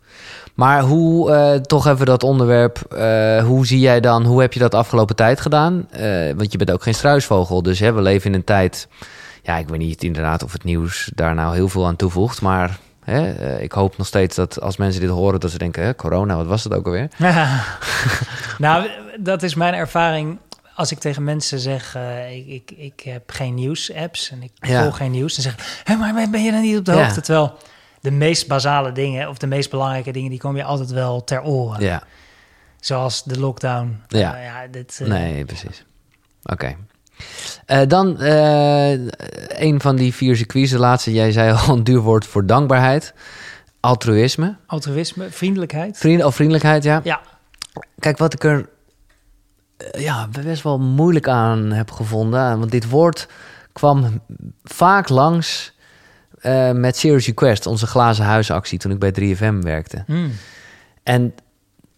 [0.61, 4.59] Maar hoe, eh, toch even dat onderwerp, eh, hoe zie jij dan, hoe heb je
[4.59, 5.87] dat afgelopen tijd gedaan?
[5.91, 8.89] Eh, want je bent ook geen struisvogel, dus hè, we leven in een tijd,
[9.43, 12.79] ja, ik weet niet inderdaad of het nieuws daar nou heel veel aan toevoegt, maar
[13.05, 16.37] hè, ik hoop nog steeds dat als mensen dit horen, dat ze denken, hè, corona,
[16.37, 17.09] wat was dat ook alweer?
[18.59, 18.89] nou,
[19.21, 20.39] dat is mijn ervaring.
[20.75, 21.97] Als ik tegen mensen zeg,
[22.35, 24.83] ik, ik, ik heb geen nieuws-apps en ik Ja.
[24.83, 27.03] volg geen nieuws, dan zeg ik, hé, maar ben je dan niet op de Ja.
[27.05, 27.21] hoogte?
[27.21, 27.55] Terwijl
[28.01, 31.43] de meest basale dingen of de meest belangrijke dingen, die komen je altijd wel ter
[31.43, 31.83] oren.
[31.83, 32.03] Ja,
[32.81, 34.03] Zoals de lockdown.
[34.09, 34.37] Ja.
[34.37, 35.85] Ja dit, eh, Nee, precies.
[36.43, 36.77] Oké.
[37.67, 38.91] Eh, dan eh,
[39.49, 43.15] een van die vier circuits, de laatste, jij zei al een duur woord voor dankbaarheid.
[43.81, 44.57] Altruïsme.
[44.67, 45.99] Altruïsme, vriendelijkheid.
[45.99, 47.01] Vriend, of vriendelijkheid, ja.
[47.05, 47.21] Ja.
[47.99, 48.69] Kijk, wat ik er
[49.99, 52.59] ja, best wel moeilijk aan heb gevonden.
[52.59, 53.29] Want dit woord
[53.73, 54.21] kwam
[54.65, 55.73] vaak langs
[56.41, 60.03] eh, met Serious Request, onze glazen huisactie, toen ik bij 3FM werkte.
[60.07, 60.33] Hmm.
[61.03, 61.35] En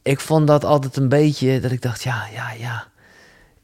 [0.03, 2.84] ik vond dat altijd een beetje dat ik dacht, ja, ja, ja.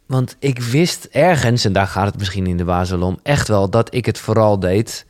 [0.06, 3.70] Want ik wist ergens, en daar gaat het misschien in de basis om, echt wel
[3.70, 5.06] dat ik het vooral deed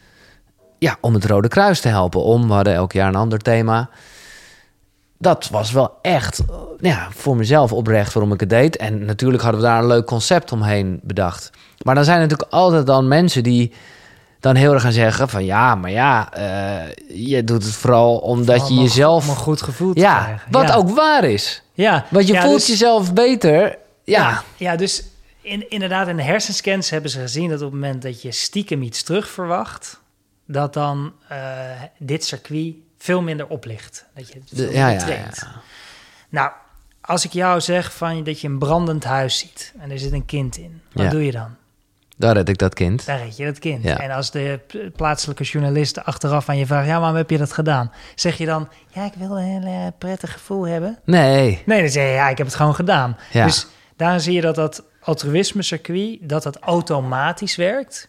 [0.78, 2.22] ja, om het Rode Kruis te helpen.
[2.22, 3.90] Om, we hadden elk jaar een ander thema.
[5.18, 6.42] Dat was wel echt
[6.80, 8.76] ja, voor mezelf oprecht waarom ik het deed.
[8.76, 11.50] En natuurlijk hadden we daar een leuk concept omheen bedacht.
[11.82, 13.72] Maar dan zijn er natuurlijk altijd dan mensen die
[14.40, 15.44] dan heel erg gaan zeggen van...
[15.44, 19.28] ja, maar ja, eh, je doet het vooral omdat je jezelf...
[19.28, 20.50] Een goed gevoel te Ja, krijgen.
[20.50, 20.74] wat ja.
[20.74, 21.62] ook waar is.
[21.72, 22.06] Ja.
[22.10, 23.78] Want je Ja, voelt dus- jezelf beter.
[24.04, 24.42] Ja.
[24.56, 25.04] Ja, dus
[25.40, 28.82] in, inderdaad in de hersenscans hebben ze gezien dat op het moment dat je stiekem
[28.82, 30.00] iets terug verwacht,
[30.46, 31.38] dat dan eh,
[31.98, 34.04] dit circuit veel minder oplicht.
[34.14, 35.28] Dat je veel De- ja, ja, ja.
[36.28, 36.50] Nou,
[37.00, 40.24] als ik jou zeg van dat je een brandend huis ziet en er zit een
[40.26, 41.56] kind in, wat doe je dan?
[42.18, 43.06] Daar red ik dat kind.
[43.06, 43.82] Daar red je dat kind.
[43.82, 43.98] Ja.
[43.98, 44.60] En als de
[44.96, 47.92] plaatselijke journalisten achteraf aan je vragen, ja, waarom heb je dat gedaan?
[48.14, 50.98] Zeg je dan, ja, ik wil een heel eh, prettig gevoel hebben.
[51.04, 51.62] Nee.
[51.66, 53.16] Nee, dan zeg je, ja, ik heb het gewoon gedaan.
[53.32, 53.44] Ja.
[53.44, 53.66] Dus
[53.96, 58.08] daar zie je dat dat altruïsme-circuit, dat dat automatisch werkt.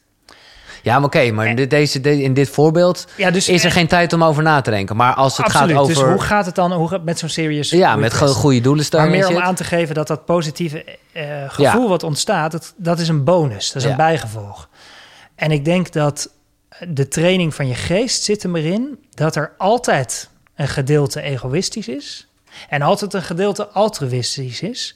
[0.89, 3.71] Ja, maar oké, maar in dit, deze, de- in dit voorbeeld Ja, dus is er
[3.71, 4.95] geen tijd om over na te denken.
[4.95, 5.69] Maar als het absoluut.
[5.71, 5.93] gaat over...
[5.95, 8.85] Dus hoe gaat het dan hoe gaat, met zo'n serious ja, met gewoon goede doelen.
[8.91, 12.73] Maar meer en om aan te geven dat dat positieve eh, gevoel wat ontstaat, dat,
[12.77, 13.67] dat is een bonus.
[13.67, 13.89] Dat is Ja.
[13.89, 14.69] een bijgevolg.
[15.35, 16.29] En ik denk dat
[16.87, 21.87] de training van je geest zit er maar in dat er altijd een gedeelte egoïstisch
[21.87, 22.27] is
[22.69, 24.95] en altijd een gedeelte altruïstisch is.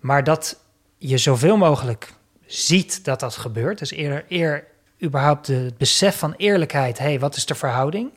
[0.00, 0.56] Maar dat
[0.98, 2.12] je zoveel mogelijk
[2.46, 3.78] ziet dat dat gebeurt.
[3.78, 4.64] Dus eerder eer
[5.02, 6.98] überhaupt de, het besef van eerlijkheid.
[6.98, 8.10] Hé, hey, wat is de verhouding?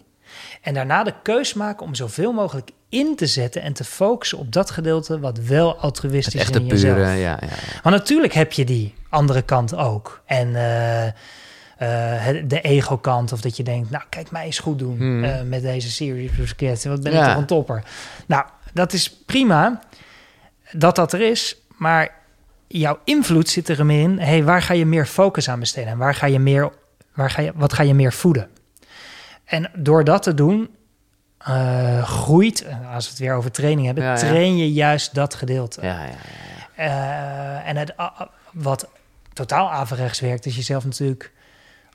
[0.62, 4.52] En daarna de keus maken om zoveel mogelijk in te zetten en te focussen op
[4.54, 6.96] dat gedeelte wat wel altruïstisch is in jezelf.
[6.96, 7.48] pure, ja, ja, ja.
[7.84, 10.22] Maar natuurlijk heb je die andere kant ook.
[10.26, 14.98] En eh, eh, de ego-kant, of dat je denkt, nou, kijk mij eens goed doen
[14.98, 15.24] Hmm.
[15.24, 16.86] eh, met deze series Busquets.
[16.86, 17.22] Wat ben Ja.
[17.22, 17.84] ik toch een topper.
[18.26, 19.80] Nou, dat is prima
[20.72, 22.18] dat dat er is, maar
[22.72, 24.20] jouw invloed zit er meer in.
[24.20, 25.90] hey, waar ga je meer focus aan besteden?
[25.92, 26.72] En waar ga je meer,
[27.14, 28.50] waar ga je, wat ga je meer voeden?
[29.46, 30.70] En door dat te doen,
[31.38, 35.34] eh, groeit, en als we het weer over training hebben, Ja, train je juist dat
[35.36, 35.82] gedeelte.
[35.82, 36.16] ja, ja, ja.
[36.76, 38.88] Eh, en het, a- a- wat
[39.34, 41.32] totaal averechts werkt, is jezelf natuurlijk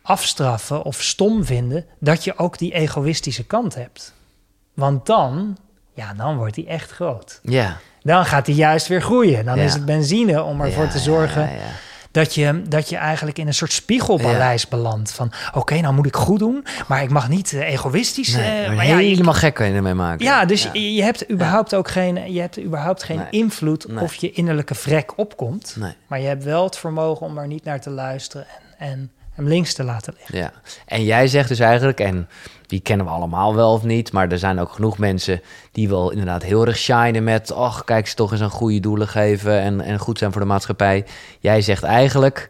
[0.03, 4.15] afstraffen of stom vinden dat je ook die egoïstische kant hebt.
[4.75, 5.57] Want dan,
[5.95, 7.41] ja, dan wordt die echt groot.
[7.43, 7.77] Ja.
[8.05, 9.45] Dan gaat die juist weer groeien.
[9.45, 9.63] Dan Ja.
[9.63, 11.61] is het benzine om ervoor Ja, te zorgen ja, ja, ja.
[12.11, 15.13] Dat, je, dat je eigenlijk in een soort spiegelpaleis belandt.
[15.13, 18.35] Van oké, nou moet ik goed doen, maar ik mag niet eh, egoïstisch.
[18.35, 20.25] Nee, eh, maar ja, je- helemaal gek kan je ermee maken.
[20.25, 23.27] ja, dus Je, je hebt überhaupt ook geen, je hebt überhaupt geen Nee.
[23.31, 24.03] invloed Nee.
[24.05, 25.77] of je innerlijke vrek opkomt.
[26.07, 28.47] Maar je hebt wel het vermogen om er niet naar te luisteren
[28.79, 30.39] en, en hem links te laten liggen.
[30.39, 30.53] Ja,
[30.87, 32.29] en jij zegt dus eigenlijk, en
[32.67, 35.41] die kennen we allemaal wel of niet, maar er zijn ook genoeg mensen
[35.73, 39.09] die wel inderdaad heel erg shinen met, ach, kijk ze toch eens aan goede doelen
[39.09, 41.05] geven en, en goed zijn voor de maatschappij.
[41.41, 42.49] Jij zegt eigenlijk,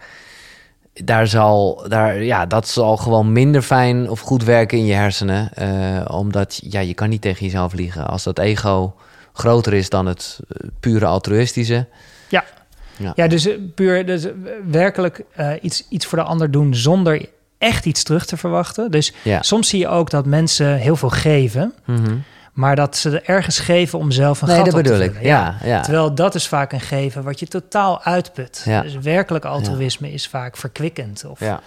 [0.93, 5.55] daar zal, daar, ja, dat zal gewoon minder fijn of goed werken in je hersenen,
[5.55, 8.07] eh, omdat ja, je kan niet tegen jezelf liegen.
[8.07, 8.95] Als dat ego
[9.33, 11.87] groter is dan het eh, pure altruïstische.
[12.29, 12.45] Ja.
[12.97, 13.13] Ja.
[13.17, 14.33] Ja, dus eh, puur dus eh,
[14.71, 17.27] werkelijk eh, iets, iets voor de ander doen zonder
[17.59, 18.91] echt iets terug te verwachten.
[18.91, 19.43] Dus Ja.
[19.43, 22.15] soms zie je ook dat mensen heel veel geven, Mhm.
[22.53, 25.05] maar dat ze er ergens geven om zelf een Nee, gat dat op te bedoel
[25.05, 25.13] ik.
[25.13, 25.29] vullen.
[25.29, 25.81] Ja, ja.
[25.81, 28.63] Terwijl dat is vaak een geven wat je totaal uitput.
[28.65, 28.81] Ja.
[28.83, 31.25] Dus werkelijk altruïsme is vaak verkwikkend.
[31.29, 31.61] Of ja.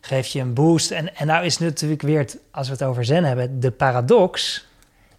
[0.00, 0.90] geef je een boost.
[0.90, 4.64] En, en nou is natuurlijk weer, het, als we het over zen hebben, de paradox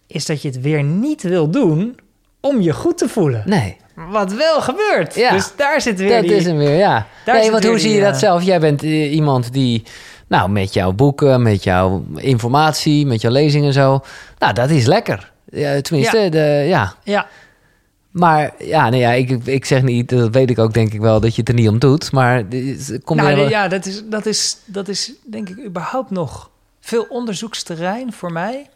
[0.06, 1.98] is dat je het weer niet wil doen
[2.42, 3.42] om je goed te voelen.
[3.46, 3.76] Nee.
[4.10, 5.14] Wat wel gebeurt.
[5.14, 5.30] Ja.
[5.32, 6.34] Dus daar zit weer Dat die...
[6.36, 7.06] is hem weer, ja.
[7.24, 8.42] Daar nee, want hoe zie je dat eh, zelf?
[8.42, 9.82] Jij bent eh, iemand die,
[10.26, 14.00] nou, met jouw boeken, met jouw informatie, met jouw lezingen en zo.
[14.38, 15.32] Nou, dat is lekker.
[15.50, 16.28] Ja, tenminste, Ja.
[16.28, 16.94] De, ja.
[17.02, 17.26] Ja,
[18.10, 21.20] Maar ja, nee, ja ik, ik zeg niet, dat weet ik ook denk ik wel,
[21.20, 22.12] dat je het er niet om doet.
[22.12, 25.64] Maar dit- kom je nou, wel- ja dat, is, dat, is, dat is denk ik
[25.66, 28.66] überhaupt nog veel onderzoeksterrein voor mij.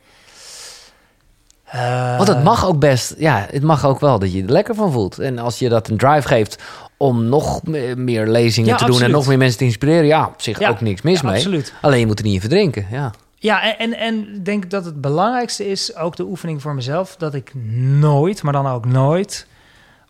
[1.77, 4.75] Eh, Want het mag ook best, ja, het mag ook wel dat je er lekker
[4.75, 5.19] van voelt.
[5.19, 6.63] En als je dat een drive geeft
[6.97, 10.27] om nog me- meer lezingen Ja, te doen en nog meer mensen te inspireren, ja,
[10.27, 11.35] op zich Ja, ook niks mis ja, mee.
[11.37, 11.73] absoluut.
[11.81, 13.11] Alleen je moet er niet in verdrinken, ja.
[13.39, 17.17] Ja, en, en, denk dat het belangrijkste is ook de oefening voor mezelf.
[17.17, 17.53] Dat ik
[18.01, 19.47] nooit, maar dan ook nooit,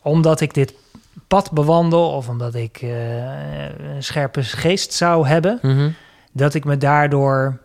[0.02, 0.74] omdat ik dit
[1.28, 2.88] pad bewandel of omdat ik eh,
[3.94, 5.88] een scherpe geest zou hebben, Mhm.
[6.32, 7.58] dat ik me daardoor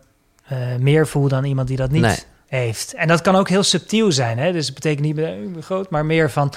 [0.48, 2.16] eh, meer voel dan iemand die dat niet Nee.
[2.60, 2.94] Heeft.
[2.94, 4.38] En dat kan ook heel subtiel zijn.
[4.38, 4.52] Hè?
[4.52, 6.52] Dus het betekent niet eh, ik groot, maar meer van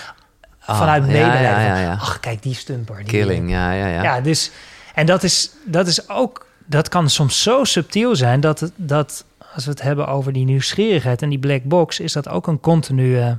[0.65, 1.41] Ah, vanuit ja, medelijden.
[1.41, 1.93] Ja, ja, van, ja.
[1.93, 2.95] Ach, kijk die stumper.
[2.97, 4.03] Die Killing, ja, ja, ja.
[4.03, 4.51] ja, dus
[4.95, 9.65] en dat is, dat is ook, dat kan soms zo subtiel zijn dat, dat als
[9.65, 13.37] we het hebben over die nieuwsgierigheid en die black box, is dat ook een continue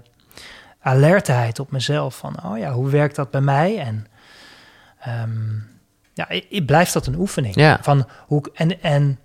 [0.81, 2.17] alertheid op mezelf.
[2.17, 3.79] Van, oh ja, hoe werkt dat bij mij?
[3.79, 4.07] En
[5.01, 5.31] ehm,
[6.15, 7.55] ja, i- i- blijft dat een oefening.
[7.55, 7.79] Ja.
[7.83, 9.19] Van hoe, en, en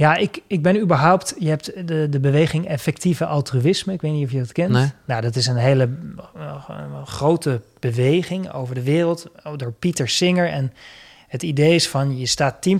[0.00, 3.92] ja, ik, ik ben überhaupt, je hebt de, de beweging effectieve altruïsme.
[3.92, 4.70] Ik weet niet of je dat kent.
[4.70, 4.90] Nee.
[5.04, 5.88] Nou, dat is een hele
[6.34, 10.48] eh, grote beweging over de wereld oh, door Pieter Singer.
[10.48, 10.72] En
[11.28, 12.70] het idee is van je staat 10%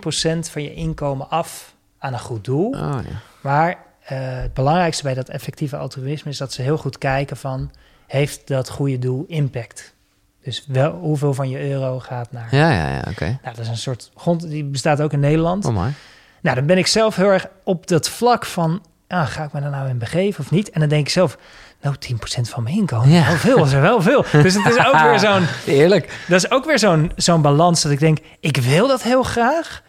[0.51, 2.71] van je inkomen af aan een goed doel.
[2.71, 3.21] Oh, ja.
[3.41, 7.71] Maar eh, het belangrijkste bij dat effectieve altruïsme is dat ze heel goed kijken van
[8.07, 9.95] heeft dat goede doel impact?
[10.43, 12.55] Dus wel, hoeveel van je euro gaat naar.
[12.55, 13.25] Ja, ja, ja, oké.
[13.25, 15.65] Nou, dat is een soort grond, die bestaat ook in Nederland.
[15.65, 15.93] Oh, mooi.
[16.41, 19.61] Nou, dan ben ik zelf heel erg op dat vlak van, ah, ga ik me
[19.61, 20.71] daar nou in begeven of niet?
[20.71, 21.37] En dan denk ik zelf,
[21.81, 23.27] nou, 10% van mijn inkomen, Ja.
[23.27, 24.25] wel veel, is er wel veel.
[24.43, 26.25] Dus het is ook weer zo'n, Eerlijk.
[26.29, 29.83] dat is ook weer zo'n zo'n balans dat ik denk, ik wil dat heel graag.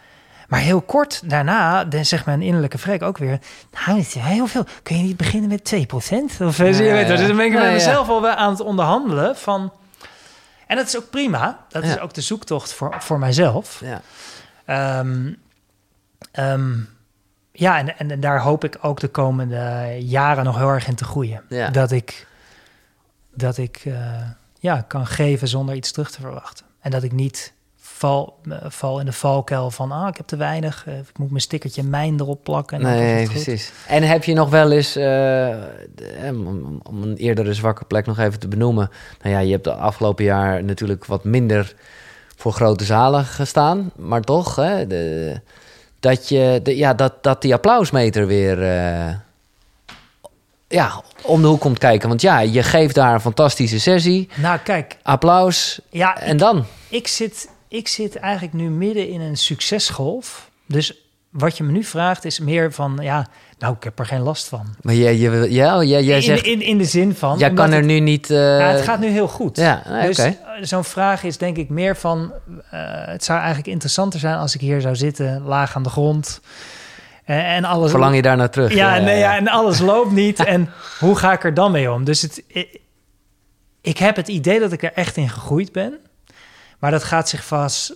[0.47, 3.39] Maar heel kort daarna dan zegt mijn innerlijke vrek ook weer...
[3.86, 4.64] nou, het is heel veel.
[4.84, 5.78] Kun je niet beginnen met 2%?
[5.93, 7.16] Of eh, je Ja, weet, ja.
[7.16, 9.74] Dus dan ben ik met mezelf al wel aan het onderhandelen van...
[10.68, 11.66] En dat is ook prima.
[11.70, 13.82] Dat is ook de zoektocht voor, voor mijzelf.
[13.84, 14.02] Ja.
[14.66, 15.34] Ehm,
[16.32, 16.74] ehm,
[17.51, 20.95] ja, en, en, en daar hoop ik ook de komende jaren nog heel erg in
[20.95, 21.41] te groeien.
[21.49, 21.69] Ja.
[21.69, 22.28] Dat ik,
[23.34, 24.22] dat ik eh,
[24.59, 26.65] ja, kan geven zonder iets terug te verwachten.
[26.80, 29.91] En dat ik niet val, eh, val in de valkuil van...
[29.91, 32.78] ah, ik heb te weinig, eh, ik moet mijn stickertje mijn erop plakken.
[32.78, 33.34] En Nee, goed.
[33.34, 33.72] precies.
[33.88, 34.97] En heb je nog wel eens,
[36.30, 38.89] om, om een eerdere zwakke plek nog even te benoemen.
[39.22, 41.74] Nou ja, je hebt de afgelopen jaar natuurlijk wat minder
[42.36, 43.91] voor grote zalen gestaan.
[43.95, 45.41] Maar toch, hè, de,
[46.02, 49.16] dat, je, de, ja, dat, dat die applausmeter weer eh,
[50.68, 52.08] ja, om de hoek komt kijken.
[52.10, 54.30] Want ja, je geeft daar een fantastische sessie.
[54.36, 55.80] Nou, kijk, Applaus.
[55.89, 56.66] ja, En dan?
[56.89, 60.49] ik zit, ik zit eigenlijk nu midden in een succesgolf.
[60.66, 60.93] Dus
[61.30, 62.97] wat je me nu vraagt is meer van...
[63.02, 63.28] ja,
[63.62, 64.66] nou, ik heb er geen last van.
[64.82, 67.38] Maar jij, je, ja, jij, jij in, zegt, in, in de zin van...
[67.38, 68.28] jij kan er het- nu niet...
[68.28, 69.57] Ja, het gaat nu heel goed.
[69.57, 70.32] Ja, dus eh,
[70.62, 72.34] zo'n vraag is denk ik meer van...
[72.72, 76.41] eh, het zou eigenlijk interessanter zijn als ik hier zou zitten, laag aan de grond.
[77.26, 77.91] eh, en alles...
[77.91, 78.74] Verlang je daar naar terug?
[78.74, 80.45] ja, nee, ja, en alles loopt niet.
[80.55, 82.03] en hoe ga ik er dan mee om?
[82.03, 82.80] Dus het, ik,
[83.82, 85.97] ik heb het idee dat ik er echt in gegroeid ben.
[86.82, 87.95] Maar dat gaat zich vast, eh,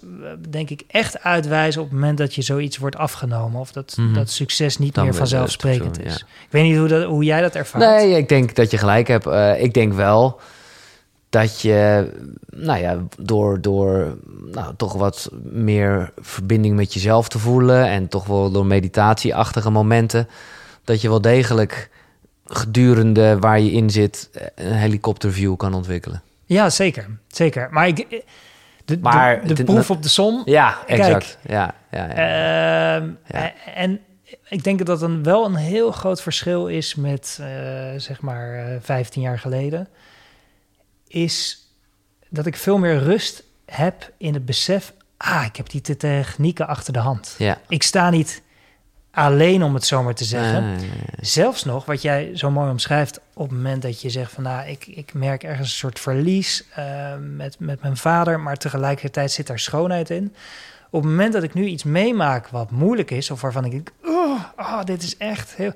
[0.50, 3.60] denk ik, echt uitwijzen op het moment dat je zoiets wordt afgenomen.
[3.60, 4.14] Of dat, Mhm.
[4.14, 6.14] dat succes niet Dan meer het vanzelfsprekend is.
[6.14, 6.20] ja.
[6.26, 7.84] Ik weet niet hoe, dat, hoe jij dat ervaart.
[7.84, 9.26] Nee, ik denk dat je gelijk hebt.
[9.28, 10.40] Eh, ik denk wel
[11.30, 12.10] dat je,
[12.50, 14.18] nou ja, door, door
[14.52, 20.28] nou, toch wat meer verbinding met jezelf te voelen en toch wel door meditatieachtige momenten,
[20.84, 21.90] dat je wel degelijk
[22.48, 26.22] gedurende waar je in zit een helikopterview kan ontwikkelen.
[26.46, 27.08] Ja, zeker.
[27.28, 27.68] Zeker.
[27.72, 28.24] Maar ik,
[28.86, 30.42] de, de- Maar de, het- proef op de som.
[30.46, 31.00] Ja, Kijk.
[31.00, 31.38] exact.
[31.48, 32.10] Ja, ja, ja.
[33.00, 33.54] Ehm, Ja.
[33.76, 34.00] En
[34.50, 37.48] ik denk dat dat een, wel een heel groot verschil is met, eh,
[37.98, 39.88] zeg maar, eh 15 jaar geleden.
[41.08, 41.68] Is
[42.30, 44.94] dat ik veel meer rust heb in het besef...
[45.18, 47.36] ah, ik heb die te- technieken achter de hand.
[47.38, 47.58] ja.
[47.68, 48.42] Ik sta niet
[49.16, 50.64] alleen, om het zo maar te zeggen.
[50.64, 51.00] Nee, nee, nee.
[51.20, 54.68] Zelfs nog, wat jij zo mooi omschrijft, op het moment dat je zegt van nou,
[54.68, 56.86] ik, ik merk ergens een soort verlies eh,
[57.20, 60.36] met, met mijn vader, maar tegelijkertijd zit daar schoonheid in.
[60.90, 63.92] Op het moment dat ik nu iets meemaak wat moeilijk is, of waarvan ik denk,
[64.04, 65.72] oh, oh, dit is echt heel.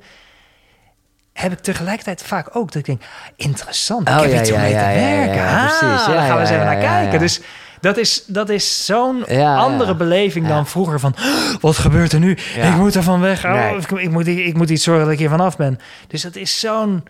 [1.34, 3.02] Heb ik tegelijkertijd vaak ook dat ik denk,
[3.36, 5.36] interessant, ik Oh, heb ja, iets om ja, mee ja, te werken.
[5.36, 5.82] ja, precies.
[5.82, 7.20] Ah, daar gaan we eens even naar kijken.
[7.20, 7.42] Dus
[7.82, 9.96] dat is, dat is zo'n Ja, andere ja.
[9.98, 12.32] beleving dan vroeger van, "Oh, wat gebeurt er nu?
[12.56, 13.46] Ik moet er van weg.
[13.46, 13.76] Oh, Nee.
[13.78, 15.80] ik, ik moet, ik moet iets zorgen dat ik hier vanaf ben.
[16.08, 17.04] Dus dat is zo'n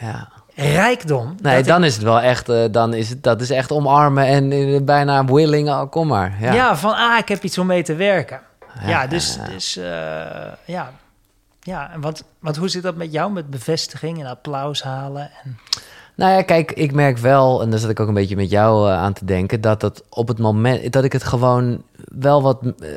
[0.00, 0.28] Ja.
[0.54, 1.34] rijkdom.
[1.42, 4.52] Nee, dan is het wel echt, eh, dan is het, dat is echt omarmen en
[4.52, 6.36] eh, bijna willing, oh, kom maar.
[6.40, 6.76] Ja, ja.
[6.76, 8.40] van ah, ik heb iets om mee te werken.
[8.82, 11.90] Ja, Ja, dus, ja, dus eh, ja.
[12.00, 15.30] Wat, wat, hoe zit dat met jou, met bevestiging en applaus halen?
[15.44, 15.58] En,
[16.16, 18.90] Nou ja, kijk, ik merk wel, en daar zat ik ook een beetje met jou
[18.90, 21.82] eh, aan te denken, dat het op het moment dat ik het gewoon
[22.18, 22.88] wel wat eh,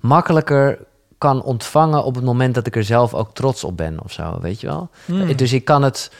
[0.00, 0.78] makkelijker
[1.18, 4.38] kan ontvangen op het moment dat ik er zelf ook trots op ben of zo,
[4.40, 4.88] weet je wel?
[5.04, 5.36] Hmm.
[5.36, 6.10] Dus ik kan het,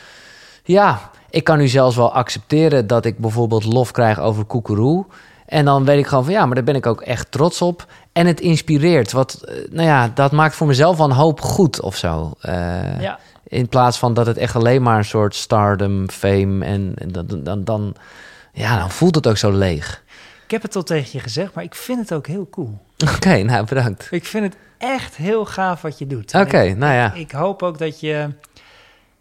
[0.64, 5.04] ja, ik kan nu zelfs wel accepteren dat ik bijvoorbeeld lof krijg over koekeroe.
[5.46, 7.86] En dan weet ik gewoon van ja, maar daar ben ik ook echt trots op.
[8.12, 9.12] En het inspireert.
[9.12, 12.32] Wat, eh, nou ja, dat maakt voor mezelf wel een hoop goed of zo.
[12.40, 13.18] Eh, Ja.
[13.46, 17.26] In plaats van dat het echt alleen maar een soort stardom, fame en, en dan,
[17.42, 17.94] dan, dan,
[18.52, 20.02] ja, dan voelt het ook zo leeg.
[20.44, 22.78] Ik heb het al tegen je gezegd, maar ik vind het ook heel cool.
[23.16, 24.08] Oké, nou bedankt.
[24.10, 26.34] Ik vind het echt heel gaaf wat je doet.
[26.34, 27.12] Oké, nou ja.
[27.12, 28.28] ik hoop ook dat je,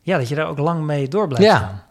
[0.02, 1.58] ja, dat je daar ook lang mee door blijft Ja.
[1.58, 1.84] gaan.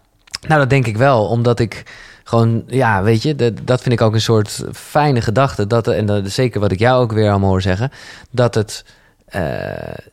[0.49, 1.83] Nou, dat denk ik wel, omdat ik
[2.25, 5.67] gewoon, ja, weet je, dat, dat vind ik ook een soort fijne gedachte.
[5.67, 7.91] Dat, en dat zeker wat ik jou ook weer allemaal hoor zeggen,
[8.31, 8.85] dat het
[9.25, 9.43] eh,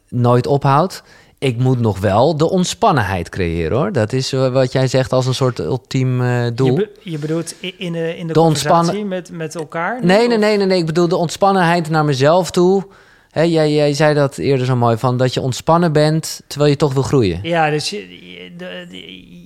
[0.09, 1.03] nooit ophoudt.
[1.39, 3.91] Ik moet nog wel de ontspannenheid creëren hoor.
[3.91, 6.67] Dat is eh, wat jij zegt als een soort ultiem eh, doel.
[6.67, 10.05] Je, be- je bedoelt in de, in de, De conversatie met, met elkaar?
[10.05, 10.77] Nee, nee, nee, nee, nee.
[10.79, 12.83] Ik bedoel de ontspannenheid naar mezelf toe.
[13.39, 16.77] Hè, jij, jij zei dat eerder zo mooi, van dat je ontspannen bent terwijl je
[16.77, 17.39] toch wil groeien.
[17.43, 18.07] Ja, dus je,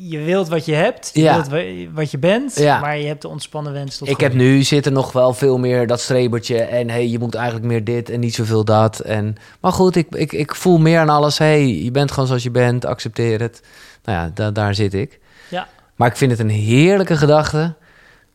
[0.09, 1.33] je, wilt wat je hebt, je Ja.
[1.33, 2.79] wilt wa- wat je bent, Ja.
[2.79, 5.87] maar je hebt de ontspannen wens tot Ik heb nu zitten nog wel veel meer
[5.87, 8.99] dat strebertje en hey, je moet eigenlijk meer dit en niet zoveel dat.
[8.99, 11.37] En, maar goed, ik, ik, ik voel meer aan alles.
[11.37, 13.61] hey, je bent gewoon zoals je bent, accepteer het.
[14.03, 15.19] Nou ja, da- daar zit ik.
[15.49, 15.67] Ja.
[15.95, 17.73] Maar ik vind het een heerlijke gedachte,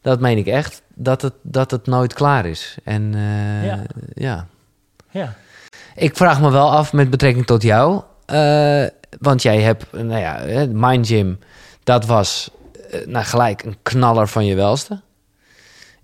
[0.03, 2.77] dat meen ik echt, dat het, dat het nooit klaar is.
[2.85, 3.83] En eh, Ja.
[4.15, 4.47] ja.
[5.11, 5.35] Ja.
[5.95, 8.03] Ik vraag me wel af met betrekking tot jou.
[8.27, 8.85] eh,
[9.21, 11.39] want jij hebt, nou ja, Mind Gym,
[11.85, 12.51] dat was
[13.07, 15.01] nou, gelijk een knaller van je welste.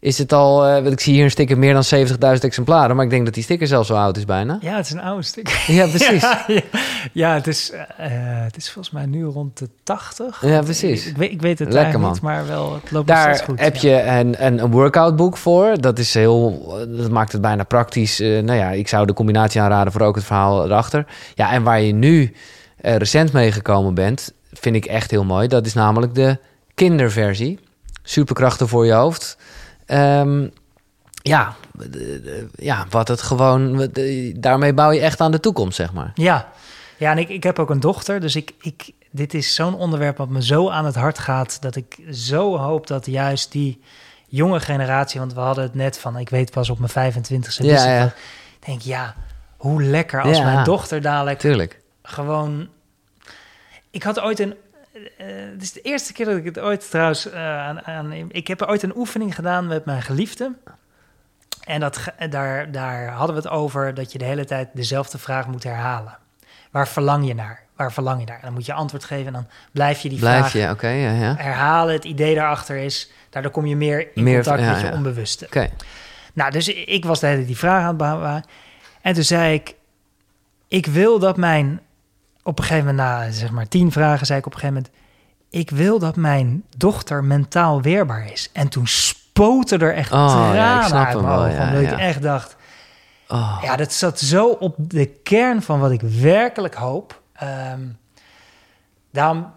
[0.04, 3.10] Is het al, want ik zie hier een sticker meer dan 70.000 exemplaren, maar ik
[3.10, 4.58] denk dat die sticker zelfs zo oud is bijna.
[4.60, 5.48] ja, het is een oude stuk.
[5.66, 6.22] Ja, precies.
[6.22, 6.60] Ja, ja.
[7.12, 8.06] Ja, het, is, eh,
[8.44, 10.42] het is volgens mij nu rond de 80.
[10.46, 11.06] Ja, precies.
[11.06, 12.12] Ik, weet, ik weet het Lekker, eigenlijk man.
[12.12, 13.60] niet, maar wel, het loopt Daar goed.
[13.60, 13.90] heb ja.
[13.90, 15.80] je een, een, een workoutboek voor.
[15.80, 18.20] Dat is heel, dat maakt het bijna praktisch.
[18.20, 21.06] Eh, nou ja, ik zou de combinatie aanraden voor ook het verhaal erachter.
[21.34, 22.32] Ja, en waar je nu
[22.76, 25.48] recent mee gekomen bent, vind ik echt heel mooi.
[25.48, 26.38] Dat is namelijk de
[26.74, 27.58] kinderversie.
[28.02, 29.36] Superkrachten voor je hoofd.
[29.86, 30.48] Ehm,
[31.22, 31.54] ja,
[32.54, 33.88] ja, wat het gewoon.
[34.36, 36.10] Daarmee bouw je echt aan de toekomst, zeg maar.
[36.14, 36.48] Ja,
[36.96, 40.16] ja en ik, ik heb ook een dochter, dus ik, ik, dit is zo'n onderwerp
[40.16, 43.80] wat me zo aan het hart gaat, dat ik zo hoop dat juist die
[44.28, 47.58] jonge generatie, want we hadden het net van, ik weet pas op mijn 25e, wist
[47.58, 48.04] Ja, ik ja.
[48.60, 49.14] Ik denk, ja,
[49.56, 50.44] hoe lekker als Ja.
[50.52, 51.80] mijn dochter dadelijk Tuurlijk.
[52.02, 52.68] gewoon...
[53.90, 54.54] Ik had ooit een...
[54.94, 58.12] eh, het is de eerste keer dat ik het ooit trouwens eh, aan, aan...
[58.28, 60.52] Ik heb ooit een oefening gedaan met mijn geliefde.
[61.64, 65.46] En dat, daar, daar hadden we het over dat je de hele tijd dezelfde vraag
[65.46, 66.18] moet herhalen.
[66.70, 67.62] Waar verlang je naar?
[67.76, 68.36] Waar verlang je naar?
[68.36, 71.12] En dan moet je antwoord geven en dan blijf je die Blijf vraag je, ja,
[71.12, 71.34] ja.
[71.36, 71.94] Herhalen.
[71.94, 74.92] Het idee daarachter is, daardoor kom je meer in Meer- contact ja, met je ja.
[74.92, 75.70] onbewuste.
[76.32, 78.44] Nou, dus ik was de hele die vraag aan het behandelen.
[79.00, 79.74] En toen zei ik,
[80.68, 81.80] ik wil dat mijn...
[82.44, 85.02] Op een gegeven moment, na zeg maar tien vragen, zei ik op een gegeven moment...
[85.50, 88.50] Ik wil dat mijn dochter mentaal weerbaar is.
[88.52, 91.52] En toen spoten er echt Oh, tranen uit mijn ogen.
[91.52, 91.92] ja, omdat ja.
[91.92, 92.56] ik echt dacht,
[93.28, 93.58] Oh.
[93.62, 97.22] ja, dat zat zo op de kern van wat ik werkelijk hoop.
[97.32, 97.80] Ehm,
[99.10, 99.52] daarom,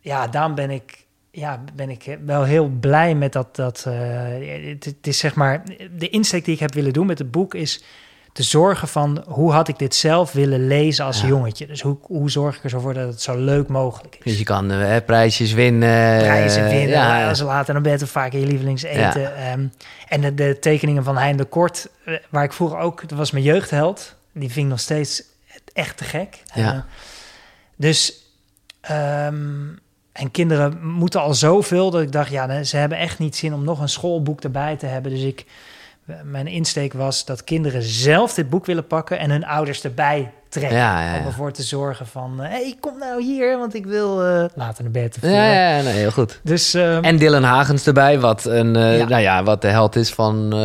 [0.00, 3.56] ja, daarom ben ik, ja, ben ik wel heel blij met dat.
[3.56, 3.94] dat eh,
[4.68, 5.62] het, het is zeg maar,
[5.96, 7.84] de insteek die ik heb willen doen met het boek is
[8.36, 11.26] te zorgen van hoe had ik dit zelf willen lezen als Ja.
[11.26, 11.66] jongetje.
[11.66, 14.38] Dus hoe, hoe zorg ik er zo voor dat het zo leuk mogelijk Dus is.
[14.38, 16.18] je kan eh, hè, prijsjes winnen.
[16.18, 19.36] Prijzen eh, winnen, Ja, als later dan bent vaak in je lievelingseten.
[19.36, 19.66] Ehm,
[20.08, 23.30] en de, de tekeningen van Hein de Kort, eh, waar ik vroeger ook, dat was
[23.30, 24.14] mijn jeugdheld.
[24.32, 25.22] Die vind ik nog steeds
[25.72, 26.42] echt te gek.
[26.54, 26.72] Ja.
[26.74, 26.80] Eh,
[27.76, 28.22] dus,
[28.80, 29.44] ehm,
[30.12, 33.64] en kinderen moeten al zoveel dat ik dacht, ja, ze hebben echt niet zin om
[33.64, 35.10] nog een schoolboek erbij te hebben.
[35.10, 35.44] Dus ik,
[36.24, 40.76] mijn insteek was dat kinderen zelf dit boek willen pakken en hun ouders erbij trekken.
[40.78, 44.24] Ja, ja, Om ervoor te zorgen van, hé, hey, kom nou hier, want ik wil
[44.24, 45.16] eh, later naar bed.
[45.22, 46.40] Of, Ja, eh, ja, nee, heel goed.
[46.42, 49.06] Dus, ehm, En Dylan Hagens erbij, wat, een, eh.
[49.06, 50.58] Nou ja, wat de held is van eh,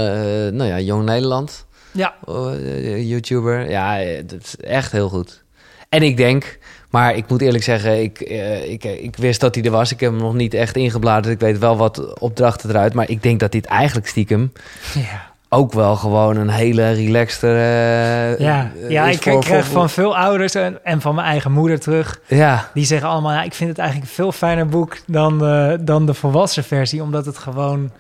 [0.52, 1.66] nou ja, Jong Nederland.
[1.92, 3.70] ja, Oh, eh, YouTuber.
[3.70, 5.44] Ja, eh, dat is echt heel goed.
[5.90, 9.64] En ik denk, maar ik moet eerlijk zeggen, ik, eh, ik, ik wist dat hij
[9.64, 9.92] er was.
[9.92, 11.34] Ik heb hem nog niet echt ingebladerd.
[11.34, 12.94] Ik weet wel wat opdrachten eruit.
[12.94, 14.52] Maar ik denk dat dit eigenlijk stiekem
[14.94, 15.31] ja.
[15.54, 17.48] Ook wel gewoon een hele relaxte...
[17.48, 21.28] eh, Ja, eh, ja ik voor- krijg voor- van veel ouders en, en van mijn
[21.28, 22.20] eigen moeder terug.
[22.28, 25.74] Ja, Die zeggen allemaal, ja, ik vind het eigenlijk een veel fijner boek dan, eh,
[25.82, 27.04] dan de volwassen versie.
[27.04, 27.92] Omdat het gewoon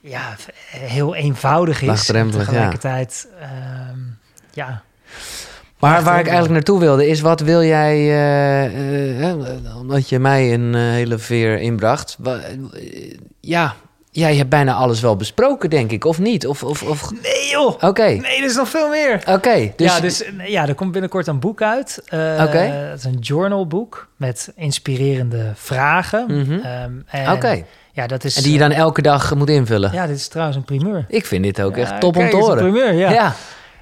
[0.00, 0.34] ja,
[0.70, 1.86] heel eenvoudig is.
[1.88, 2.50] Laagdrempelig, ja.
[2.52, 3.98] tegelijkertijd, ehm,
[4.52, 4.82] ja.
[5.78, 7.98] Maar waar ik eigenlijk naartoe wilde is, wat wil jij,
[9.78, 12.18] omdat je mij een hele veer inbracht.
[13.40, 13.74] ja,
[14.18, 16.46] Ja, je hebt bijna alles wel besproken, denk ik, of niet?
[16.46, 17.10] Of, of, of...
[17.22, 17.74] Nee joh!
[17.80, 19.22] Oké, Nee, er is nog veel meer.
[19.28, 19.72] oké.
[19.76, 22.02] dus, ja, dus ja, er komt binnenkort een boek uit.
[22.06, 22.58] Eh, Oké.
[22.58, 26.24] Het is een journalboek met inspirerende vragen.
[26.28, 26.52] Mhm.
[26.52, 27.62] Ehm, en, Oké.
[27.92, 28.36] Ja, dat is.
[28.36, 29.92] En die je dan elke dag moet invullen.
[29.92, 31.04] Ja, dit is trouwens een primeur.
[31.08, 32.56] Ik vind dit ook Ja, echt top om te een horen.
[32.56, 33.10] primeur, ja.
[33.10, 33.34] ja.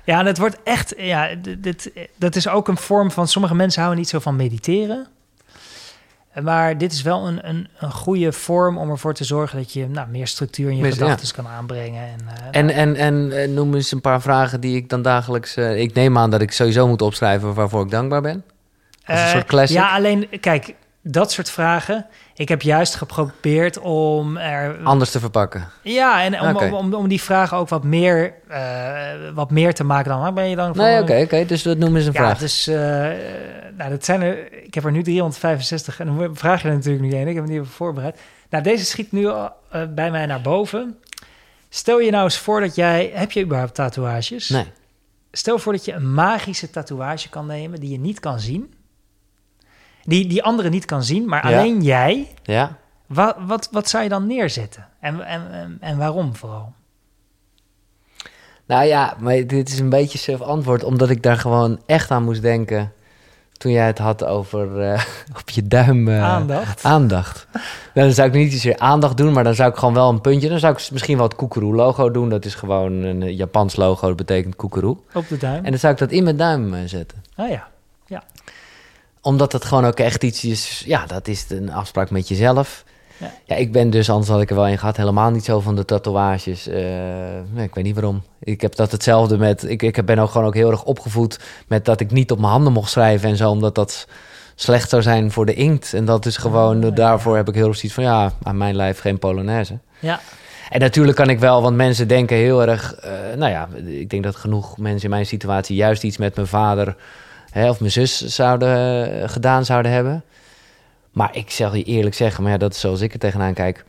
[0.04, 0.94] Ja, en het wordt echt.
[0.96, 3.28] Ja, dit, dit- dat is ook een vorm van.
[3.28, 5.06] Sommige mensen houden niet zo van mediteren.
[6.42, 9.88] Maar dit is wel een, een, een goede vorm om ervoor te zorgen dat je
[9.88, 12.02] nou, meer structuur in je gedachten kan aanbrengen.
[12.02, 15.56] En, eh, En, en, en eh, noem eens een paar vragen die ik dan dagelijks...
[15.56, 18.44] eh, ik neem aan dat ik sowieso moet opschrijven waarvoor ik dankbaar ben.
[19.04, 19.76] Als een soort classic.
[19.76, 22.06] Ja, alleen, kijk, dat soort vragen.
[22.36, 24.78] Ik heb juist geprobeerd om er.
[24.82, 25.68] Anders te verpakken.
[25.82, 29.84] Ja, en om, om, om, om die vragen ook wat meer, eh, wat meer te
[29.84, 30.20] maken dan.
[30.20, 30.84] Waar ben je dan voor?
[30.84, 31.44] Nee, oké, oké.
[31.44, 32.38] Dus dat noem eens een Ja, vraag.
[32.38, 32.76] dus, eh,
[33.76, 34.52] nou, dat zijn er.
[34.64, 37.28] Ik heb er nu 365 en dan vraag je er natuurlijk niet één.
[37.28, 38.18] Ik heb hem niet even voorbereid.
[38.50, 40.98] Nou, deze schiet nu al, eh, bij mij naar boven.
[41.68, 43.10] Stel je nou eens voor dat jij.
[43.14, 44.48] Heb je überhaupt tatoeages?
[44.48, 44.64] Nee.
[45.32, 48.74] Stel voor dat je een magische tatoeage kan nemen die je niet kan zien.
[50.06, 51.58] Die, die anderen niet kan zien, maar Ja.
[51.58, 52.28] alleen jij.
[52.42, 52.76] Ja?
[53.06, 54.86] Wat, wat, wat zou je dan neerzetten?
[55.00, 56.72] En, en, en, en waarom vooral?
[58.66, 62.24] Nou ja, maar dit is een beetje zelf antwoord, omdat ik daar gewoon echt aan
[62.24, 62.92] moest denken
[63.52, 65.02] toen jij het had over eh,
[65.40, 66.08] op je duim.
[66.08, 66.84] eh, Aandacht.
[66.84, 67.46] Aandacht.
[67.94, 70.20] Nou, dan zou ik niet zozeer aandacht doen, maar dan zou ik gewoon wel een
[70.20, 70.48] puntje.
[70.48, 72.28] Dan zou ik misschien wel het koekeroe-logo doen.
[72.28, 74.96] Dat is gewoon een Japans logo, dat betekent koekeroe.
[75.14, 75.64] Op de duim.
[75.64, 77.22] En dan zou ik dat in mijn duim eh, zetten.
[77.36, 77.68] oh ja.
[79.26, 80.82] Omdat het gewoon ook echt iets is.
[80.86, 82.84] Ja, dat is een afspraak met jezelf.
[83.16, 83.32] Ja.
[83.44, 85.76] Ja, ik ben dus, anders had ik er wel in gehad, helemaal niet zo van
[85.76, 86.66] de tatoeages.
[86.68, 86.76] Eh,
[87.50, 88.22] nee, ik weet niet waarom.
[88.40, 89.70] Ik heb dat hetzelfde met.
[89.70, 92.50] Ik, ik ben ook gewoon ook heel erg opgevoed met dat ik niet op mijn
[92.50, 94.06] handen mocht schrijven en zo, omdat dat
[94.54, 95.94] slecht zou zijn voor de inkt.
[95.94, 96.90] En dat is gewoon, ja.
[96.90, 99.78] daarvoor heb ik heel erg zoiets van, ja, aan mijn lijf geen Polonaise.
[99.98, 100.20] Ja.
[100.70, 102.94] En natuurlijk kan ik wel, want mensen denken heel erg...
[102.94, 105.76] eh, nou ja, ik denk dat genoeg mensen in mijn situatie...
[105.76, 106.96] juist iets met mijn vader
[107.60, 110.24] hè, of mijn zus zouden, eh, gedaan zouden hebben.
[111.12, 113.84] Maar ik zal je eerlijk zeggen, maar ja, dat is zoals ik er tegenaan kijk...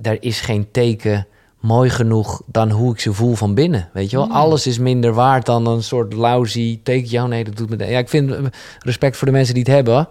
[0.00, 1.26] er is geen teken
[1.60, 3.88] mooi genoeg dan hoe ik ze voel van binnen.
[3.92, 4.26] Weet je wel?
[4.26, 4.32] Mm.
[4.32, 7.20] Alles is minder waard dan een soort lousy tekentje.
[7.22, 7.76] Oh nee, dat doet me...
[7.76, 8.44] de- Ja, ik vind eh,
[8.78, 10.08] respect voor de mensen die het hebben...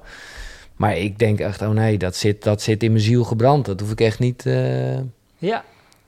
[0.76, 3.66] Maar ik denk echt, oh nee, dat zit, dat zit in mijn ziel gebrand.
[3.66, 4.46] Dat hoef ik echt niet...
[4.46, 4.98] eh,
[5.38, 5.64] Ja.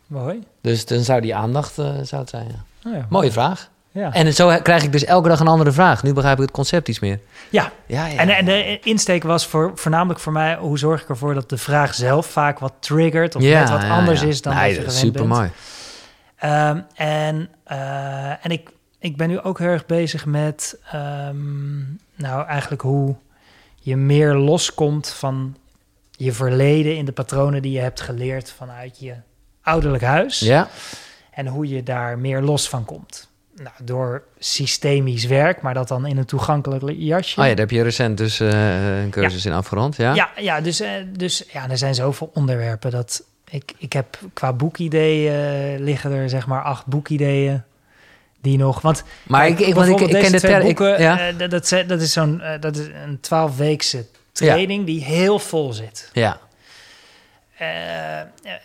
[0.07, 0.39] Mooi.
[0.61, 2.47] dus dan zou die aandacht zou het zijn.
[2.47, 2.89] Ja.
[2.89, 3.05] Oh ja.
[3.09, 3.69] Mooie vraag.
[3.91, 4.13] Ja.
[4.13, 6.03] En zo krijg ik dus elke dag een andere vraag.
[6.03, 7.19] Nu begrijp ik het concept iets meer.
[7.49, 7.71] ja.
[7.85, 8.17] Ja, ja.
[8.17, 10.55] En, en de insteek was voor, voornamelijk voor mij...
[10.55, 13.35] hoe zorg ik ervoor dat de vraag zelf vaak wat triggert...
[13.35, 15.51] of net wat anders is dan nee, dat je super mooi.
[16.35, 18.69] Ehm, en eh, en ik,
[18.99, 21.79] ik ben nu ook heel erg bezig met, ehm,
[22.15, 23.15] nou eigenlijk hoe
[23.75, 25.57] je meer loskomt van
[26.11, 29.15] je verleden in de patronen die je hebt geleerd vanuit je
[29.61, 30.39] ouderlijk huis.
[30.39, 30.67] Ja,
[31.31, 33.28] En hoe je daar meer los van komt.
[33.63, 37.39] Nou, door systemisch werk, maar dat dan in een toegankelijk jasje.
[37.39, 39.95] oh ja, daar heb je recent dus eh, een cursus in afgerond.
[39.95, 44.19] Ja, Ja, ja, dus, eh, dus ja, er zijn zoveel onderwerpen dat ik, ik heb
[44.33, 47.63] qua boekideeën eh, liggen er zeg maar acht boekideeën
[48.41, 48.81] die nog.
[48.81, 51.49] Want maar kijk, ik, ik, want ik, ken de twee ik, boeken, ja, eh, dat,
[51.51, 56.09] dat, dat is zo'n eh, dat is een twaalfweekse training die heel vol zit.
[56.13, 56.39] ja,
[57.57, 58.19] Eh,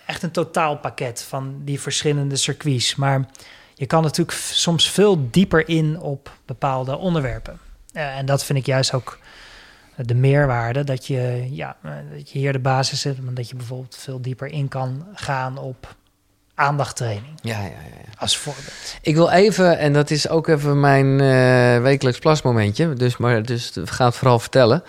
[0.07, 2.95] echt een totaalpakket van die verschillende circuits.
[2.95, 3.25] Maar
[3.75, 7.59] je kan natuurlijk soms veel dieper in op bepaalde onderwerpen.
[7.93, 9.19] Eh, en dat vind ik juist ook
[9.97, 10.85] de meerwaarde.
[10.85, 13.23] Dat je, ja, eh, dat je hier de basis hebt.
[13.23, 15.95] Maar dat je bijvoorbeeld veel dieper in kan gaan op
[16.55, 17.39] aandachttraining.
[17.43, 18.13] ja, ja, ja, ja.
[18.19, 18.97] Als voorbeeld.
[19.03, 22.93] Ik wil even, en dat is ook even mijn eh, wekelijks plasmomentje.
[22.93, 24.83] Dus, maar, dus ga het vooral vertellen.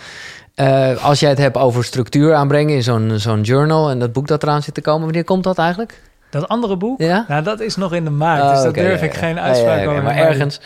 [1.02, 3.90] Als jij het hebt over structuur aanbrengen in zo'n zo'n journal...
[3.90, 6.02] en dat boek dat eraan zit te komen, wanneer komt dat eigenlijk?
[6.30, 7.26] Dat andere boek, Ja?
[7.28, 8.42] nou, dat is nog in de maart.
[8.42, 9.20] Oh, dus dat oké, durf ja, ik ja.
[9.20, 10.60] geen uitspraak over Maar ergens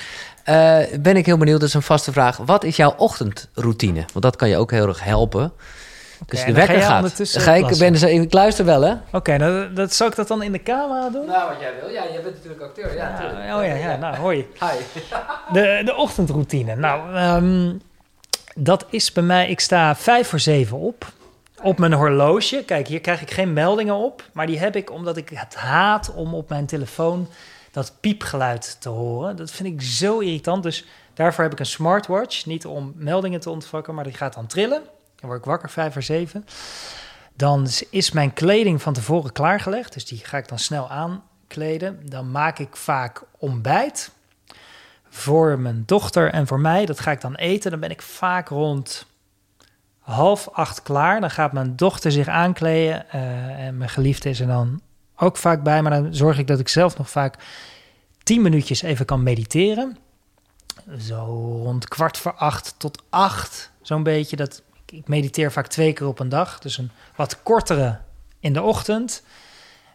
[0.43, 2.37] eh, ben ik heel benieuwd, dat is een vaste vraag.
[2.37, 4.05] Wat is jouw ochtendroutine?
[4.13, 5.51] Want dat kan je ook heel erg helpen.
[6.25, 7.21] Dus de ga wekker gaat.
[7.23, 8.93] Ga ik, ben, dus- ik luister wel, hè?
[9.11, 11.25] Oké, nou, dat, zal ik dat dan in de camera doen?
[11.25, 11.89] Nou, wat jij wil.
[11.89, 12.95] Ja, jij bent natuurlijk acteur.
[12.95, 14.47] Ja, oh ja, ja, nou hoi.
[14.59, 15.01] Hi.
[15.53, 16.75] De, de ochtendroutine.
[16.75, 17.73] Nou, ehm,
[18.55, 21.05] dat is bij mij, ik sta vijf voor zeven op.
[21.61, 22.63] Op mijn horloge.
[22.65, 24.23] Kijk, hier krijg ik geen meldingen op.
[24.33, 27.27] Maar die heb ik omdat ik het haat om op mijn telefoon
[27.71, 29.35] dat piepgeluid te horen.
[29.35, 30.63] Dat vind ik zo irritant.
[30.63, 32.45] Dus daarvoor heb ik een smartwatch.
[32.45, 34.81] Niet om meldingen te ontvangen, maar die gaat dan trillen.
[35.15, 36.45] Dan word ik wakker, vijf voor zeven.
[37.33, 39.93] Dan is mijn kleding van tevoren klaargelegd.
[39.93, 42.09] Dus die ga ik dan snel aankleden.
[42.09, 44.11] Dan maak ik vaak ontbijt
[45.09, 46.85] voor mijn dochter en voor mij.
[46.85, 47.71] Dat ga ik dan eten.
[47.71, 49.05] Dan ben ik vaak rond
[50.09, 51.21] half acht klaar.
[51.21, 53.09] Dan gaat mijn dochter zich aankleden.
[53.09, 54.81] eh, en mijn geliefde is er dan
[55.15, 57.35] ook vaak bij, maar dan zorg ik dat ik zelf nog vaak
[58.23, 59.97] tien minuutjes even kan mediteren.
[60.99, 61.15] Zo
[61.63, 64.35] rond kwart voor acht tot acht, zo'n beetje.
[64.35, 67.97] Dat, ik mediteer vaak twee keer op een dag, dus een wat kortere
[68.39, 69.23] in de ochtend.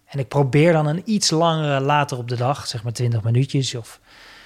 [0.05, 3.75] En ik probeer dan een iets langere later op de dag, zeg maar 20 minuutjes.
[3.75, 4.01] Of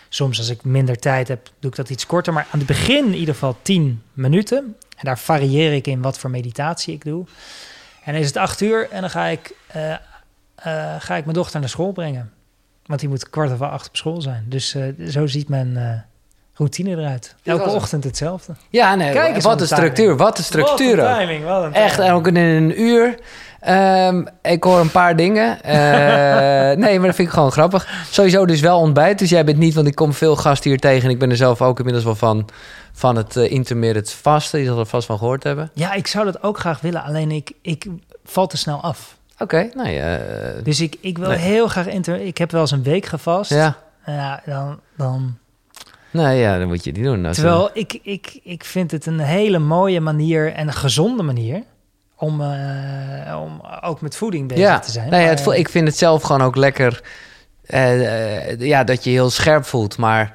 [0.08, 2.32] soms als ik minder tijd heb, doe ik dat iets korter.
[2.32, 4.76] Maar aan het begin in ieder geval 10 minuten.
[4.98, 7.24] En daar varieer ik in wat voor meditatie ik doe.
[8.04, 9.98] En dan is het acht uur en dan ga ik, eh, eh,
[10.98, 12.32] ga ik mijn dochter naar school brengen.
[12.86, 14.44] Want die moet kwart over acht op school zijn.
[14.48, 16.04] Dus eh, zo ziet mijn
[16.54, 17.34] routine eruit.
[17.44, 18.54] Elke ochtend hetzelfde.
[18.70, 20.16] Ja, nee, Kijk eens wat een structuur.
[20.16, 21.12] Wat een structuur Wat ook.
[21.12, 23.18] een timing, wat een Echt, en ook in een uur.
[23.60, 25.58] Ehm, ik hoor een paar dingen.
[26.78, 27.88] Nee, maar dat vind ik gewoon grappig.
[28.10, 29.18] Sowieso dus wel ontbijt.
[29.18, 31.04] Dus jij bent niet, want ik kom veel gasten hier tegen.
[31.04, 32.48] En ik ben er zelf ook inmiddels wel van,
[32.98, 34.60] van het uh, intermittent vasten.
[34.60, 35.70] Je zal er vast van gehoord hebben.
[35.74, 37.02] Ja, ik zou dat ook graag willen.
[37.02, 37.86] Alleen ik, ik
[38.24, 39.16] val te snel af.
[39.38, 40.16] Oké, nou ja.
[40.16, 41.38] eh, Dus ik, ik wil Nee.
[41.38, 41.86] heel graag...
[41.86, 43.50] Inter ik heb wel eens een week gevast.
[43.50, 43.76] ja.
[44.06, 45.38] Ja, dan, dan...
[46.10, 47.26] Nee, ja, dan moet je die doen.
[47.26, 51.62] Als, Terwijl ik, ik, ik vind het een hele mooie manier en een gezonde manier...
[52.16, 52.40] om,
[53.42, 54.78] om ook met voeding bezig ja.
[54.78, 55.10] te zijn.
[55.10, 57.02] Nou ja, het, ik vind het zelf gewoon ook lekker...
[58.58, 59.96] ja, dat je heel scherp voelt.
[59.96, 60.32] Maar,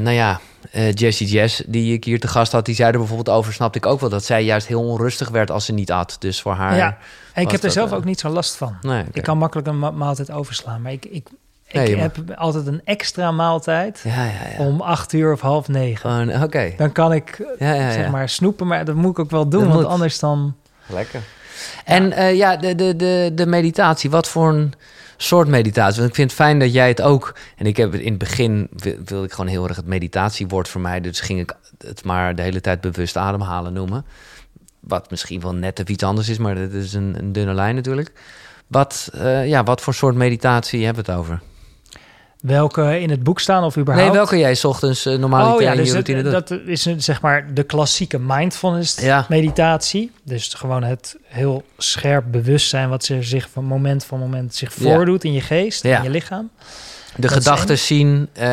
[0.00, 0.40] nou ja,
[0.70, 2.64] eh Jessie Jess, die ik hier te gast had...
[2.64, 4.08] die zei er bijvoorbeeld over, snapte ik ook wel...
[4.10, 6.16] dat zij juist heel onrustig werd als ze niet at.
[6.18, 6.76] Dus voor haar...
[6.76, 6.98] Ja,
[7.32, 8.76] en ik heb er zelf eh, ook niet zo last van.
[8.80, 9.04] Nee.
[9.12, 10.82] Ik kan makkelijk een ma- maaltijd overslaan.
[10.82, 11.28] Maar ik, ik,
[11.66, 14.64] ik Nee, heb altijd een extra maaltijd Ja, ja, ja.
[14.66, 16.10] om acht uur of half negen.
[16.26, 16.72] Gewoon, Oké.
[16.76, 17.92] Dan kan ik Ja, ja, ja.
[17.92, 19.60] zeg maar snoepen, maar dat moet ik ook wel doen.
[19.60, 19.90] Dat Want moet.
[19.90, 20.54] anders dan...
[20.86, 21.20] Lekker.
[21.84, 24.10] En eh, ja, de, de, de, de meditatie.
[24.10, 24.72] Wat voor een
[25.22, 25.96] soort meditatie?
[25.98, 27.34] Want ik vind het fijn dat jij het ook...
[27.56, 28.68] En ik heb het in het begin...
[28.70, 31.00] wil- wilde ik gewoon heel erg het meditatiewoord voor mij.
[31.00, 34.04] Dus ging ik het maar de hele tijd bewust ademhalen noemen.
[34.80, 38.12] Wat misschien wel net iets anders is, maar dat is een, een dunne lijn natuurlijk.
[38.66, 41.40] Wat, eh, ja, wat voor soort meditatie hebben we het over?
[42.42, 44.08] Welke in het boek staan of überhaupt?
[44.08, 46.30] Nee, welke jij 's ochtends uh, normaal Oh ja, in dus dat, doet?
[46.30, 49.26] dat is een, zeg maar de klassieke mindfulness Ja.
[49.28, 50.10] meditatie.
[50.24, 54.82] Dus gewoon het heel scherp bewustzijn wat zich van moment voor moment zich Ja.
[54.94, 55.96] voordoet in je geest, Ja.
[55.96, 56.50] in je lichaam.
[57.16, 58.46] de dat gedachten zien, eh,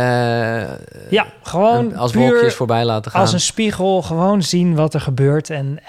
[1.10, 3.22] Ja, gewoon als wolkjes voorbij laten gaan.
[3.22, 5.80] als een spiegel gewoon zien wat er gebeurt en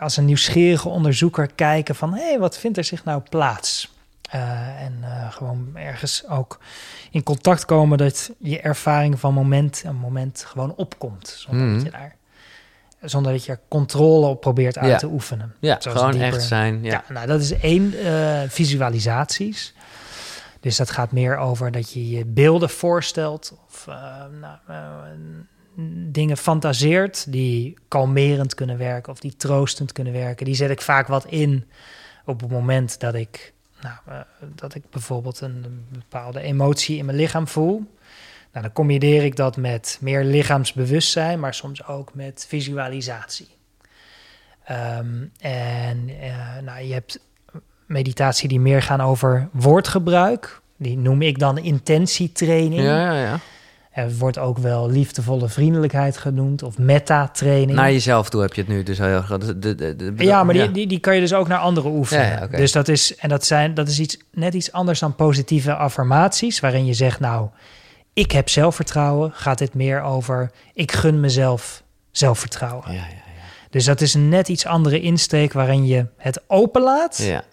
[0.00, 3.94] als een nieuwsgierige onderzoeker kijken van hé, hey, wat vindt er zich nou plaats?
[4.30, 6.58] Eh, en eh, gewoon ergens ook
[7.10, 11.28] in contact komen dat je ervaring van moment en moment gewoon opkomt.
[11.28, 11.74] Zonder, Mhm.
[11.74, 12.16] dat, je daar,
[13.00, 14.96] zonder dat je er controle op probeert uit Ja.
[14.98, 15.54] te oefenen.
[15.60, 16.82] ja, zoals gewoon dieper- echt zijn.
[16.82, 16.90] Ja.
[17.08, 19.74] Ja, nou dat is één eh, visualisaties.
[20.60, 23.86] Dus dat gaat meer over dat je je beelden voorstelt of
[24.40, 24.58] nou,
[26.12, 30.44] dingen fantaseert die kalmerend kunnen werken of die troostend kunnen werken.
[30.44, 31.70] Die zet ik vaak wat in
[32.24, 33.52] op het moment dat ik,
[33.86, 37.94] nou, eh, dat ik bijvoorbeeld een bepaalde emotie in mijn lichaam voel.
[38.52, 43.48] Nou, dan combineer ik dat met meer lichaamsbewustzijn, maar soms ook met visualisatie.
[44.64, 47.20] Ehm, en eh, nou, je hebt
[47.86, 50.60] meditatie die meer gaan over woordgebruik.
[50.76, 52.82] Die noem ik dan intentietraining.
[52.82, 53.38] Ja, ja, ja.
[53.96, 57.78] Er wordt ook wel liefdevolle vriendelijkheid genoemd of meta-training.
[57.78, 59.38] Naar jezelf toe heb je het nu dus heel erg.
[59.38, 62.24] De, de, ja, maar Die, die, die kan je dus ook naar anderen oefenen.
[62.24, 62.56] Ja, ja, oké.
[62.56, 66.60] Dus dat is, en dat, zijn, dat is iets, net iets anders dan positieve affirmaties,
[66.60, 67.48] waarin je zegt, nou,
[68.12, 69.30] ik heb zelfvertrouwen.
[69.32, 72.92] Gaat dit meer over, ik gun mezelf zelfvertrouwen.
[72.92, 73.04] Ja, ja,
[73.70, 77.44] Dus dat is een net iets andere insteek waarin je het openlaat, ja.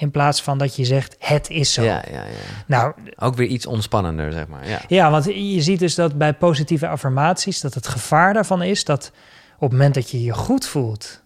[0.00, 1.82] In plaats van dat je zegt, het is zo.
[1.82, 2.32] Ja, ja, ja.
[2.66, 4.68] Nou, Ook weer iets ontspannender, zeg maar.
[4.68, 4.80] Ja.
[4.88, 9.12] Ja, want je ziet dus dat bij positieve affirmaties dat het gevaar daarvan is dat
[9.54, 11.22] op het moment dat je je goed voelt,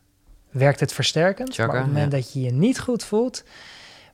[0.51, 1.59] werkt het versterkend.
[1.59, 2.19] Maar op het moment ja.
[2.19, 3.45] dat je je niet goed voelt,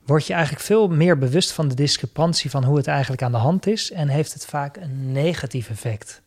[0.05, 3.37] word je eigenlijk veel meer bewust van de discrepantie van hoe het eigenlijk aan de
[3.37, 6.21] hand is en heeft het vaak een negatief effect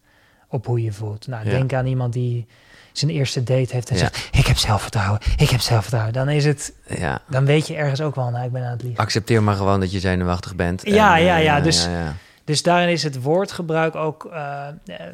[0.48, 1.26] op hoe je voelt.
[1.26, 1.50] Nou, Ja.
[1.50, 2.46] denk aan iemand die
[2.92, 4.00] zijn eerste date heeft en Ja.
[4.00, 7.22] zegt: "Ik heb zelfvertrouwen, ik heb zelfvertrouwen." Dan is het, ja.
[7.28, 9.00] dan weet je ergens ook wel, nou, ik ben aan het liegen.
[9.00, 10.80] Accepteer maar gewoon dat je zenuwachtig bent.
[10.84, 12.14] Ja, En, ja, eh, ja, dus- ja, ja.
[12.44, 14.66] Dus daarin is het woordgebruik ook, eh,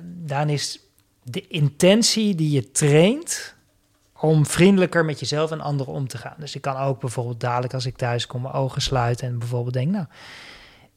[0.05, 0.81] daarin is
[1.23, 3.55] de intentie die je traint
[4.21, 6.35] om vriendelijker met jezelf en anderen om te gaan.
[6.39, 9.75] Dus ik kan ook bijvoorbeeld dadelijk als ik thuis kom mijn ogen sluiten en bijvoorbeeld
[9.75, 10.05] denk, nou,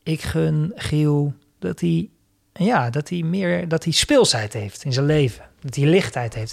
[0.03, 2.09] ik gun Giel dat hij,
[2.53, 6.51] ja, dat hij meer, dat hij speelsheid heeft in zijn leven, dat hij lichtheid heeft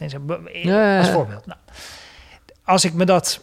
[0.53, 1.47] ja, als voorbeeld.
[1.47, 1.59] Nou,
[2.65, 3.41] als ik me dat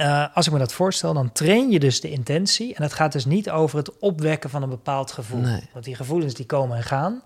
[0.00, 2.74] eh, als ik me dat voorstel, dan train je dus de intentie.
[2.74, 5.40] En het gaat dus niet over het opwekken van een bepaald gevoel.
[5.40, 5.68] Nee.
[5.72, 7.22] Want die gevoelens die komen en gaan.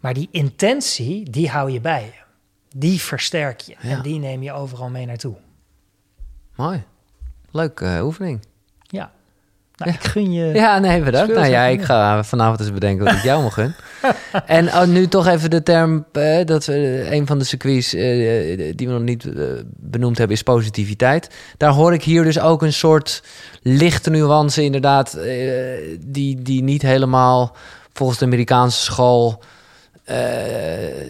[0.00, 2.24] Maar die intentie, die hou je bij je.
[2.78, 3.76] Die versterk je.
[3.80, 3.88] Ja.
[3.88, 5.36] En die neem je overal mee naartoe.
[6.54, 6.82] Mooi.
[7.50, 8.40] Leuke eh, oefening.
[9.76, 9.84] Ja.
[9.84, 10.44] Nou, ik gun je...
[10.54, 11.34] Ja, nee, bedankt.
[11.34, 13.74] Nou ja, ik ga vanavond eens bedenken wat ik jou mag gun.
[14.46, 18.02] en oh, nu toch even de term, eh, dat we een van de circuits eh,
[18.76, 21.30] die we nog niet eh, benoemd hebben, is positiviteit.
[21.56, 23.22] Daar hoor ik hier dus ook een soort
[23.62, 27.56] lichte nuance inderdaad, eh, die, die niet helemaal
[27.92, 29.42] volgens de Amerikaanse school
[30.04, 31.06] eh,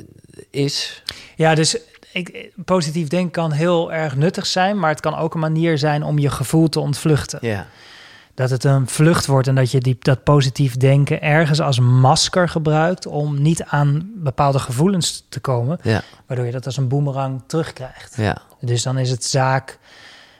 [0.50, 1.02] is.
[1.36, 1.78] Ja, dus
[2.12, 6.02] ik, positief denken kan heel erg nuttig zijn, maar het kan ook een manier zijn
[6.02, 7.38] om je gevoel te ontvluchten.
[7.42, 7.66] Ja.
[8.37, 12.49] Dat het een vlucht wordt en dat je die, dat positief denken ergens als masker
[12.49, 17.43] gebruikt om niet aan bepaalde gevoelens te komen, Ja, waardoor je dat als een boemerang
[17.47, 18.16] terugkrijgt.
[18.16, 19.78] ja, Dus dan is het zaak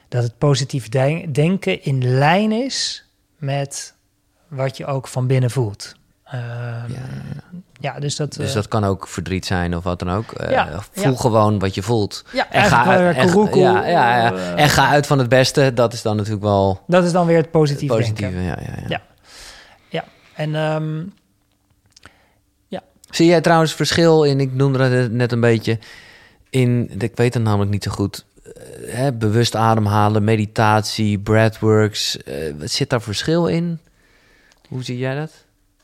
[0.07, 3.05] dat het positief de- denken in lijn is
[3.37, 3.93] met
[4.47, 5.95] wat je ook van binnen voelt.
[6.23, 6.39] Ehm,
[6.91, 7.01] ja.
[7.79, 8.33] Ja, dus dat.
[8.33, 10.31] Dus eh, dat kan ook verdriet zijn of wat dan ook.
[10.31, 11.17] Eh, Ja, voel ja.
[11.17, 12.23] gewoon wat je voelt.
[12.33, 14.55] ja, En ga, weer en, koeroekoe, ja, ja, ja.
[14.55, 15.73] en ga uit van het beste.
[15.73, 18.21] Dat is dan natuurlijk wel dat is dan weer het positief positieve.
[18.21, 18.41] denken.
[18.41, 19.01] Ja, ja, ja.
[19.89, 20.03] Ja.
[20.33, 21.03] En ehm,
[23.09, 25.79] Zie jij trouwens verschil in, ik noemde het net een beetje,
[26.49, 28.51] in, ik weet het namelijk niet zo goed, eh,
[28.93, 32.23] hè, bewust ademhalen, meditatie, breathworks.
[32.23, 33.79] eh, wat zit daar verschil in?
[34.67, 35.31] Hoe zie jij dat?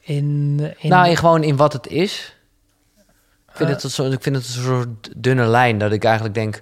[0.03, 2.35] In, in, nou, in, gewoon in wat het is.
[3.49, 3.75] Ik vind, Eh.
[3.81, 6.61] het, zo, ik vind het een soort dunne lijn, dat ik eigenlijk denk,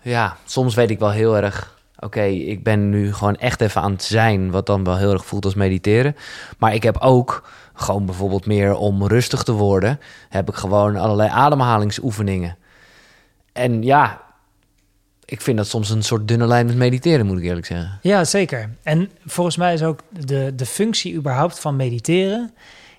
[0.00, 3.92] ja, soms weet ik wel heel erg, oké, ik ben nu gewoon echt even aan
[3.92, 6.16] het zijn, wat dan wel heel erg voelt als mediteren.
[6.58, 11.30] Maar ik heb ook gewoon bijvoorbeeld meer om rustig te worden, heb ik gewoon allerlei
[11.30, 12.56] ademhalingsoefeningen.
[13.52, 14.20] En ja,
[15.28, 17.98] ik vind dat soms een soort dunne lijn met mediteren, moet ik eerlijk zeggen.
[18.02, 18.70] Ja, zeker.
[18.82, 22.52] En volgens mij is ook de, de functie überhaupt van mediteren...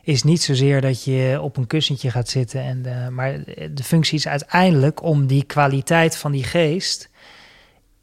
[0.03, 2.61] is niet zozeer dat je op een kussentje gaat zitten...
[2.61, 3.39] En de, maar
[3.71, 7.09] de functie is uiteindelijk om die kwaliteit van die geest...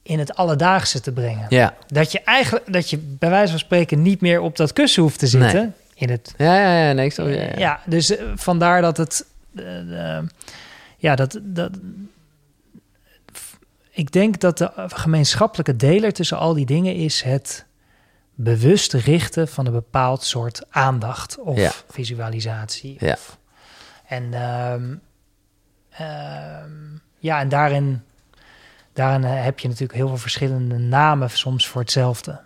[0.02, 1.46] in het alledaagse te brengen.
[1.48, 4.02] Ja, Dat je eigenlijk, dat je bij wijze van spreken...
[4.02, 5.60] niet meer op dat kussen hoeft te zitten...
[5.60, 5.70] Nee.
[5.96, 7.80] In het, ja, ja, ja nee, ik snap- ja, ja, ja.
[7.86, 9.24] dus eh, vandaar dat het...
[9.56, 10.24] eh, eh,
[10.98, 11.70] ja, dat, dat...
[13.96, 17.66] Ik denk dat de gemeenschappelijke deler tussen al die dingen is het
[18.34, 21.70] bewust richten van een bepaald soort aandacht of Ja.
[21.90, 22.96] visualisatie.
[22.98, 23.12] Ja.
[23.12, 23.38] Of,
[24.06, 24.94] en ehm,
[25.90, 26.70] ehm,
[27.18, 28.02] ja, en daarin,
[28.92, 32.40] daarin eh, heb je natuurlijk heel veel verschillende namen soms voor hetzelfde.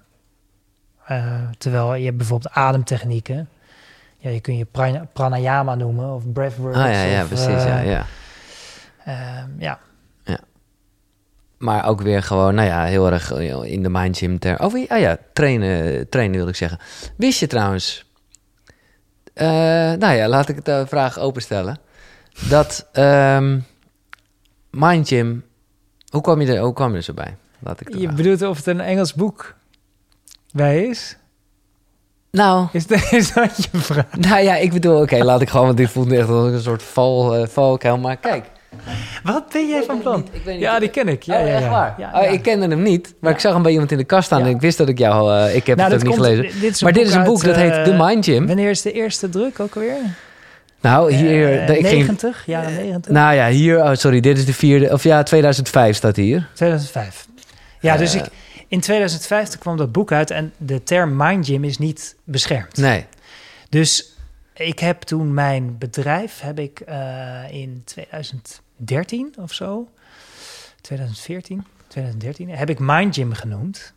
[1.05, 3.49] Eh, terwijl je hebt bijvoorbeeld ademtechnieken.
[4.19, 6.75] Ja, je kun je prana- pranayama noemen of breathwork.
[6.77, 8.07] Ah ja, ja, of, precies, eh, ja, ja.
[9.05, 9.79] ehm, ja,
[11.59, 14.39] Maar ook weer gewoon, nou ja, heel erg eh, in de mind gym.
[14.39, 14.61] Ter...
[14.61, 16.79] Oh ah ja, trainen, trainen wil ik zeggen.
[17.17, 18.05] Wist je trouwens,
[19.35, 19.47] eh,
[19.93, 21.79] nou ja, laat ik de vraag openstellen.
[22.49, 23.59] Dat ehm
[24.71, 25.45] mind gym,
[26.11, 27.37] hoe kwam je er, hoe kwam je er zo bij?
[27.59, 28.17] Laat ik je vragen.
[28.17, 29.55] bedoelt of het een Engels boek
[30.53, 31.17] bij is?
[32.31, 34.17] Nou, Is dat, is dat je vraag?
[34.17, 36.83] nou ja, ik bedoel, oké, laat ik gewoon, want dit voelt echt als een soort
[36.83, 37.99] val, eh valkuil.
[37.99, 38.47] Maar kijk.
[39.23, 40.29] Wat ben jij van plan?
[40.45, 41.23] Ja, die ken ik.
[41.23, 41.95] Ja, oh, ja, echt waar?
[41.99, 42.29] Ja, oh, ja.
[42.29, 44.47] Ik kende hem niet, maar ik zag hem bij iemand in de kast staan en
[44.49, 45.33] ik wist dat ik jou...
[45.35, 46.61] eh, ik heb Nou, het ook niet gelezen.
[46.61, 48.47] Dit Maar dit is een boek, dat heet uit, The eh, Mind Gym.
[48.47, 49.97] Wanneer is de eerste druk ook alweer?
[50.81, 51.61] Nou, hier...
[51.61, 53.13] Eh, de- ik ging, 90, jaren 90.
[53.13, 53.83] nou ja, hier...
[53.83, 54.93] Oh, sorry, dit is de vierde...
[54.93, 56.49] Of ja, 2005 staat hier.
[56.55, 57.27] 2005.
[57.81, 58.21] Ja, dus Eh.
[58.21, 58.27] ik,
[58.69, 62.77] in 2005 kwam dat boek uit en de term Mind Gym is niet beschermd.
[62.77, 63.05] Nee.
[63.69, 64.13] Dus
[64.59, 69.89] ik heb toen mijn bedrijf, heb ik eh, in 2013 of zo,
[70.81, 73.93] 2014, 2013, heb ik Mind Gym genoemd.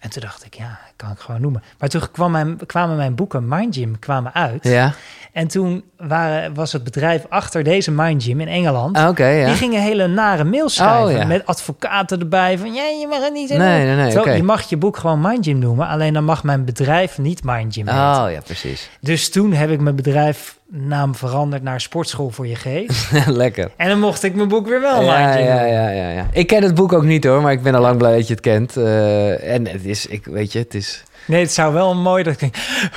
[0.00, 1.62] En toen dacht ik, ja, kan ik gewoon noemen.
[1.78, 4.64] Maar toen kwam mijn, kwamen mijn boeken Mind Gym kwamen uit.
[4.64, 4.94] Ja?
[5.32, 8.96] En toen waren, was het bedrijf achter deze Mind Gym in Engeland.
[8.96, 9.46] Ah, ja.
[9.46, 11.24] Die gingen hele nare mails schrijven Oh, ja.
[11.24, 13.48] met advocaten erbij van ja, je mag het niet.
[13.48, 14.30] Nee, nee, nee, Zo.
[14.30, 17.74] Je mag je boek gewoon Mind Gym noemen, alleen dan mag mijn bedrijf niet Mind
[17.74, 18.24] Gym heten.
[18.24, 18.90] Oh, ja, precies.
[19.00, 23.10] Dus toen heb ik mijn bedrijfnaam veranderd naar Sportschool voor je geest.
[23.26, 23.70] Lekker.
[23.76, 26.26] En dan mocht ik mijn boek weer wel ja, Mind Gym ja, ja, ja, ja.
[26.32, 28.32] Ik ken het boek ook niet hoor, maar ik ben al lang blij dat je
[28.32, 28.76] het kent.
[28.76, 31.04] Eh, en het is, ik weet je, het is...
[31.26, 32.56] Nee, het zou wel mooi dat ik denk,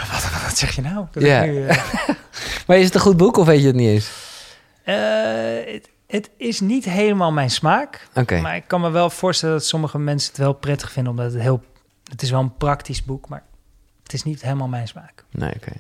[0.10, 1.06] wat, wat, wat zeg je nou?
[1.12, 1.84] Dat nu, eh,
[2.68, 4.12] Maar is het een goed boek of weet je het niet eens?
[4.84, 4.96] eh,
[5.74, 8.08] het, het is niet helemaal mijn smaak.
[8.42, 11.42] Maar ik kan me wel voorstellen dat sommige mensen het wel prettig vinden, omdat het
[11.42, 11.62] heel,
[12.12, 13.44] het is wel een praktisch boek, maar
[14.04, 15.24] het is niet helemaal mijn smaak.
[15.32, 15.72] Nee, oké.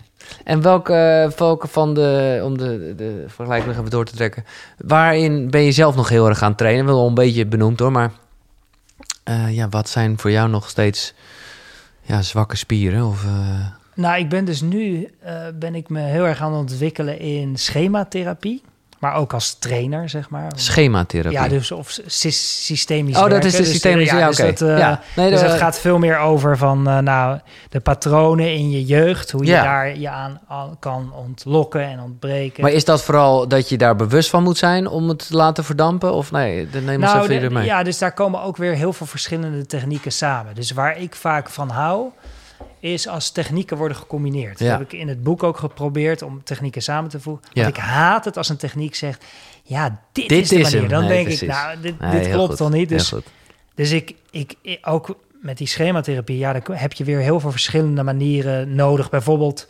[0.43, 4.45] En welke, welke van de, om de, de vergelijking nog even door te trekken,
[4.77, 6.85] waarin ben je zelf nog heel erg aan het trainen?
[6.85, 8.11] Wel een beetje benoemd hoor, maar
[9.23, 11.13] eh, ja, wat zijn voor jou nog steeds
[12.03, 13.05] ja, zwakke spieren?
[13.05, 16.59] Of, eh, Nou, ik ben dus nu eh, ben ik me heel erg aan het
[16.59, 18.61] ontwikkelen in schematherapie.
[19.03, 20.51] Maar ook als trainer, zeg maar.
[20.55, 21.31] Schematherapie.
[21.39, 24.47] Ja, dus of sy- systemisch Oh, dat is de Dus, systemische- ja, dus oké.
[24.53, 25.01] dat, eh, Ja.
[25.15, 27.39] Nee, dus de- het gaat veel meer over van, eh, nou,
[27.69, 29.63] de patronen in je jeugd, hoe je Ja.
[29.63, 30.39] daar je aan,
[30.79, 32.61] kan ontlokken en ontbreken.
[32.63, 35.63] Maar is dat vooral dat je daar bewust van moet zijn om het te laten
[35.63, 36.13] verdampen?
[36.13, 37.65] Of nee, dan neem ons nou, even de- mee.
[37.65, 40.55] ja, dus daar komen ook weer heel veel verschillende technieken samen.
[40.55, 42.07] Dus waar ik vaak van hou,
[42.83, 44.59] is als technieken worden gecombineerd.
[44.59, 44.69] Ja.
[44.69, 47.43] Dat heb ik in het boek ook geprobeerd om technieken samen te voegen.
[47.53, 47.63] Ja.
[47.63, 49.25] Want ik haat het als een techniek zegt,
[49.63, 50.89] ja, dit, Dit is de manier.
[50.89, 51.41] Dan Nee, denk precies.
[51.41, 52.89] ik, nou, dit, Nee, dit heel klopt dan niet.
[52.89, 53.13] Dus.
[53.75, 57.51] Dus ik, ik, ik- ook met die schematherapie, ja, dan heb je weer heel veel
[57.51, 59.09] verschillende manieren nodig.
[59.09, 59.67] Bijvoorbeeld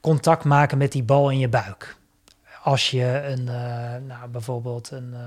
[0.00, 1.96] contact maken met die bal in je buik.
[2.62, 3.54] Als je een, eh,
[4.06, 5.20] nou, bijvoorbeeld een eh,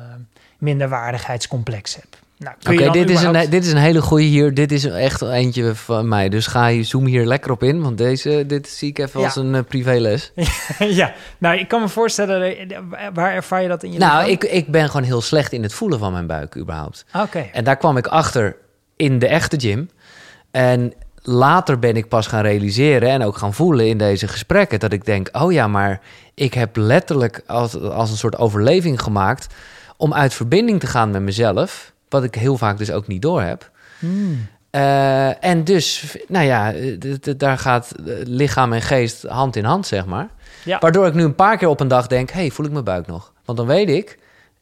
[0.57, 2.21] minderwaardigheidscomplex hebt.
[2.37, 4.53] Nou, Oké, dit, is een, dit is een hele goede hier.
[4.53, 6.29] Dit is echt eentje van mij.
[6.29, 7.81] Dus ga je zoom hier lekker op in.
[7.81, 9.25] Want deze, dit zie ik even Ja.
[9.25, 10.31] als een eh, privéles.
[10.79, 12.77] ja, nou, ik kan me voorstellen, eh,
[13.13, 14.31] waar ervaar je dat in je Nou, lichaam?
[14.31, 17.05] ik, ik ben gewoon heel slecht in het voelen van mijn buik überhaupt.
[17.15, 18.55] Oké, En daar kwam ik achter
[18.95, 19.89] in de echte gym.
[20.51, 24.79] En later ben ik pas gaan realiseren en ook gaan voelen in deze gesprekken...
[24.79, 26.01] dat ik denk, oh ja, maar
[26.33, 29.47] ik heb letterlijk als, als een soort overleving gemaakt...
[29.97, 31.92] om uit verbinding te gaan met mezelf...
[32.13, 33.71] wat ik heel vaak dus ook niet door heb.
[33.99, 34.47] Hmm.
[34.69, 36.97] Eh, en dus, nou ja, eh,
[37.37, 40.27] daar gaat eh, lichaam en geest hand in hand, zeg maar.
[40.65, 40.79] Ja.
[40.79, 43.07] Waardoor ik nu een paar keer op een dag denk, hey, voel ik mijn buik
[43.07, 43.31] nog?
[43.45, 44.17] Want dan weet ik,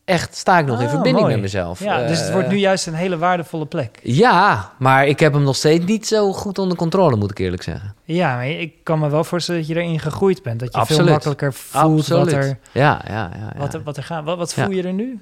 [0.06, 1.34] echt sta ik nog in Ah, verbinding mooi.
[1.34, 1.80] met mezelf.
[1.84, 4.00] Ja, dus het wordt nu juist een hele waardevolle plek.
[4.04, 7.64] Ja, maar ik heb hem nog steeds niet zo goed onder controle, moet ik eerlijk
[7.64, 7.96] zeggen.
[8.04, 10.60] Ja, maar ik kan me wel voorstellen dat je erin gegroeid bent.
[10.60, 11.02] Dat je Absoluut.
[11.04, 13.30] veel makkelijker voelt wat er, Ja, ja, ja.
[13.54, 13.60] ja.
[13.60, 14.24] wat er, wat er gaat.
[14.24, 14.64] Wat, wat Ja.
[14.66, 15.20] voel je er nu?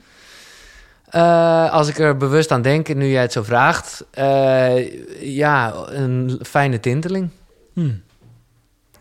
[1.10, 4.06] Eh, als ik er bewust aan denk, nu jij het zo vraagt...
[4.12, 7.30] eh, ja, een fijne tinteling.
[7.74, 7.90] Hm.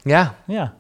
[0.03, 0.75] Ja, Ja,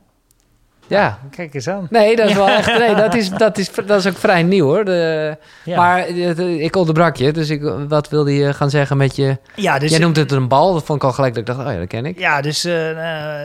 [0.86, 1.18] ja.
[1.30, 1.86] kijk eens aan.
[1.90, 2.78] Nee, dat is wel echt.
[2.78, 4.84] Nee, dat is, dat is, dat is ook vrij nieuw hoor.
[4.84, 5.76] De, Ja.
[5.76, 9.36] Maar ik onderbrak je, dus ik, wat wilde je gaan zeggen met je.
[9.54, 11.34] ja, dus, Jij noemt het een bal, dat vond ik al gelijk.
[11.34, 12.18] Dat ik dacht, oh ja, dat ken ik.
[12.18, 13.42] ja, dus eh,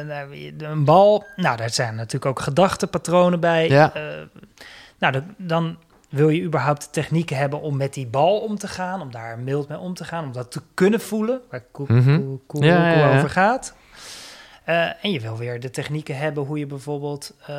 [0.57, 1.25] een bal.
[1.35, 3.69] Nou, daar zijn natuurlijk ook gedachtenpatronen bij.
[3.69, 3.91] Ja.
[4.99, 5.77] Nou, dan
[6.13, 9.67] wil je überhaupt technieken hebben om met die bal om te gaan, om daar mild
[9.67, 11.87] mee om te gaan, om dat te kunnen voelen, waar Koe-
[12.65, 13.17] Ja, ja, ja.
[13.17, 13.75] over gaat.
[14.63, 17.55] Eh, en je wil weer de technieken hebben hoe je bijvoorbeeld eh,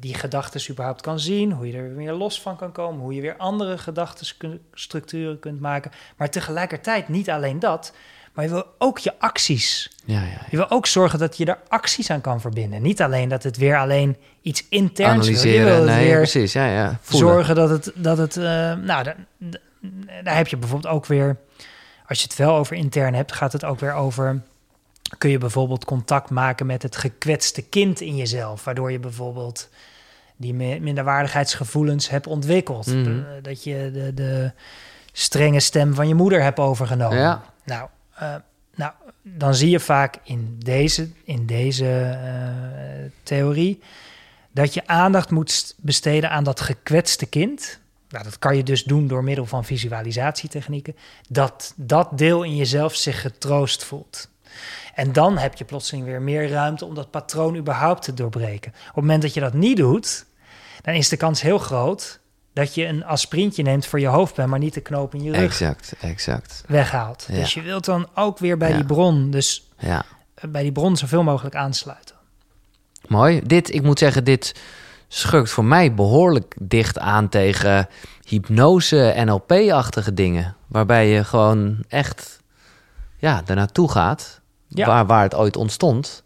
[0.00, 3.20] die gedachten überhaupt kan zien, hoe je er weer los van kan komen, hoe je
[3.20, 5.90] weer andere gedachtenstructuren kunt maken.
[6.16, 7.92] Maar tegelijkertijd niet alleen dat,
[8.34, 9.90] maar je wil ook je acties.
[10.04, 10.40] Ja, ja.
[10.50, 12.82] Je wil ook zorgen dat je er acties aan kan verbinden.
[12.82, 15.34] Niet alleen dat het weer alleen iets interns wil.
[15.36, 15.64] Je Analyseren.
[15.66, 16.52] wil het Nee, weer precies.
[16.52, 16.98] Ja, ja.
[17.00, 17.28] Voelen.
[17.28, 18.42] zorgen dat het, dat het eh,
[18.74, 19.58] nou, da- da-
[20.22, 21.36] daar heb je bijvoorbeeld ook weer,
[22.06, 24.40] als je het wel over intern hebt, gaat het ook weer over,
[25.18, 29.68] kun je bijvoorbeeld contact maken met het gekwetste kind in jezelf, waardoor je bijvoorbeeld
[30.36, 32.86] die mi- minderwaardigheidsgevoelens hebt ontwikkeld.
[32.86, 33.20] Mhm.
[33.42, 34.52] Dat je de, de
[35.12, 37.18] strenge stem van je moeder hebt overgenomen.
[37.18, 37.42] Ja.
[37.64, 38.34] Nou, eh,
[38.74, 38.92] nou,
[39.22, 43.82] dan zie je vaak in deze, in deze eh, theorie
[44.50, 47.80] dat je aandacht moet st- besteden aan dat gekwetste kind.
[48.08, 50.96] Nou, dat kan je dus doen door middel van visualisatietechnieken.
[51.28, 54.28] Dat dat deel in jezelf zich getroost voelt.
[54.94, 58.70] En dan heb je plotseling weer meer ruimte om dat patroon überhaupt te doorbreken.
[58.70, 60.26] Op het moment dat je dat niet doet,
[60.82, 62.20] dan is de kans heel groot
[62.54, 65.40] dat je een aspirintje neemt voor je hoofdpijn, maar niet de knoop in je rug
[65.42, 66.64] Exact, exact.
[66.66, 67.24] weghaalt.
[67.28, 67.34] Ja.
[67.34, 68.76] Dus je wilt dan ook weer bij Ja.
[68.76, 70.04] die bron, dus Ja.
[70.34, 72.14] eh, bij die bron zoveel mogelijk aansluiten.
[73.06, 73.40] Mooi.
[73.44, 74.54] Dit, ik moet zeggen, dit
[75.08, 77.88] schurkt voor mij behoorlijk dicht aan tegen
[78.24, 80.56] hypnose, NLP-achtige dingen.
[80.66, 82.40] Waarbij je gewoon echt
[83.18, 86.22] ja, naartoe gaat, waar, waar het ooit ontstond.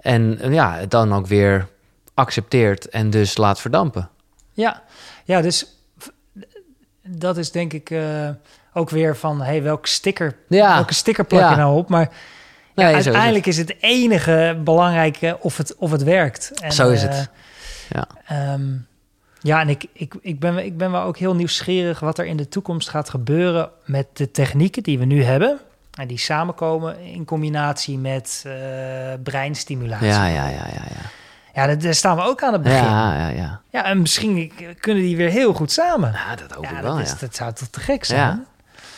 [0.00, 1.68] En eh, ja, het dan ook weer
[2.14, 4.08] accepteert en dus laat verdampen.
[4.52, 4.82] Ja,
[5.28, 5.66] ja dus
[7.06, 8.28] dat is denk ik eh,
[8.72, 10.74] ook weer van, hey, welk sticker, Ja.
[10.74, 11.50] welke sticker plak Ja.
[11.50, 11.88] je nou op?
[11.88, 12.10] Maar
[12.74, 13.06] ja, Nee, zo is het.
[13.06, 16.50] uiteindelijk is het enige belangrijke of het, of het werkt.
[16.62, 17.30] En, Zo is eh, het.
[17.88, 18.06] Ja.
[18.26, 18.66] ehm,
[19.40, 22.36] ja, en ik, ik, ik, ben, ik ben wel ook heel nieuwsgierig wat er in
[22.36, 25.58] de toekomst gaat gebeuren met de technieken die we nu hebben.
[25.98, 28.52] En die samenkomen in combinatie met eh,
[29.22, 30.06] breinstimulatie.
[30.06, 31.10] Ja, ja, ja, ja, ja.
[31.66, 32.78] Ja, daar- staan we ook aan het begin.
[32.84, 33.84] Ja, Ja, ja, ja.
[33.84, 36.12] en misschien kunnen die weer heel goed samen.
[36.12, 37.16] Ja, dat hoop ja, ik wel, dat, is, ja.
[37.20, 38.20] dat zou toch te gek zijn?
[38.20, 38.44] Ja.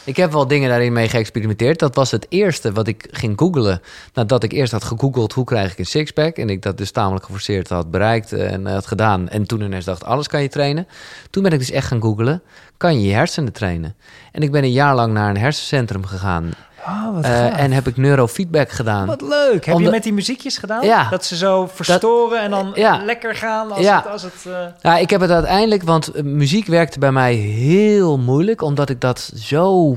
[0.04, 1.78] Ik heb wel dingen daarin mee geëxperimenteerd.
[1.78, 3.80] Dat was het eerste wat ik ging googlen.
[4.14, 6.36] Nadat ik eerst had gegoogeld hoe krijg ik een sixpack.
[6.36, 9.28] En ik dat dus tamelijk geforceerd had bereikt en eh, had gedaan.
[9.28, 10.86] En toen ineens dacht, alles kan je trainen.
[11.30, 12.42] Toen ben ik dus echt gaan googlen.
[12.76, 13.94] Kan je je hersenen trainen?
[14.32, 16.50] En ik ben een jaar lang naar een hersencentrum gegaan.
[16.86, 19.06] Oh, wat Eh, en heb ik neurofeedback gedaan.
[19.06, 19.64] Wat leuk.
[19.64, 20.84] Heb je met die muziekjes gedaan?
[20.86, 21.08] Ja.
[21.08, 23.04] Dat ze zo verstoren en dan ja.
[23.04, 23.96] lekker gaan als Ja.
[23.96, 24.06] het...
[24.06, 28.18] Als het eh, Ja, ik heb het uiteindelijk, want eh, muziek werkte bij mij heel
[28.18, 29.96] moeilijk, omdat ik dat zo,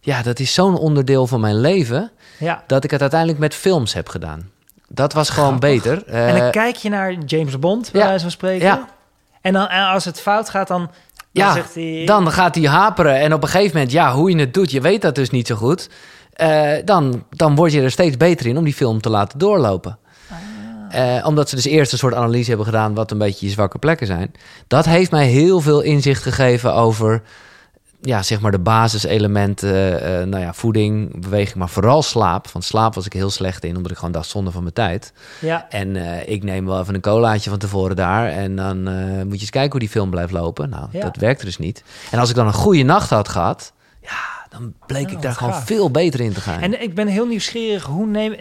[0.00, 2.62] ja, dat is zo'n onderdeel van mijn leven, ja.
[2.66, 4.50] dat ik het uiteindelijk met films heb gedaan.
[4.88, 6.04] Dat was gewoon beter.
[6.06, 8.06] En dan Eh, kijk je naar James Bond, bij ja.
[8.06, 8.66] wijze van spreken.
[8.66, 8.88] Ja.
[9.40, 10.90] En dan als het fout gaat, dan, dan
[11.30, 12.02] Ja, zegt hij...
[12.06, 14.80] dan gaat hij haperen en op een gegeven moment, ja, hoe je het doet, je
[14.80, 15.88] weet dat dus niet zo goed.
[16.36, 19.98] Eh, dan, dan word je er steeds beter in om die film te laten doorlopen.
[20.90, 21.16] Ah.
[21.18, 23.78] Eh, omdat ze dus eerst een soort analyse hebben gedaan wat een beetje je zwakke
[23.78, 24.32] plekken zijn.
[24.66, 27.22] Dat heeft mij heel veel inzicht gegeven over
[28.00, 30.00] ja, zeg maar de basiselementen.
[30.02, 32.48] eh, nou ja, voeding, beweging, maar vooral slaap.
[32.48, 35.12] Want slaap was ik heel slecht in, omdat ik gewoon dacht zonde van mijn tijd.
[35.40, 35.96] Ja, En
[36.28, 38.28] ik neem wel even een colaatje van tevoren daar.
[38.28, 38.82] En dan
[39.24, 40.68] moet je eens kijken hoe die film blijft lopen.
[40.70, 41.00] Nou, Ja.
[41.00, 41.82] dat werkte dus niet.
[42.10, 43.72] En als ik dan een goede nacht had gehad,
[44.02, 46.60] ja, dan bleek Oh, ik daar gewoon veel beter in te gaan.
[46.60, 47.84] en ik ben heel nieuwsgierig.
[47.84, 48.34] Hoe neem,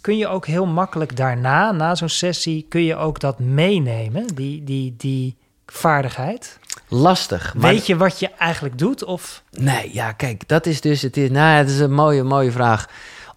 [0.00, 4.64] kun je ook heel makkelijk daarna, na zo'n sessie, kun je ook dat meenemen, die,
[4.64, 6.58] die, die vaardigheid?
[6.88, 7.54] Lastig.
[7.54, 9.04] Maar Weet je wat je eigenlijk doet?
[9.04, 11.02] Of Nee, ja, kijk, dat is dus.
[11.02, 12.88] Het is, nou, het is een mooie, mooie vraag.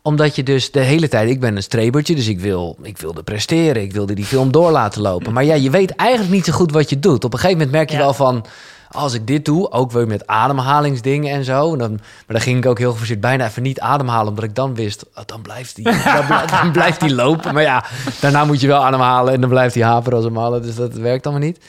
[0.01, 1.29] Omdat je dus de hele tijd.
[1.29, 3.81] Ik ben een strebertje, dus ik, wil, ik wilde presteren.
[3.81, 5.33] Ik wilde die film door laten lopen.
[5.33, 7.23] Maar ja, je weet eigenlijk niet zo goed wat je doet.
[7.23, 8.01] Op een gegeven moment merk je Ja.
[8.01, 8.45] wel van.
[8.91, 11.71] Als ik dit doe, ook weer met ademhalingsdingen en zo.
[11.71, 14.27] En dan, maar dan ging ik ook heel geforceerd bijna even niet ademhalen.
[14.27, 15.83] Omdat ik dan wist, oh, dan, blijft die,
[16.15, 17.53] dan, bl- dan blijft die lopen.
[17.53, 17.83] Maar ja,
[18.19, 19.33] daarna moet je wel ademhalen.
[19.33, 20.59] En dan blijft hij haperen als een malle.
[20.59, 21.65] Dus dat werkt allemaal niet.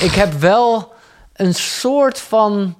[0.00, 0.92] Ik heb wel
[1.32, 2.76] een soort van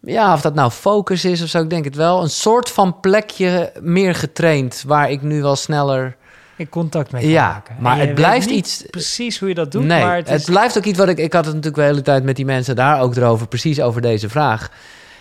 [0.00, 2.22] ja, of dat nou focus is of zo, ik denk het wel.
[2.22, 6.16] Een soort van plekje meer getraind, waar ik nu wel sneller...
[6.62, 7.76] in contact mee kan Ja, maken.
[7.76, 10.78] En maar het blijft iets- Precies hoe je dat doet, nee, maar het, het blijft
[10.78, 11.18] ook iets wat ik...
[11.18, 14.00] Ik had het natuurlijk de hele tijd met die mensen daar ook erover, precies over
[14.00, 14.70] deze vraag.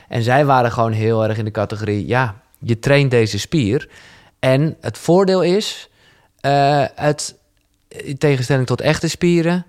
[0.07, 3.89] En zij waren gewoon heel erg in de categorie, ja, je traint deze spier.
[4.39, 5.89] En het voordeel is,
[6.41, 7.35] eh het,
[7.87, 9.65] in tegenstelling tot echte spieren,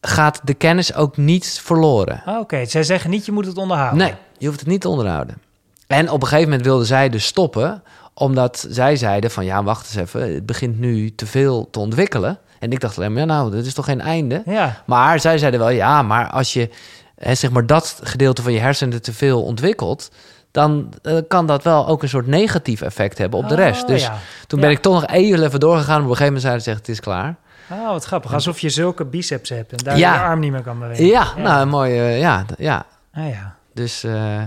[0.00, 2.22] gaat de kennis ook niet verloren.
[2.24, 3.98] Ah, Oké, zij zeggen niet je moet het onderhouden.
[3.98, 5.38] Nee, je hoeft het niet te onderhouden.
[5.86, 7.82] En op een gegeven moment wilden zij dus stoppen,
[8.18, 12.38] omdat zij zeiden van ja, wacht eens even, het begint nu te veel te ontwikkelen.
[12.58, 14.42] En ik dacht alleen maar, ja, nou, dat is toch geen einde?
[14.46, 16.70] Ja, Maar zij zeiden wel, ja, maar als je
[17.18, 20.10] hè, zeg maar dat gedeelte van je hersenen te veel ontwikkelt,
[20.50, 23.86] dan eh, kan dat wel ook een soort negatief effect hebben op de Oh, rest.
[23.86, 24.18] Dus ja.
[24.46, 24.64] toen Ja.
[24.66, 25.96] ben ik toch nog even doorgegaan.
[26.02, 27.36] Op een gegeven moment zeiden ze, het is klaar.
[27.70, 28.32] Oh, wat grappig.
[28.34, 30.14] Alsof je zulke biceps hebt en daar Ja.
[30.14, 31.06] je arm niet meer kan bewegen.
[31.06, 33.54] Ja, nou, een mooie, ja, ja, Ah, ja.
[33.74, 34.42] Dus, eh,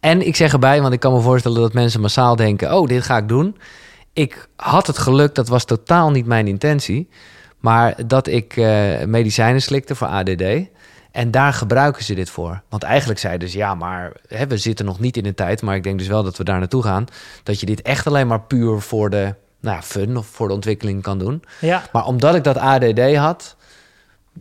[0.00, 3.02] en ik zeg erbij, want ik kan me voorstellen dat mensen massaal denken: oh, dit
[3.02, 3.56] ga ik doen.
[4.12, 7.08] Ik had het geluk, dat was totaal niet mijn intentie,
[7.58, 10.42] maar dat ik eh, medicijnen slikte voor ADD.
[11.10, 12.62] En daar gebruiken ze dit voor.
[12.68, 15.76] Want eigenlijk zeiden ze, ja, maar hè, we zitten nog niet in de tijd, maar
[15.76, 17.04] ik denk dus wel dat we daar naartoe gaan.
[17.42, 20.54] Dat je dit echt alleen maar puur voor de nou, ja, fun of voor de
[20.54, 21.42] ontwikkeling kan doen.
[21.60, 23.56] Ja, Maar omdat ik dat ADD had,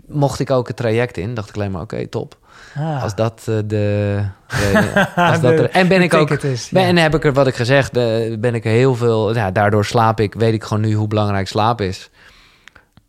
[0.06, 1.34] mocht ik ook het traject in.
[1.34, 2.38] Dacht ik alleen maar, oké, top.
[2.76, 3.04] Ah.
[3.04, 4.22] Als dat eh, de.
[4.48, 6.30] de- als dat er, en ben ik ook.
[6.32, 6.88] is, ben, ja.
[6.88, 9.36] En heb ik er wat ik gezegd, eh, ben ik er heel veel.
[9.36, 12.10] Ja, daardoor slaap ik, weet ik gewoon nu hoe belangrijk slaap is.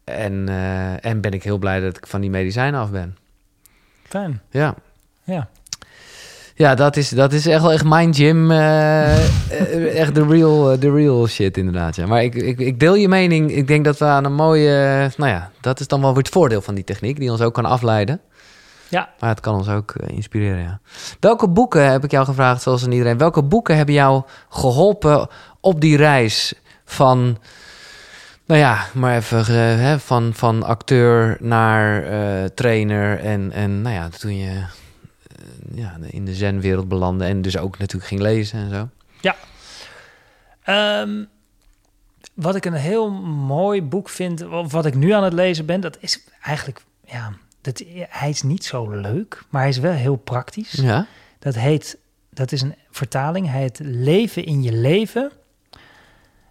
[0.05, 3.16] En, eh, en ben ik heel blij dat ik van die medicijnen af ben.
[4.09, 4.41] Fijn.
[4.51, 4.75] Ja.
[5.25, 5.49] Ja.
[6.55, 8.51] Ja, dat is, dat is echt wel echt mijn gym.
[8.51, 11.97] eh, eh, echt de real, eh, de real shit, inderdaad.
[11.97, 12.07] Ja.
[12.07, 13.53] Maar ik, ik, ik deel je mening.
[13.53, 15.11] Ik denk dat we aan een mooie.
[15.16, 17.55] Nou ja, dat is dan wel weer het voordeel van die techniek, die ons ook
[17.55, 18.20] kan afleiden.
[18.89, 19.09] Ja.
[19.20, 20.81] Maar het kan ons ook eh, inspireren, ja.
[21.20, 23.19] Welke boeken, heb ik jou gevraagd, zoals aan iedereen...
[23.19, 25.28] welke boeken hebben jou geholpen
[25.60, 26.55] op die reis
[26.85, 27.39] van...
[28.47, 29.47] nou ja, maar even eh,
[29.81, 33.20] hè, van, van acteur naar eh, trainer...
[33.20, 34.65] en, en nou ja, toen je
[35.74, 37.24] ja, in de zenwereld belandde...
[37.24, 38.89] en dus ook natuurlijk ging lezen en zo.
[40.69, 41.24] Ehm,
[42.35, 45.81] wat ik een heel mooi boek vind, of wat ik nu aan het lezen ben,
[45.81, 50.17] dat is eigenlijk, ja, dat, hij is niet zo leuk, maar hij is wel heel
[50.17, 50.73] praktisch.
[50.73, 51.07] Ja?
[51.39, 51.99] Dat heet,
[52.31, 55.31] dat is een vertaling, hij heet Leven in je leven.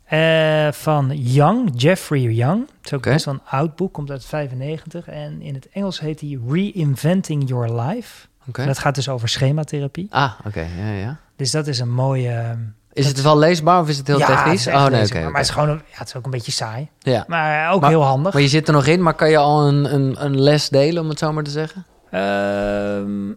[0.05, 2.59] eh, van Young, Jeffrey Young.
[2.77, 3.09] Het is ook Oké.
[3.11, 5.07] best wel een oud boek, komt uit 95.
[5.07, 8.27] En in het Engels heet hij Reinventing Your Life.
[8.47, 8.61] Oké.
[8.61, 10.07] En dat gaat dus over schematherapie.
[10.09, 11.19] Ah, oké, ja, ja.
[11.35, 12.57] Dus dat is een mooie...
[12.97, 14.65] Is het wel leesbaar of is het heel ja, technisch?
[14.65, 16.87] het oh, nee, maar, het is gewoon een, ja, het is ook een beetje saai.
[16.99, 17.23] Ja.
[17.27, 18.33] Maar ook Maar- heel handig.
[18.33, 21.03] Maar je zit er nog in, maar kan je al een, een, een les delen,
[21.03, 21.85] om het zo maar te zeggen?
[22.11, 23.27] Ehm,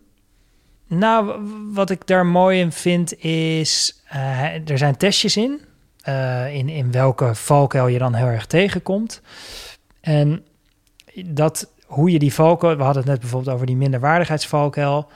[0.98, 1.34] nou,
[1.72, 4.00] wat ik daar mooi in vind is...
[4.08, 5.60] eh, er zijn testjes in,
[6.02, 6.68] eh, in.
[6.68, 9.20] In welke valkuil je dan heel erg tegenkomt.
[10.00, 10.44] En
[11.24, 12.76] dat, hoe je die valkuil...
[12.76, 15.08] We hadden het net bijvoorbeeld over die minderwaardigheidsvalkuil.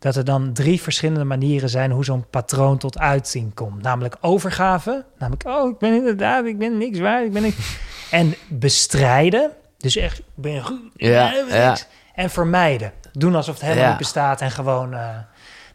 [0.00, 3.82] Dat er dan drie verschillende manieren zijn hoe zo'n patroon tot uiting komt.
[3.82, 7.56] Namelijk overgave, namelijk, oh, ik ben inderdaad, ik ben niks waard, ik ben niks.
[8.10, 11.68] En bestrijden, dus echt, ik ben goed, Ja, ja.
[11.68, 11.86] niks.
[12.14, 13.88] En vermijden, doen alsof het helemaal Ja.
[13.90, 14.94] niet bestaat en gewoon...
[14.94, 15.08] eh,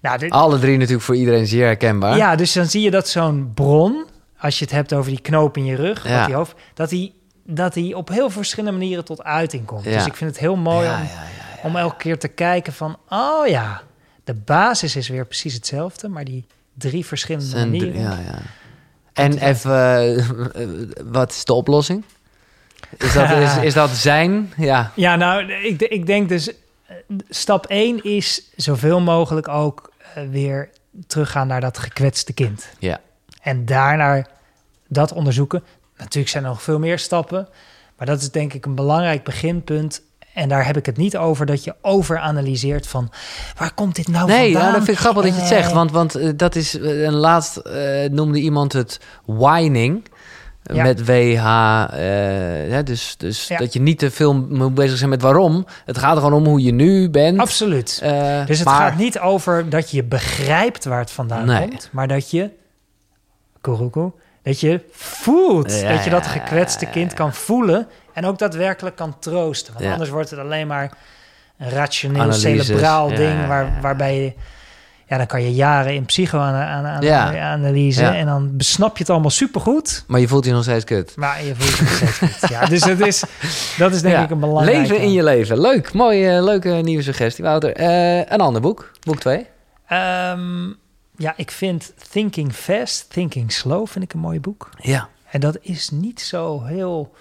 [0.02, 2.18] nou, dit, Alle drie natuurlijk voor iedereen zeer herkenbaar.
[2.18, 4.06] ja, dus dan zie je dat zo'n bron,
[4.40, 6.26] als je het hebt over die knoop in je rug, Ja.
[6.26, 7.14] die hoofd, dat die,
[7.46, 9.84] dat die op heel verschillende manieren tot uiting komt.
[9.84, 11.08] Dus ik vind het heel mooi om,
[11.64, 13.82] om elke keer te kijken van, oh ja,
[14.26, 18.02] de basis is weer precies hetzelfde, maar die drie verschillende Zijn drie- manieren.
[18.12, 18.40] ja, ja.
[19.14, 20.08] En even,
[20.54, 20.66] eh,
[21.06, 22.04] wat is de oplossing?
[22.98, 24.54] Is dat, is, is dat zijn?
[24.58, 24.92] Ja.
[24.96, 26.96] Ja, nou, ik, ik denk dus, eh,
[27.30, 30.70] stap 1 is zoveel mogelijk ook eh, weer
[31.08, 32.68] teruggaan naar dat gekwetste kind.
[32.80, 33.00] Ja.
[33.42, 34.26] En daarna
[34.88, 35.64] dat onderzoeken.
[35.98, 37.48] Natuurlijk zijn er nog veel meer stappen,
[37.98, 40.02] maar dat is denk ik een belangrijk beginpunt.
[40.36, 43.12] En daar heb ik het niet over dat je overanalyseert van
[43.58, 44.62] waar komt dit nou Nee, vandaan?
[44.62, 45.72] nou, dat vind ik grappig dat je het Eh, zegt.
[45.72, 50.06] Want, want eh, dat is, eh, een laatst eh, noemde iemand het whining.
[50.74, 50.84] Ja.
[50.84, 51.14] Met WH.
[51.94, 53.58] eh, ja, dus dus Ja.
[53.58, 55.66] dat je niet te veel moet bezig zijn met waarom.
[55.86, 57.40] Het gaat er gewoon om hoe je nu bent.
[57.40, 58.00] Absoluut.
[58.04, 61.68] Eh, Dus het maar- gaat niet over dat je begrijpt waar het vandaan Nee.
[61.68, 62.50] komt, maar dat je,
[63.62, 64.12] Kuruku,
[64.44, 65.82] dat je voelt.
[65.82, 69.74] Dat je dat gekwetste kind kan voelen en ook daadwerkelijk kan troosten.
[69.74, 69.92] Want Ja.
[69.92, 70.92] anders wordt het alleen maar
[71.58, 74.34] een rationeel, Analyses, cerebraal ja, ding waar, waarbij je,
[75.08, 78.16] ja, dan kan je jaren in psychoanalyse Ja.
[78.16, 80.04] en dan besnap je het allemaal supergoed.
[80.08, 81.14] Maar je voelt je nog steeds kut.
[81.16, 82.50] Maar je voelt het nog steeds goed.
[82.50, 83.24] Ja, dus dat is,
[83.78, 84.82] dat is denk ik een belangrijke...
[84.82, 85.60] Leven in je leven.
[85.62, 85.94] Leuk.
[85.94, 87.74] Mooie, leuke nieuwe suggestie, Wouter.
[87.76, 88.92] Eh, een ander boek.
[89.04, 89.46] Boek 2.
[89.88, 90.66] Ehm,
[91.18, 94.70] ja, ik vind Thinking Fast, Thinking Slow vind ik een mooi boek.
[94.78, 95.08] Ja.
[95.32, 97.14] En dat is niet zo heel...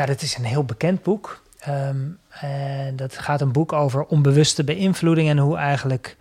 [0.00, 1.42] Ja, dat is een heel bekend boek.
[1.58, 5.28] Ehm, en dat gaat een boek over onbewuste beïnvloeding...
[5.28, 6.16] en hoe eigenlijk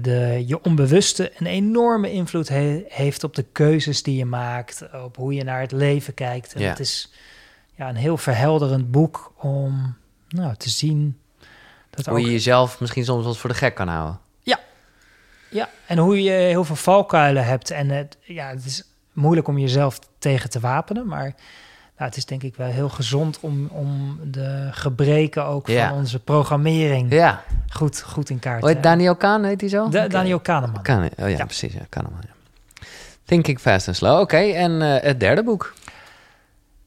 [0.00, 3.24] de, je onbewuste een enorme invloed he- heeft...
[3.24, 6.54] op de keuzes die je maakt, op hoe je naar het leven kijkt.
[6.54, 6.68] En Ja.
[6.68, 7.12] het is
[7.74, 9.96] ja, een heel verhelderend boek om
[10.28, 11.18] nou, te zien...
[11.90, 14.20] Dat Hoe je jezelf misschien soms eens voor de gek kan houden.
[15.50, 17.70] Ja, en hoe je heel veel valkuilen hebt.
[17.70, 21.06] En het, ja, het is moeilijk om jezelf tegen te wapenen.
[21.06, 21.34] Maar
[21.98, 25.88] nou, het is denk ik wel heel gezond om, om de gebreken ook Ja.
[25.88, 27.42] van onze programmering Ja.
[27.68, 29.88] goed, goed in kaart te heet Daniel Kahn, heet hij zo?
[29.88, 30.08] Da-.
[30.08, 30.82] Daniel Kahneman.
[30.82, 31.44] Kan, oh ja, Ja.
[31.44, 31.72] precies.
[31.72, 32.32] Ja, Kahneman, ja.
[33.24, 34.20] Thinking Fast and Slow.
[34.20, 35.74] Oké, en eh, het derde boek.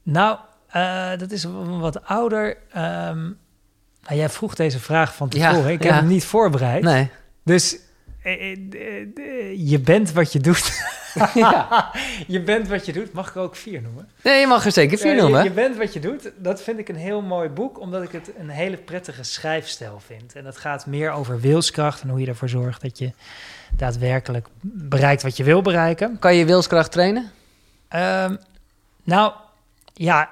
[0.03, 1.45] Nou, eh, dat is
[1.79, 2.57] wat ouder.
[2.71, 3.19] Ehm,
[4.03, 5.71] nou, jij vroeg deze vraag van Ja, tevoren.
[5.71, 5.89] ik ja.
[5.91, 6.83] heb hem niet voorbereid.
[6.83, 7.09] Nee.
[7.43, 7.77] Dus
[9.55, 10.71] je bent wat je doet.
[12.27, 13.13] je bent wat je doet.
[13.13, 14.09] Mag ik ook vier noemen?
[14.23, 15.43] Nee, je mag er zeker vier je- noemen.
[15.43, 16.31] Je, bent wat je doet.
[16.37, 20.35] Dat vind ik een heel mooi boek, omdat ik het een hele prettige schrijfstijl vind.
[20.35, 23.11] En dat gaat meer over wilskracht en hoe je ervoor zorgt dat je
[23.75, 26.19] daadwerkelijk bereikt wat je wil bereiken.
[26.19, 27.31] Kan je wilskracht trainen?
[27.87, 28.35] Ehm,
[29.03, 29.33] nou,
[29.93, 30.29] ja,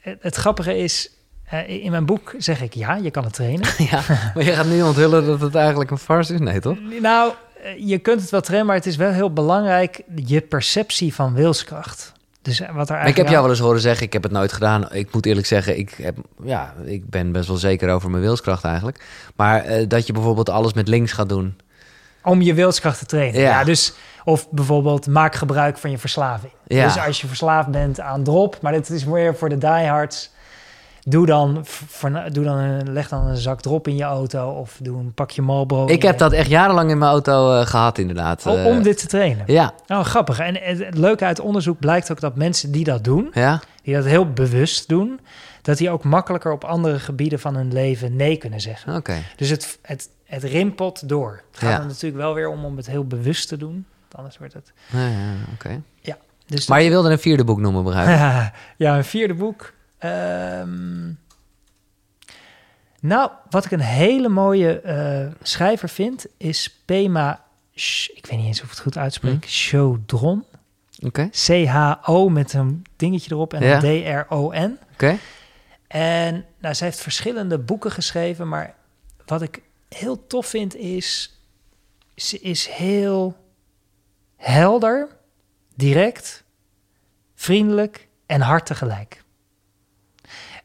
[0.00, 1.14] het, het grappige is, eh,
[1.58, 3.68] in mijn boek zeg ik ja, je kan het trainen.
[3.90, 4.02] ja,
[4.34, 6.40] maar je gaat nu onthullen dat het eigenlijk een farce is?
[6.40, 6.76] Nee, toch?
[7.00, 11.14] nou, eh, je kunt het wel trainen, maar het is wel heel belangrijk, je perceptie
[11.14, 12.12] van wilskracht.
[12.42, 14.22] Dus eh, wat er Maar ik eigenlijk heb jou wel eens horen zeggen, ik heb
[14.22, 14.92] het nooit gedaan.
[14.92, 18.64] Ik moet eerlijk zeggen, ik, heb, ja, ik ben best wel zeker over mijn wilskracht
[18.64, 19.04] eigenlijk.
[19.36, 21.56] Maar eh, dat je bijvoorbeeld alles met links gaat doen.
[22.22, 23.40] Om je wilskracht te trainen.
[23.40, 23.48] Ja.
[23.48, 23.64] Ja.
[23.64, 26.52] dus, of bijvoorbeeld maak gebruik van je verslaving.
[26.66, 26.84] Ja.
[26.84, 30.30] Dus als je verslaafd bent aan drop, maar dit is meer voor de diehards.
[31.04, 31.64] Doe dan,
[32.32, 35.42] doe dan een, leg dan een zak drop in je auto of doe een pakje
[35.42, 35.86] Marlboro.
[35.92, 38.46] ik heb dat echt jarenlang in mijn auto eh, gehad inderdaad.
[38.46, 39.44] om, Eh, om dit te trainen.
[39.46, 40.38] Ja, Nou, grappig.
[40.38, 43.60] En het, het leuke uit onderzoek blijkt ook dat mensen die dat doen, ja.
[43.82, 45.20] die dat heel bewust doen,
[45.62, 48.96] dat die ook makkelijker op andere gebieden van hun leven nee kunnen zeggen.
[48.96, 49.14] Oké.
[49.36, 51.42] Dus het, het, het rimpelt door.
[51.50, 51.78] Het gaat Ja.
[51.80, 53.86] er natuurlijk wel weer om om het heel bewust te doen.
[54.12, 54.72] Anders wordt het.
[54.90, 55.82] Ja, ja, oké.
[56.46, 58.14] Dus Maar je wilde een vierde boek noemen, begrijp ik?
[58.14, 58.52] ja,
[58.86, 59.72] ja, een vierde boek.
[60.02, 61.12] Ehm,
[63.00, 67.44] nou, wat ik een hele mooie eh, schrijver vind, is Pema.
[67.74, 69.44] Sh- ik weet niet eens of ik het goed uitspreek.
[69.48, 70.44] Chaudron.
[71.04, 73.78] Oké, C-H-O met een dingetje erop en Ja.
[73.78, 74.78] D-R-O-N.
[74.92, 75.18] oké.
[75.86, 78.74] En nou, zij heeft verschillende boeken geschreven, maar
[79.26, 81.36] wat ik heel tof vind is,
[82.16, 83.36] ze is heel
[84.36, 85.08] helder,
[85.74, 86.44] direct,
[87.34, 89.21] vriendelijk en hard tegelijk.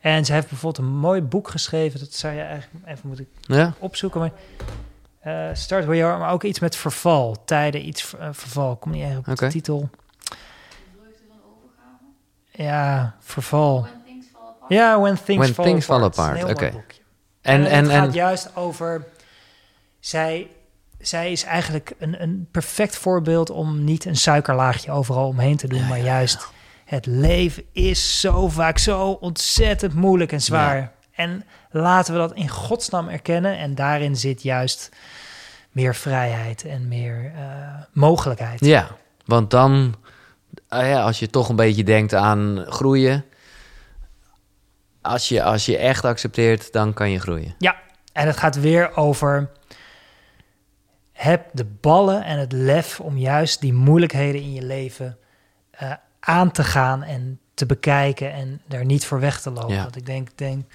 [0.07, 3.73] En ze heeft bijvoorbeeld een mooi boek geschreven, dat zou je eigenlijk even moeten Ja,
[3.79, 4.19] opzoeken.
[4.19, 4.31] Maar,
[5.19, 8.75] eh, Start Where You Are, maar ook iets met verval, tijden, iets eh, verval.
[8.75, 9.45] Kom niet echt op Oké.
[9.45, 9.89] de titel.
[12.51, 13.88] Ja, verval.
[14.67, 16.17] Ja, When Things, When Fall Things Fall Apart.
[16.17, 16.77] Apart, Een heel mooi oké.
[16.77, 17.01] boekje.
[17.41, 19.05] en, En, en, het en, gaat juist over...
[19.99, 20.47] zij,
[20.99, 25.88] zij is eigenlijk een, een perfect voorbeeld om niet een suikerlaagje overal omheen te doen,
[25.88, 26.47] maar juist
[26.88, 30.91] het leven is zo vaak zo ontzettend moeilijk en zwaar.
[31.11, 33.57] En laten we dat in godsnaam erkennen.
[33.57, 34.89] En daarin zit juist
[35.72, 37.41] meer vrijheid en meer uh,
[37.93, 38.59] mogelijkheid.
[38.59, 38.88] Ja,
[39.26, 39.95] want dan,
[40.69, 43.26] uh, ja, als je toch een beetje denkt aan groeien,
[45.01, 47.55] als je, als je echt accepteert, dan kan je groeien.
[47.57, 47.76] Ja,
[48.14, 49.49] en het gaat weer over.
[51.11, 55.18] Heb de ballen en het lef om juist die moeilijkheden in je leven
[55.81, 55.91] uh,
[56.28, 59.76] aan te gaan en te bekijken en daar niet voor weg te lopen.
[59.76, 59.88] Ja.
[59.95, 60.66] Ik denk, denk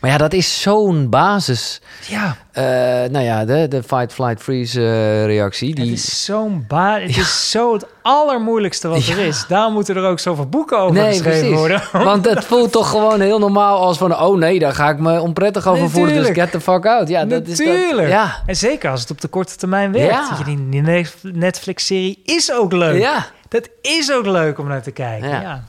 [0.00, 1.80] Maar ja, dat is zo'n basis.
[2.08, 2.64] ja, eh,
[3.10, 5.74] nou ja, de, de fight, flight, freeze eh, reactie.
[5.74, 5.84] Die...
[5.84, 9.44] het is zo'n ba Het is zo het allermoeilijkste wat er is.
[9.48, 11.56] Daar moeten er ook zoveel boeken over Nee, geschreven precies.
[11.58, 11.82] worden.
[12.10, 14.20] Want het voelt toch gewoon heel normaal als van...
[14.20, 17.08] oh nee, daar ga ik me onprettig over voelen, dus get the fuck out.
[17.08, 18.06] Ja, dat is dat.
[18.08, 20.12] Ja, En zeker als het op de korte termijn werkt.
[20.28, 20.36] Ja.
[20.38, 23.00] Je die die Net- Netflix-serie is ook leuk.
[23.00, 23.26] ja.
[23.54, 25.28] Dat is ook leuk om naar te kijken.
[25.28, 25.40] Ja.
[25.40, 25.64] Ja.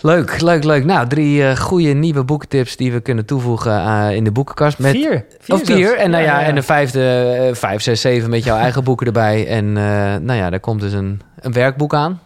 [0.00, 0.84] Leuk, leuk, leuk.
[0.84, 4.78] Nou, drie eh goede nieuwe boekentips die we kunnen toevoegen eh, in de boekenkast.
[4.78, 5.26] Met, vier.
[5.48, 5.96] Of vier.
[5.96, 6.46] En, nou ja, ja.
[6.46, 9.46] en de vijfde, eh, vijf, zes, zeven met jouw eigen boeken erbij.
[9.46, 9.72] En
[10.24, 12.20] nou ja, daar komt dus een, een werkboek aan.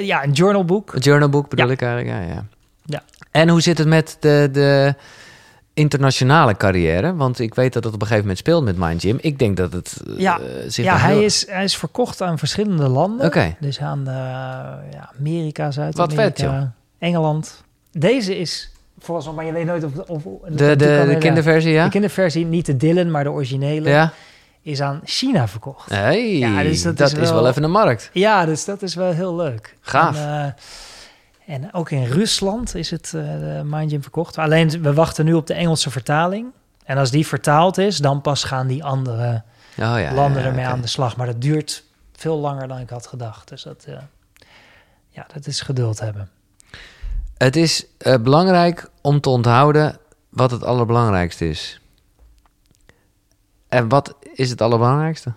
[0.00, 0.94] Ja, een journalboek.
[0.94, 2.16] Een journalboek bedoel ik eigenlijk.
[2.16, 2.44] Ja, ja.
[2.84, 3.02] Ja.
[3.30, 4.94] En hoe zit het met de, de
[5.76, 7.14] internationale carrière?
[7.16, 9.18] Want ik weet dat het op een gegeven moment speelt met Mind Gym.
[9.20, 10.38] Ik denk dat het eh, Ja.
[10.66, 13.26] zich Ja, hij heel- is, hij is verkocht aan verschillende landen.
[13.26, 13.56] Oké.
[13.60, 14.10] Dus aan de,
[14.90, 16.72] ja, Amerika, Zuid-Amerika.
[16.98, 17.62] Engeland.
[17.92, 20.22] Deze is volgens mij, maar je weet nooit of...
[20.48, 20.76] De, de,
[21.08, 21.84] de kinderversie, ja?
[21.84, 24.12] De kinderversie, niet de Dylan, maar de originele, Ja.
[24.62, 25.90] is aan China verkocht.
[25.90, 27.48] Hey, Ja, dus dat, dat is, is wel...
[27.48, 28.10] even een markt.
[28.12, 29.74] Ja, dus dat is wel heel leuk.
[29.80, 30.16] Gaaf.
[30.20, 30.52] En, eh,
[31.46, 33.08] en ook in Rusland is het
[33.70, 34.38] Gym verkocht.
[34.38, 36.52] Alleen we wachten nu op de Engelse vertaling.
[36.84, 39.42] En als die vertaald is, dan pas gaan die andere
[39.78, 41.16] Oh, ja, landen ja, ermee aan de slag.
[41.16, 43.48] Maar dat duurt veel langer dan ik had gedacht.
[43.48, 43.98] Dus dat, eh,
[45.08, 46.30] ja, dat is geduld hebben.
[47.36, 49.98] Het is eh, belangrijk om te onthouden
[50.28, 51.80] wat het allerbelangrijkste is.
[53.68, 55.32] En wat is het allerbelangrijkste?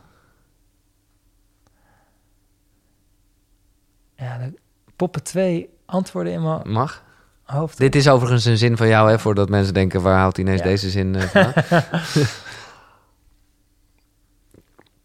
[4.15, 4.59] Ja, de
[4.95, 7.03] poppen twee antwoorden in mijn Mag.
[7.43, 7.77] hoofd.
[7.77, 10.65] Dit is overigens een zin van jou, hè, voordat mensen denken, waar hij ineens Ja.
[10.65, 11.53] deze zin eh, vandaan?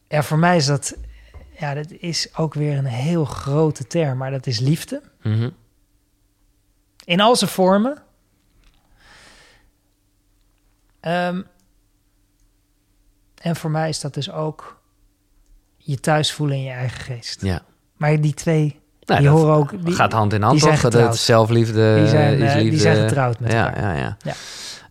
[0.08, 0.96] Ja, voor mij is dat...
[1.58, 4.18] Ja, dat is ook weer een heel grote term.
[4.18, 5.02] Maar dat is liefde.
[5.22, 5.50] Mhm.
[7.04, 8.02] In al zijn vormen.
[11.00, 11.42] Ehm,
[13.42, 14.80] en voor mij is dat dus ook
[15.76, 17.42] je thuis voelen in je eigen geest.
[17.42, 17.62] Ja.
[17.96, 19.84] Maar die twee, Nou, die horen ook...
[19.84, 20.80] Die, gaat hand in hand, toch?
[20.80, 22.70] Dat zelfliefde die zijn, is eh, liefde.
[22.70, 23.96] die zijn getrouwd met ja, elkaar.
[23.96, 24.32] ja, ja, Ja.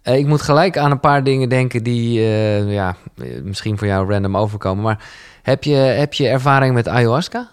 [0.04, 3.88] Eh, ik moet gelijk aan een paar dingen denken die eh, ja, eh, misschien voor
[3.88, 4.84] jou random overkomen.
[4.84, 5.04] Maar
[5.42, 7.48] heb je, heb je ervaring met ayahuasca?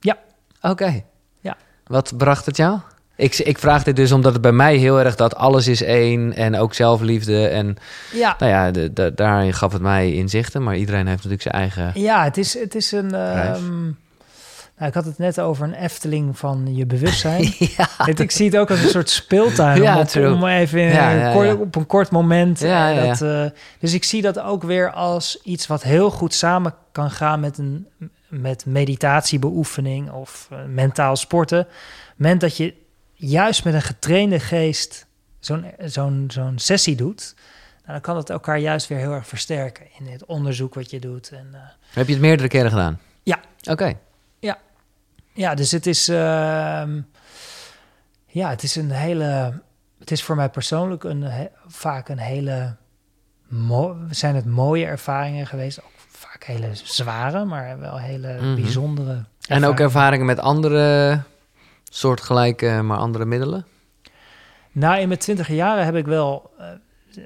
[0.00, 0.16] Ja.
[0.60, 1.02] Oké.
[1.40, 1.56] Ja.
[1.86, 2.78] Wat bracht het jou?
[3.16, 6.32] Ik, ik vraag dit dus omdat het bij mij heel erg dat alles is één
[6.34, 7.46] en ook zelfliefde.
[7.46, 7.76] En
[8.12, 10.62] Ja, nou ja, de, de- daarin gaf het mij inzichten.
[10.62, 11.90] Maar iedereen heeft natuurlijk zijn eigen...
[11.94, 13.10] ja het, is, het is een...
[14.80, 17.42] Nou, ik had het net over een Efteling van je bewustzijn.
[17.76, 17.88] ja.
[17.96, 19.82] Het, ik zie het ook als een soort speeltuin.
[19.82, 22.60] Ja, om, om even Ja, ja, kort- op een kort moment.
[22.60, 26.34] Ja, eh, dat, eh, dus ik zie dat ook weer als iets wat heel goed
[26.34, 27.88] samen kan gaan met, een,
[28.28, 31.58] met meditatiebeoefening of eh, mentaal sporten.
[31.58, 31.68] Het
[32.16, 32.74] moment dat je
[33.14, 35.06] juist met een getrainde geest
[35.40, 37.34] zo'n zo'n zo'n sessie doet,
[37.80, 40.98] nou, dan kan het elkaar juist weer heel erg versterken in het onderzoek wat je
[40.98, 41.30] doet.
[41.30, 41.46] En,
[41.92, 42.98] Heb je het meerdere keren gedaan?
[43.22, 43.40] Ja.
[43.70, 43.92] Oké.
[44.38, 44.58] Ja,
[45.54, 47.00] dus het is, ehm,
[48.26, 49.60] ja, het is een hele,
[49.98, 52.76] het is voor mij persoonlijk een, he- vaak een hele,
[54.10, 58.54] zijn het mooie ervaringen geweest, ook vaak hele zware, maar wel hele Mhm.
[58.54, 59.24] bijzondere.
[59.48, 60.26] En ook ervaringen.
[60.26, 61.20] met andere
[61.90, 63.66] soortgelijke, maar andere middelen?
[64.72, 66.66] Nou, in mijn twintig jaren heb ik wel, eh,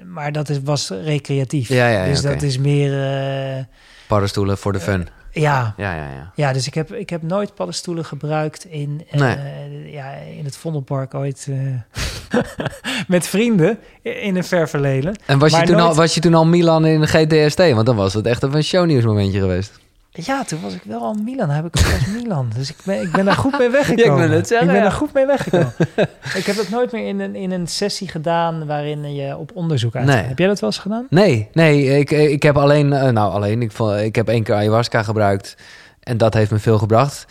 [0.05, 1.67] maar dat is, was recreatief.
[1.69, 3.09] Ja, ja, ja, dus dat is meer,
[3.57, 3.63] eh,
[4.07, 5.07] Paddenstoelen voor de fun.
[5.41, 6.31] Ja, Ja, ja, ja.
[6.35, 11.13] Ja, dus ik heb, ik heb nooit paddenstoelen gebruikt in, eh, ja, in het Vondelpark
[11.13, 11.99] ooit eh,
[13.07, 15.15] met vrienden in een ver verleden.
[15.25, 17.57] En was je, Maar toen al, was je toen al Milan in GTST?
[17.57, 19.79] Want dan was het echt even een shownieuwsmomentje geweest.
[20.15, 22.51] Ja, toen was ik wel al Milan, heb ik als Milan.
[22.55, 24.17] Dus ik ben, ik ben daar goed mee weggekomen.
[24.17, 24.89] Ja, ik wil het zeggen, Ik ben ja.
[24.89, 25.73] daar goed mee weggekomen.
[26.39, 29.95] ik heb het nooit meer in een, in een sessie gedaan waarin je op onderzoek
[29.95, 30.05] uit.
[30.05, 30.23] Nee.
[30.23, 31.07] Heb jij dat wel eens gedaan?
[31.09, 35.03] Nee, nee, ik, ik heb alleen, eh, nou alleen, ik, ik heb één keer ayahuasca
[35.03, 35.55] gebruikt.
[35.99, 37.25] En dat heeft me veel gebracht.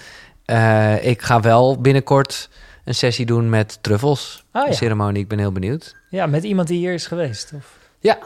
[0.45, 2.49] Eh, ik ga wel binnenkort
[2.85, 4.45] een sessie doen met truffels.
[4.51, 4.77] Ah Een ja.
[4.77, 5.97] ceremonie, ik ben heel benieuwd.
[6.11, 7.53] Ja, met iemand die hier is geweest.
[7.55, 7.79] Of...
[8.01, 8.19] Ja,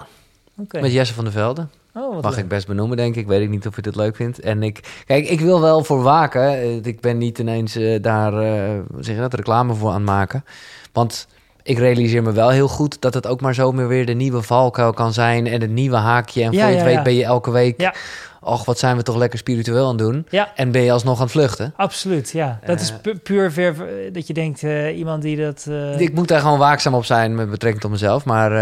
[0.56, 0.80] Oké.
[0.80, 1.66] met Jesse van der Velde.
[1.98, 2.42] Oh, Mag leuk.
[2.42, 3.26] ik best benoemen, denk ik.
[3.26, 4.40] Weet ik niet of je dit leuk vindt.
[4.40, 6.42] En ik, kijk, ik wil wel voor waken.
[6.42, 8.32] Eh, Ik ben niet ineens eh, daar,
[9.00, 10.44] zeg je dat, reclame voor aan het maken.
[10.92, 11.26] Want
[11.62, 14.92] ik realiseer me wel heel goed dat het ook maar zomaar weer de nieuwe valkuil
[14.92, 15.46] kan zijn.
[15.46, 16.42] En het nieuwe haakje.
[16.42, 17.02] En Ja, voor je ja, het weet ja.
[17.02, 17.90] ben je elke week...
[18.40, 20.26] Och, wat zijn we toch lekker spiritueel aan het doen.
[20.30, 20.52] Ja.
[20.54, 21.72] En ben je alsnog aan het vluchten.
[21.76, 22.58] Absoluut, ja.
[22.66, 24.62] Dat is pu- puur eh, dat je denkt,
[24.94, 25.66] iemand die dat...
[25.98, 28.24] Ik moet daar gewoon waakzaam op zijn met betrekking tot mezelf.
[28.24, 28.52] Maar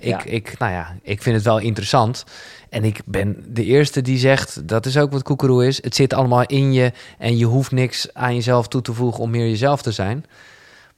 [0.00, 2.24] ik, ik, nou ja, ik vind het wel interessant.
[2.70, 5.82] En ik ben de eerste die zegt, dat is ook wat koekeroe is.
[5.82, 9.30] Het zit allemaal in je en je hoeft niks aan jezelf toe te voegen om
[9.30, 10.26] meer jezelf te zijn.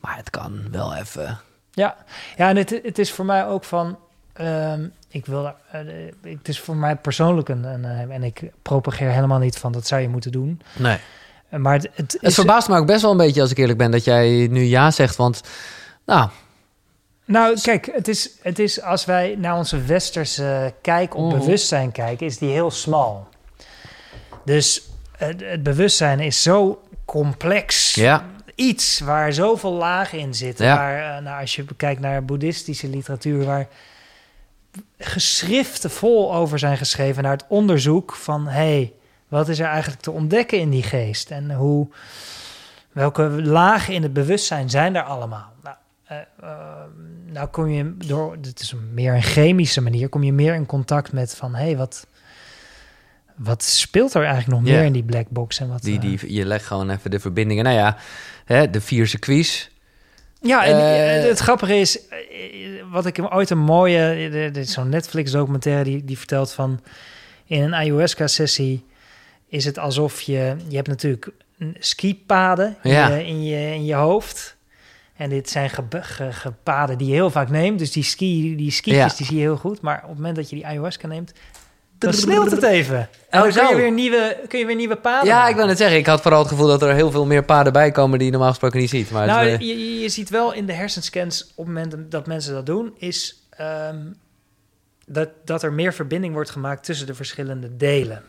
[0.00, 1.38] Maar het kan wel even.
[1.70, 1.96] Ja,
[2.36, 3.98] ja en het, het is voor mij ook van...
[4.32, 5.80] ehm, ik wil, eh,
[6.22, 9.86] het is voor mij persoonlijk een, een, eh, en ik propageer helemaal niet van dat
[9.86, 10.60] zou je moeten doen.
[10.76, 10.98] Nee.
[11.48, 13.78] Maar het, het Het is, verbaast me ook best wel een beetje als ik eerlijk
[13.78, 15.16] ben dat jij nu ja zegt.
[15.16, 15.40] Want
[16.06, 16.28] nou,
[17.32, 21.38] nou kijk, het is, het is als wij naar onze westerse kijk op Mhm.
[21.38, 23.28] bewustzijn kijken, is die heel smal.
[24.44, 27.94] Dus het, het bewustzijn is zo complex.
[27.94, 30.66] ja, iets waar zoveel lagen in zitten.
[30.66, 30.76] Ja.
[30.76, 33.68] Waar, eh, nou, als je kijkt naar boeddhistische literatuur, waar
[34.98, 38.92] geschriften vol over zijn geschreven naar het onderzoek van hey,
[39.28, 41.88] wat is er eigenlijk te ontdekken in die geest en hoe
[42.92, 45.52] welke lagen in het bewustzijn zijn er allemaal.
[45.62, 46.56] Nou, eh, eh,
[47.32, 50.66] nou kom je door, dit is een meer een chemische manier, kom je meer in
[50.66, 52.06] contact met van hey, wat
[53.36, 56.32] wat speelt er eigenlijk nog meer in die black box en wat die, eh, die,
[56.34, 57.64] je legt gewoon even de verbindingen.
[57.64, 57.96] Nou ja,
[58.44, 59.70] hè, de vier circuits.
[60.40, 62.18] Ja, en Eh, eh, het grappige is, eh,
[62.90, 66.80] wat ik hem ooit een mooie, eh, dit is zo'n Netflix-documentaire die, die vertelt van
[67.46, 68.84] in een ayahuasca-sessie
[69.48, 71.28] is het alsof je, je hebt natuurlijk
[71.78, 73.08] skipaden in, Ja.
[73.08, 74.56] je, in, je, in je hoofd.
[75.16, 75.70] En dit zijn
[76.62, 77.78] paden die je heel vaak neemt.
[77.78, 79.16] Dus die, ski, die skietjes Ja.
[79.16, 79.80] die zie je heel goed.
[79.80, 81.32] Maar op het moment dat je die ayahuasca neemt,
[81.98, 82.96] dan sneeuwt het even.
[83.30, 85.50] En dan kun je, weer nieuwe, kun je weer nieuwe paden Ja, maken.
[85.50, 85.98] ik wil het zeggen.
[85.98, 88.32] Ik had vooral het gevoel dat er heel veel meer paden bij komen die je
[88.32, 89.10] normaal gesproken niet ziet.
[89.10, 92.26] Maar nou, het, je, je- je ziet wel in de hersenscans op het moment dat
[92.26, 93.98] mensen dat doen, is ehm,
[95.06, 98.22] dat, dat er meer verbinding wordt gemaakt tussen de verschillende delen.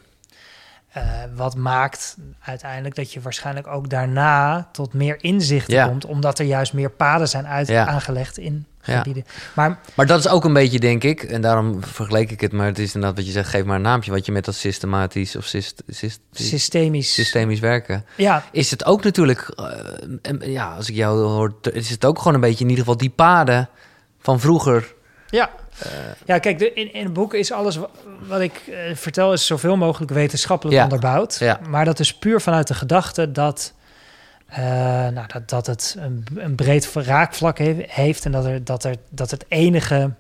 [0.94, 1.04] Eh,
[1.36, 5.88] wat maakt uiteindelijk dat je waarschijnlijk ook daarna tot meer inzichten Ja.
[5.88, 7.86] komt, omdat er juist meer paden zijn uit, Ja.
[7.88, 8.98] aangelegd in Ja.
[8.98, 9.26] gebieden.
[9.54, 12.66] Maar Maar dat is ook een beetje, denk ik, en daarom vergeleek ik het, maar
[12.66, 15.36] het is inderdaad wat je zegt, geef maar een naampje, wat je met dat systematisch
[15.36, 18.06] of syst, syst- systemisch, systemisch werken.
[18.18, 19.54] ja, Is het ook natuurlijk,
[20.22, 23.00] eh, ja, als ik jou hoor, is het ook gewoon een beetje in ieder geval
[23.00, 23.70] die paden
[24.20, 24.94] van vroeger.
[25.28, 25.50] Ja,
[26.26, 27.90] ja kijk, de, in, in het boek is alles wa-
[28.28, 29.34] wat ik eh, vertel...
[29.34, 30.84] is zoveel mogelijk wetenschappelijk Ja.
[30.84, 31.38] onderbouwd.
[31.40, 31.60] Ja.
[31.70, 33.74] Maar dat is puur vanuit de gedachte dat,
[34.48, 34.64] eh,
[35.08, 38.26] nou, dat, dat het een, een breed raakvlak he- heeft...
[38.26, 40.12] en dat, er, dat, er, dat het enige...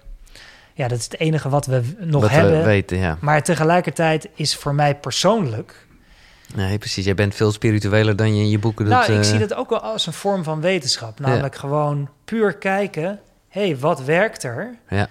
[0.75, 2.57] Ja, dat is het enige wat we nog wat hebben.
[2.57, 3.17] we weten, ja.
[3.21, 5.85] Maar tegelijkertijd is voor mij persoonlijk...
[6.55, 7.05] Nee, precies.
[7.05, 8.93] Jij bent veel spiritueler dan je in je boeken doet.
[8.93, 9.23] Nou, ik eh.
[9.23, 11.19] zie dat ook wel als een vorm van wetenschap.
[11.19, 13.19] Namelijk gewoon puur kijken...
[13.49, 14.75] hé, hey, wat werkt er?
[14.89, 15.07] Ja,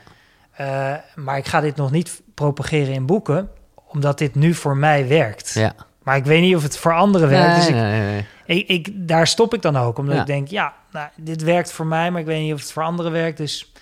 [0.60, 3.48] Uh, maar ik ga dit nog niet propageren in boeken,
[3.88, 5.52] omdat dit nu voor mij werkt.
[5.54, 5.72] ja.
[6.02, 7.46] Maar ik weet niet of het voor anderen werkt.
[7.46, 8.26] Nee, dus ik, nee, nee.
[8.44, 10.20] ik, ik, daar stop ik dan ook, omdat Ja.
[10.20, 12.82] ik denk, ja, nou, dit werkt voor mij, maar ik weet niet of het voor
[12.82, 13.36] anderen werkt.
[13.36, 13.72] Dus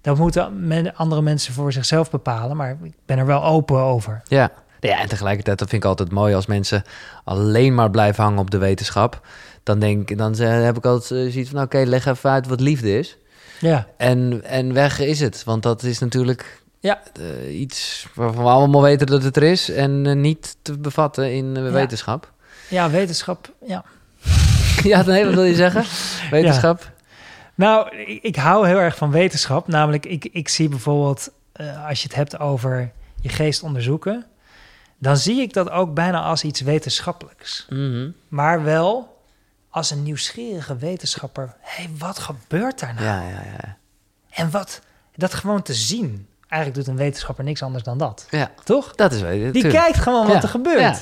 [0.00, 2.56] dat moeten men, andere mensen voor zichzelf bepalen.
[2.56, 4.20] Maar ik ben er wel open over.
[4.24, 4.50] Ja.
[4.80, 6.82] ja, en tegelijkertijd, dat vind ik altijd mooi als mensen
[7.24, 9.26] alleen maar blijven hangen op de wetenschap.
[9.62, 12.60] Dan, denk, dan eh, heb ik altijd eh, zoiets van, oké, leg even uit wat
[12.60, 13.16] liefde is.
[13.62, 15.44] Ja, En, en weg is het.
[15.44, 17.00] Want dat is natuurlijk Ja.
[17.20, 19.70] eh, iets waarvan we allemaal weten dat het er is.
[19.70, 22.32] En eh, niet te bevatten in eh, wetenschap.
[22.68, 23.84] ja wetenschap, ja.
[24.82, 25.84] ja, nee, wat wil je zeggen?
[26.30, 26.90] Wetenschap?
[27.54, 29.68] Nou, ik, ik hou heel erg van wetenschap.
[29.68, 31.30] Namelijk, ik, ik zie bijvoorbeeld,
[31.88, 32.90] als je het hebt over
[33.20, 34.26] je geest onderzoeken...
[34.98, 37.66] dan zie ik dat ook bijna als iets wetenschappelijks.
[37.68, 38.10] Mhm.
[38.28, 39.11] Maar wel
[39.72, 41.54] als een nieuwsgierige wetenschapper.
[41.60, 43.06] Hé, hey, wat gebeurt daar nou?
[43.06, 43.76] Ja, ja, ja.
[44.30, 44.80] En wat,
[45.16, 46.26] dat gewoon te zien.
[46.48, 48.26] Eigenlijk doet een wetenschapper niks anders dan dat.
[48.30, 48.94] Ja, Toch?
[48.94, 49.52] dat is weten.
[49.52, 50.80] Die kijkt gewoon wat Ja, er gebeurt.
[50.80, 50.96] ja.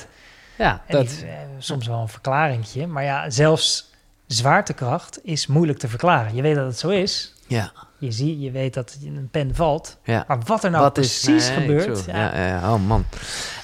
[0.57, 2.87] Ja, En dat, die, eh, soms wel een verklaringje.
[2.87, 3.89] Maar ja, zelfs
[4.27, 6.35] zwaartekracht is moeilijk te verklaren.
[6.35, 7.33] Je weet dat het zo is.
[7.47, 9.97] ja, Je, ziet, je weet dat een pen valt.
[10.03, 10.23] ja.
[10.27, 12.05] Maar wat er nou Wat is precies nee, gebeurt...
[12.05, 13.05] Ja, Ja, ja, oh man.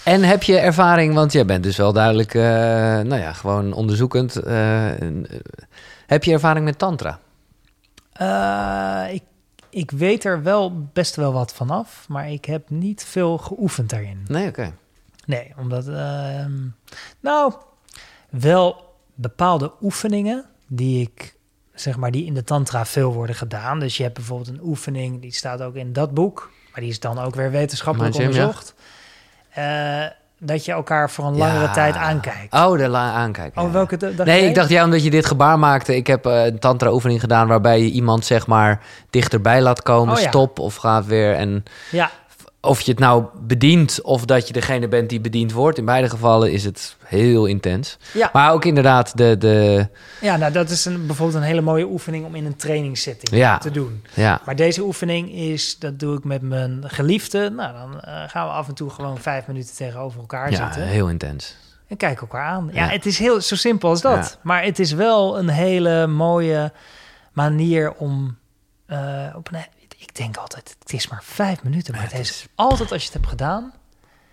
[0.08, 4.36] En heb je ervaring, want jij bent dus wel duidelijk, eh, nou ja, gewoon onderzoekend.
[4.36, 5.26] eh, eh,
[6.06, 7.20] heb je ervaring met tantra?
[9.12, 9.24] Ik,
[9.70, 12.06] ik weet er wel best wel wat vanaf.
[12.08, 14.26] Maar ik heb niet veel geoefend daarin.
[14.28, 14.74] Nee, oké.
[15.26, 15.88] Nee, omdat...
[15.88, 16.54] ehm,
[17.20, 17.54] nou,
[18.30, 21.36] wel bepaalde oefeningen die ik...
[21.74, 23.80] zeg maar, die in de tantra veel worden gedaan.
[23.80, 26.52] Dus je hebt bijvoorbeeld een oefening, die staat ook in dat boek...
[26.72, 28.54] maar die is dan ook weer wetenschappelijk Gym, ja.
[29.58, 30.06] Eh,
[30.40, 31.72] dat je elkaar voor een langere Ja.
[31.72, 32.54] tijd aankijkt.
[32.54, 33.62] Oh, de la- aankijken.
[33.62, 33.74] Oh, ja.
[33.74, 34.50] welke dacht Nee, jij?
[34.50, 35.96] ik dacht ja, omdat je dit gebaar maakte.
[35.96, 38.80] Ik heb eh, een tantra-oefening gedaan waarbij je iemand zeg maar
[39.10, 40.28] dichterbij laat komen, Oh, ja.
[40.28, 41.34] stop of gaat weer.
[41.36, 42.10] En Ja,
[42.68, 45.78] of je het nou bedient of dat je degene bent die bediend wordt.
[45.78, 47.98] In beide gevallen is het heel intens.
[48.14, 48.30] ja.
[48.34, 49.88] Maar ook inderdaad de, de
[50.22, 53.58] ja nou, dat is een, bijvoorbeeld een hele mooie oefening om in een trainingssetting Ja.
[53.58, 54.04] te doen.
[54.14, 57.50] ja, Maar deze oefening is, dat doe ik met mijn geliefde.
[57.50, 60.82] Nou, dan eh, gaan we af en toe gewoon vijf minuten tegenover elkaar ja, zitten.
[60.88, 61.56] heel intens.
[61.88, 62.70] En kijken elkaar aan.
[62.74, 62.92] Ja, Ja.
[62.92, 64.16] het is heel zo simpel als dat.
[64.32, 64.40] Ja.
[64.42, 66.72] Maar het is wel een hele mooie
[67.34, 68.38] manier om
[68.86, 69.66] eh, op een.
[70.08, 71.94] Ik denk altijd, het is maar vijf minuten.
[71.94, 73.74] Maar Ja, het het is altijd als je het hebt gedaan.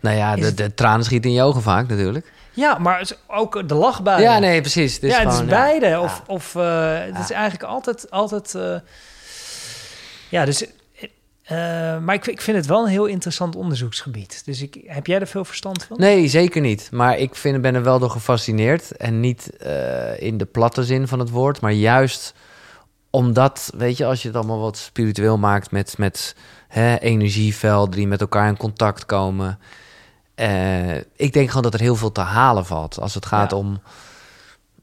[0.01, 2.33] Nou ja, de, het- de tranen schieten in je ogen vaak natuurlijk.
[2.53, 4.23] Ja, maar ook de lachbui.
[4.23, 4.95] Ja, nee, precies.
[4.95, 5.45] Het is ja, het is ja.
[5.45, 6.01] beide.
[6.01, 8.55] Of, of eh, het is eigenlijk altijd, altijd.
[8.55, 8.77] eh,
[10.29, 10.65] ja, dus.
[11.43, 14.43] eh, maar ik, ik vind het wel een heel interessant onderzoeksgebied.
[14.45, 15.97] Dus ik, heb jij er veel verstand van?
[16.01, 16.89] Nee, zeker niet.
[16.93, 18.97] Maar ik vind, ben er wel door gefascineerd.
[18.97, 19.47] En niet
[20.19, 22.35] in de platte zin van het woord, maar juist
[23.15, 26.35] omdat, weet je, als je het allemaal wat spiritueel maakt met, met
[26.69, 29.59] hè, energievelden die met elkaar in contact komen.
[30.35, 33.57] eh, ik denk gewoon dat er heel veel te halen valt als het gaat Ja.
[33.57, 33.81] om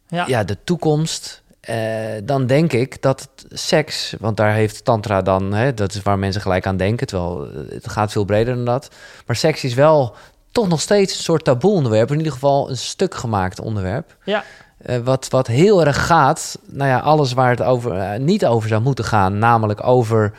[0.08, 0.26] Ja.
[0.28, 1.40] ja, de toekomst.
[1.62, 1.76] eh,
[2.24, 6.42] dan denk ik dat seks, want daar heeft Tantra dan, hè, dat is waar mensen
[6.42, 8.90] gelijk aan denken, terwijl het gaat veel breder dan dat.
[9.26, 10.16] Maar seks is wel
[10.52, 14.16] toch nog steeds een soort taboe onderwerp, in ieder geval een stuk gemaakt onderwerp.
[14.24, 14.44] Ja.
[14.86, 18.70] Eh, wat, wat heel erg gaat, nou ja, alles waar het over, eh, niet over
[18.70, 20.34] zou moeten gaan, namelijk over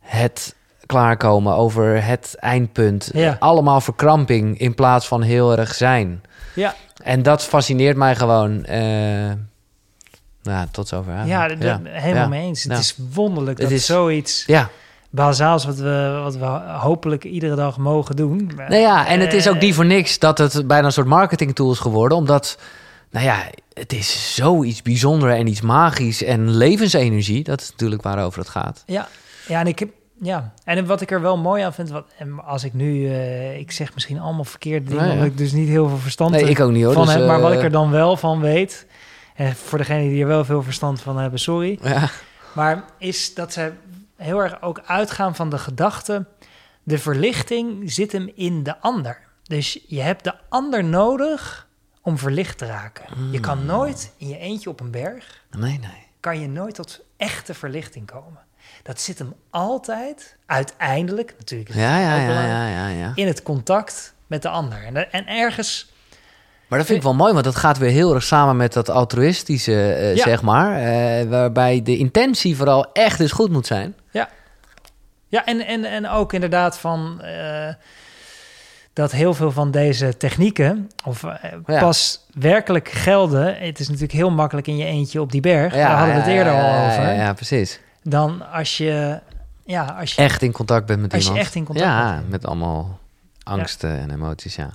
[0.00, 0.54] het
[0.86, 3.10] klaarkomen, over het eindpunt.
[3.12, 3.36] Ja.
[3.38, 6.22] Allemaal verkramping in plaats van heel erg zijn.
[6.54, 6.74] Ja.
[7.02, 8.64] En dat fascineert mij gewoon.
[8.64, 9.30] eh
[10.42, 11.26] nou, tot zover.
[11.26, 11.46] Ja,
[11.82, 12.28] helemaal Ja.
[12.28, 12.62] mee eens.
[12.62, 14.68] Het is wonderlijk Het dat is- zoiets Ja,
[15.10, 16.44] bazaals wat we, wat we
[16.78, 18.50] hopelijk iedere dag mogen doen.
[18.56, 21.54] nou ja, en het is ook niet voor niks dat het bijna een soort marketing
[21.54, 22.18] tool is geworden.
[22.18, 22.58] Omdat,
[23.12, 27.44] nou ja, het is zoiets bijzonders en iets magisch en levensenergie.
[27.44, 28.82] Dat is natuurlijk waarover het gaat.
[28.86, 29.08] Ja,
[29.48, 29.90] ja, en ik heb.
[30.20, 33.58] Ja, en wat ik er wel mooi aan vind, wat, en als ik nu, eh,
[33.58, 35.16] ik zeg misschien allemaal verkeerde dingen, Nee, ja.
[35.16, 36.92] omdat ik dus niet heel veel verstand Nee, ik ook niet hoor.
[36.92, 38.86] van dus, heb, maar wat eh, ik er dan wel van weet,
[39.34, 42.08] en voor degenen die er wel veel verstand van hebben, sorry, Ja,
[42.54, 43.72] maar is dat ze
[44.16, 46.24] heel erg ook uitgaan van de gedachte,
[46.82, 49.18] de verlichting zit hem in de ander.
[49.42, 51.66] Dus je hebt de ander nodig
[52.02, 53.04] om verlicht te raken.
[53.08, 53.40] Je Hmm.
[53.40, 56.06] kan nooit in je eentje op een berg nee, nee.
[56.20, 58.40] kan je nooit tot echte verlichting komen.
[58.82, 63.12] Dat zit hem altijd, uiteindelijk, natuurlijk Ja, ja, ja, ja, ja, ja.
[63.14, 64.84] in het contact met de ander.
[64.84, 65.92] En, en ergens,
[66.68, 68.88] Maar dat vind ik wel mooi, want dat gaat weer heel erg samen met dat
[68.90, 70.22] altruïstische, eh, Ja.
[70.24, 70.76] zeg maar.
[70.80, 73.94] eh, waarbij de intentie vooral echt dus goed moet zijn.
[75.28, 77.74] ja, en, en, en ook inderdaad van eh,
[78.92, 81.34] dat heel veel van deze technieken, of eh,
[81.66, 81.80] Ja.
[81.80, 83.56] pas werkelijk gelden.
[83.58, 86.20] Het is natuurlijk heel makkelijk in je eentje op die berg, Ja, daar hadden we
[86.20, 87.14] het eerder al ja, over.
[87.14, 87.80] Ja, precies.
[88.02, 89.20] Dan als je,
[89.64, 92.28] ja, als je, Echt in contact bent met Als je echt in contact ja, bent.
[92.30, 92.98] met allemaal
[93.42, 94.70] angsten en emoties, ja.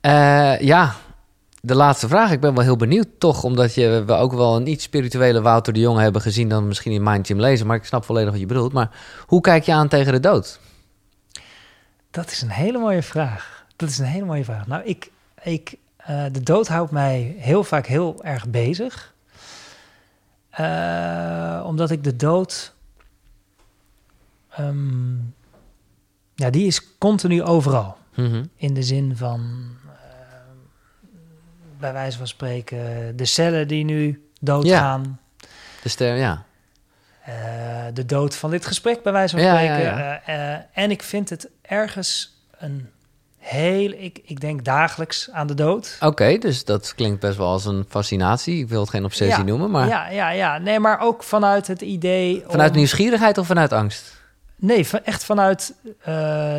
[0.00, 0.94] Eh, ja,
[1.60, 2.30] de laatste vraag.
[2.30, 5.72] Ik ben wel heel benieuwd, toch, omdat je, we ook wel een iets spirituele Wouter
[5.72, 7.66] de Jong hebben gezien dan misschien in Mind Gym lezen.
[7.66, 8.72] Maar ik snap volledig wat je bedoelt.
[8.72, 8.90] Maar
[9.26, 10.58] hoe kijk je aan tegen de dood?
[12.14, 13.66] Dat is een hele mooie vraag.
[13.76, 14.66] Dat is een hele mooie vraag.
[14.66, 15.10] Nou, ik,
[15.42, 19.14] ik, eh, de dood houdt mij heel vaak heel erg bezig.
[20.50, 22.72] Eh, omdat ik de dood.
[24.50, 25.14] ehm,
[26.34, 27.96] ja, die is continu overal.
[28.14, 28.44] Mhm.
[28.56, 29.68] In de zin van.
[29.86, 29.92] eh,
[31.78, 35.20] bij wijze van spreken, de cellen die nu doodgaan.
[35.82, 36.44] De ster, ja.
[37.24, 37.32] Eh,
[37.92, 39.74] de dood van dit gesprek, bij wijze van spreken.
[39.82, 40.20] ja, ja.
[40.24, 42.88] Eh, eh, en ik vind het ergens een
[43.38, 43.90] heel...
[43.90, 45.96] Ik, ik denk dagelijks aan de dood.
[46.00, 48.58] Oké, dus dat klinkt best wel als een fascinatie.
[48.62, 50.58] Ik wil het geen obsessie Ja, noemen, maar Ja, ja, ja.
[50.58, 52.44] Nee, maar ook vanuit het idee...
[52.48, 54.22] vanuit om- nieuwsgierigheid of vanuit angst?
[54.56, 55.74] Nee, van, echt vanuit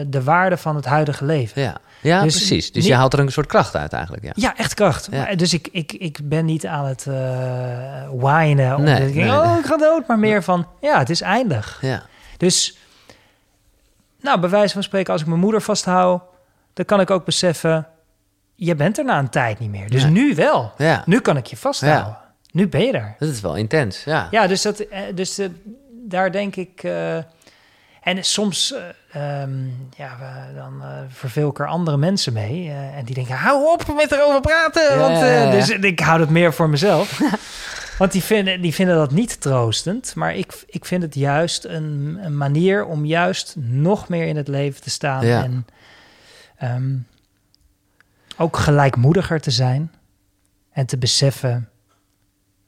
[0.08, 1.62] de waarde van het huidige leven.
[1.62, 2.72] Ja, ja Dus precies.
[2.72, 4.32] Dus niet- je haalt er een soort kracht uit eigenlijk, ja.
[4.36, 5.08] Ja, echt kracht.
[5.12, 5.18] Ja.
[5.18, 7.04] Maar, dus ik, ik, ik ben niet aan het
[8.20, 8.76] whinen.
[8.76, 10.08] Omdat Nee, ik denk, oh, ik ga dood.
[10.08, 11.78] Maar meer van, ja, het is eindig.
[11.82, 12.04] Ja,
[12.38, 12.78] Dus,
[14.22, 16.22] nou, bij wijze van spreken, als ik mijn moeder vasthoud,
[16.74, 17.88] dan kan ik ook beseffen,
[18.56, 19.90] je bent er na een tijd niet meer.
[19.90, 20.72] Dus nu wel.
[20.78, 21.04] ja.
[21.06, 22.18] Nu kan ik je vasthouden.
[22.52, 23.16] Nu ben je er.
[23.20, 24.28] dat is wel intens, ja.
[24.32, 25.48] Ja, dus, dat, eh, dus eh,
[26.08, 26.84] daar denk ik.
[28.06, 28.74] En soms
[29.12, 29.66] eh, ehm,
[29.98, 32.68] ja, we- dan eh verveel ik er andere mensen mee.
[32.70, 34.92] eh, en die denken, hou op met erover praten.
[34.94, 35.52] Ja, want, ja, ja.
[35.52, 37.20] Dus ik hou het meer voor mezelf.
[38.00, 40.16] want die vinden, die vinden dat niet troostend.
[40.16, 44.48] Maar ik, ik vind het juist een, een manier om juist nog meer in het
[44.48, 45.24] leven te staan.
[45.44, 45.66] En,
[46.58, 46.96] ehm,
[48.38, 49.92] ook gelijkmoediger te zijn
[50.72, 51.70] en te beseffen,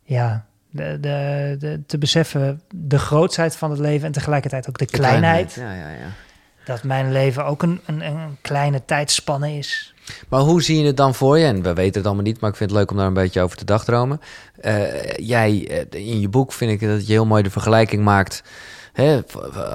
[0.04, 0.46] ja,
[0.78, 5.54] de, de, de, te beseffen de grootsheid van het leven en tegelijkertijd ook de, kleinheid.
[5.54, 6.10] Ja, ja, ja.
[6.66, 9.94] Dat mijn leven ook een, een, een kleine tijdspanne is.
[10.28, 11.46] Maar hoe zie je het dan voor je?
[11.46, 13.42] En we weten het allemaal niet, maar ik vind het leuk om daar een beetje
[13.42, 14.22] over te dagdromen.
[14.62, 18.44] Eh, jij, eh, in je boek vind ik dat je heel mooi de vergelijking maakt
[18.94, 19.20] hè,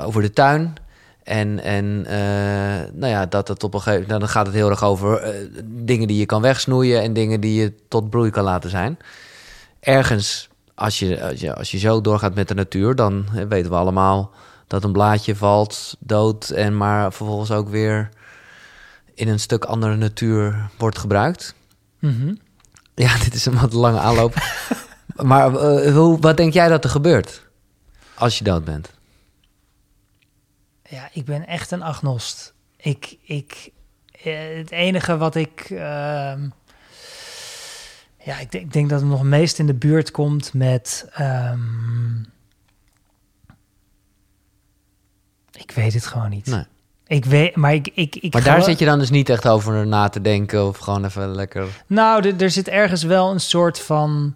[0.04, 0.74] over de tuin.
[1.22, 4.70] En, en eh, nou ja, dat het op een gegeven moment, dan gaat het heel
[4.70, 5.34] erg over
[5.64, 8.98] dingen die je kan wegsnoeien en dingen die je tot bloei kan laten zijn.
[9.80, 13.70] Ergens, als je, als je, als je zo doorgaat met de natuur, dan hè, weten
[13.70, 14.32] we allemaal
[14.66, 18.08] dat een blaadje valt dood en maar vervolgens ook weer
[19.14, 21.54] in een stuk andere natuur wordt gebruikt.
[21.98, 22.34] Mhm.
[22.94, 24.34] Ja, dit is een wat lange aanloop.
[25.16, 27.46] maar eh, hoe, wat denk jij dat er gebeurt
[28.14, 28.90] als je dood bent?
[30.88, 32.54] Ja, ik ben echt een agnost.
[32.76, 33.70] Ik, ik,
[34.22, 35.66] eh, het enige wat ik.
[35.70, 36.48] ehm,
[38.24, 41.08] ja, ik denk, ik denk dat het nog meest in de buurt komt met.
[41.12, 42.16] ehm,
[45.52, 46.46] ik weet het gewoon niet.
[46.46, 46.64] Nee.
[47.06, 47.88] Ik weet, maar ik.
[47.94, 50.66] ik, ik Maar daar geloof- zit je dan dus niet echt over na te denken
[50.66, 51.66] of gewoon even lekker...
[51.86, 54.34] Nou, er- zit ergens wel een soort van.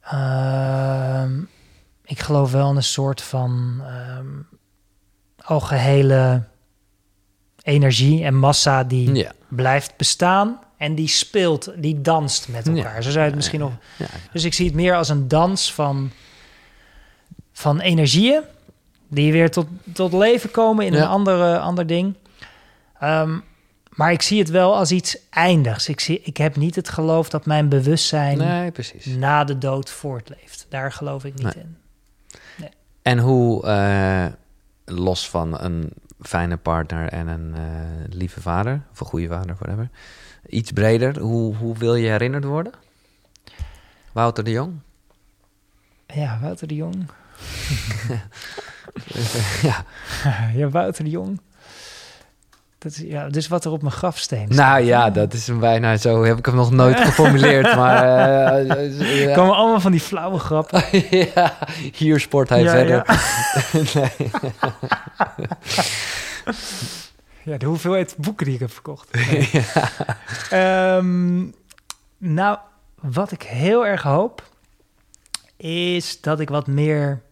[0.00, 1.40] ehm,
[2.04, 3.82] ik geloof wel in een soort van.
[3.86, 4.26] ehm
[5.44, 6.42] algehele
[7.62, 9.32] energie en massa die Ja.
[9.48, 10.60] blijft bestaan.
[10.82, 12.72] En die speelt, die danst met Ja.
[12.74, 13.02] elkaar.
[13.02, 13.72] Zo zou je het misschien nog.
[13.98, 14.06] Ja.
[14.32, 16.10] Dus ik zie het meer als een dans van,
[17.52, 18.42] van energieën.
[19.08, 22.14] Die weer tot, tot leven komen in een andere, ander ding.
[23.00, 23.38] Ehm,
[23.90, 25.88] maar ik zie het wel als iets eindigs.
[25.88, 29.06] Ik, zie, ik heb niet het geloof dat mijn bewustzijn Nee, precies.
[29.06, 30.66] na de dood voortleeft.
[30.68, 31.64] Daar geloof ik niet Nee.
[31.64, 31.76] in.
[33.02, 34.26] En hoe, eh,
[34.84, 35.90] los van een
[36.20, 37.60] fijne partner en een eh,
[38.14, 39.88] lieve vader, of een goede vader, whatever,
[40.48, 42.72] iets breder, hoe, hoe wil je herinnerd worden?
[44.12, 44.72] Wouter de Jong?
[46.06, 47.06] Ja, Wouter de Jong.
[49.62, 49.84] ja.
[50.58, 51.40] ja, Wouter de Jong.
[52.78, 54.56] Dat is, ja, dus wat er op mijn grafsteen staat.
[54.56, 58.06] Nou ja, dat is een bijna zo, heb ik hem nog nooit geformuleerd, maar...
[58.62, 59.34] ja.
[59.34, 60.82] komen allemaal van die flauwe grappen.
[61.34, 61.58] ja,
[61.92, 63.04] hier sport hij Ja, verder.
[63.06, 64.08] ja.
[67.44, 69.10] Ja, de hoeveelheid boeken die ik heb verkocht.
[70.50, 71.46] Ehm,
[72.18, 72.58] nou,
[73.00, 74.50] wat ik heel erg hoop,
[75.56, 77.22] is dat ik wat meer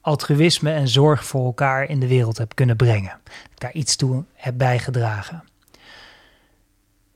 [0.00, 3.20] altruïsme en zorg voor elkaar in de wereld heb kunnen brengen.
[3.24, 5.44] Dat ik daar iets toe heb bijgedragen.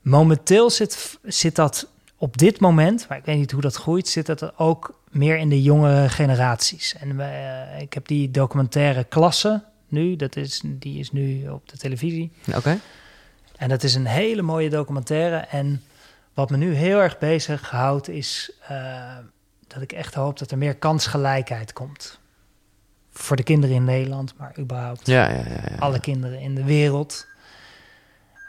[0.01, 1.87] Momenteel zit, zit dat
[2.17, 5.49] op dit moment, maar ik weet niet hoe dat groeit, zit dat ook meer in
[5.49, 6.95] de jonge generaties.
[6.95, 11.77] En eh, ik heb die documentaire Klasse nu, dat is, die is nu op de
[11.77, 12.31] televisie.
[12.55, 12.79] Oké.
[13.57, 15.37] En dat is een hele mooie documentaire.
[15.37, 15.83] En
[16.33, 19.17] wat me nu heel erg bezig houdt, is eh,
[19.67, 22.19] dat ik echt hoop dat er meer kansgelijkheid komt.
[23.11, 25.61] Voor de kinderen in Nederland, maar überhaupt Ja, ja, ja.
[25.69, 25.75] ja.
[25.79, 27.27] alle kinderen in de wereld.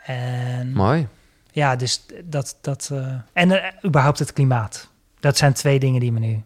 [0.04, 1.06] En Mooi.
[1.52, 2.58] ja, dus dat.
[2.60, 4.90] dat eh, en eh, überhaupt het klimaat.
[5.20, 6.42] Dat zijn twee dingen die me nu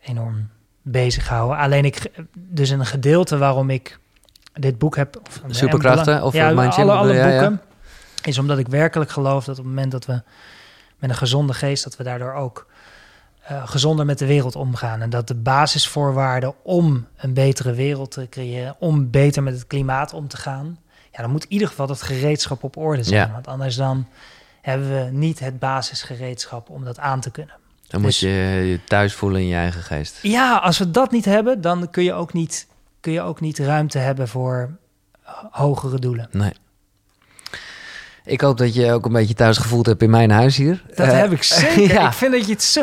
[0.00, 0.50] enorm
[0.82, 1.58] bezighouden.
[1.58, 3.98] Alleen ik, dus een gedeelte waarom ik
[4.52, 5.20] dit boek heb.
[5.26, 7.14] Of, Superkrachten of ja, Mind Gym alle, alle?
[7.14, 7.60] Ja, boeken.
[8.22, 10.22] Is omdat ik werkelijk geloof dat op het moment dat we
[10.98, 12.66] met een gezonde geest, dat we daardoor ook
[13.40, 15.00] eh, gezonder met de wereld omgaan.
[15.00, 20.12] En dat de basisvoorwaarden om een betere wereld te creëren, om beter met het klimaat
[20.12, 20.78] om te gaan,
[21.12, 23.32] ja, dan moet in ieder geval dat gereedschap op orde zijn.
[23.32, 24.08] Want anders dan
[24.60, 27.54] hebben we niet het basisgereedschap om dat aan te kunnen.
[27.90, 28.28] Dan moet Dus- je
[28.66, 30.18] je thuis voelen in je eigen geest.
[30.22, 32.66] Ja, als we dat niet hebben, dan kun je ook niet,
[33.00, 34.70] kun je ook niet ruimte hebben voor
[35.50, 36.28] hogere doelen.
[36.30, 36.52] Nee.
[38.24, 40.82] Ik hoop dat je ook een beetje thuis gevoeld hebt in mijn huis hier.
[40.94, 41.92] Dat Eh, heb ik zeker.
[41.92, 42.06] ja.
[42.06, 42.82] Ik vind dat je het zo.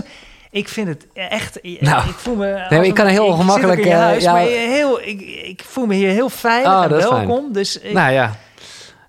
[0.51, 1.59] Ik vind het echt.
[1.79, 2.67] Nou, ik voel me.
[2.69, 4.31] als ik kan een- heel gemakkelijk, eh, ja.
[4.31, 7.09] maar heel, ik, ik voel me hier heel veilig Oh, en fijn.
[7.27, 7.53] welkom.
[7.53, 8.35] Dus ik, Nou ja,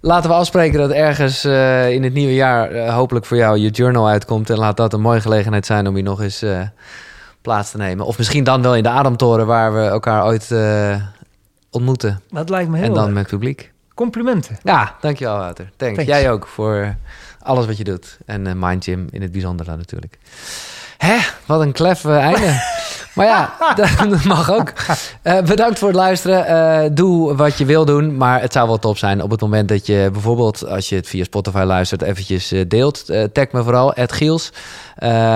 [0.01, 3.71] laten we afspreken dat ergens eh, in het nieuwe jaar eh, hopelijk voor jou je
[3.71, 4.51] journal uitkomt.
[4.51, 6.61] En laat dat een mooie gelegenheid zijn om hier nog eens eh,
[7.43, 8.07] plaats te nemen.
[8.07, 10.55] Of misschien dan wel in de Ademtoren waar we elkaar ooit
[11.71, 12.21] ontmoeten.
[12.31, 13.15] dat lijkt me heel en dan leuk.
[13.15, 13.73] met publiek.
[13.95, 14.59] Complimenten.
[14.63, 15.71] Ja, dankjewel Wouter.
[15.77, 15.97] Thanks.
[15.97, 16.13] Thanks.
[16.13, 16.95] Jij ook voor
[17.43, 18.19] alles wat je doet.
[18.27, 20.19] En Mind Gym in het bijzonder natuurlijk.
[20.99, 21.17] Hè,
[21.47, 22.61] wat een klef einde.
[23.19, 23.75] Maar ja,
[24.09, 24.73] dat mag ook.
[25.23, 26.85] Uh, bedankt voor het luisteren.
[26.85, 29.69] Uh, doe wat je wil doen, maar het zou wel top zijn op het moment
[29.69, 33.05] dat je bijvoorbeeld, als je het via Spotify luistert, eventjes deelt.
[33.33, 34.53] tag me vooral, Giels.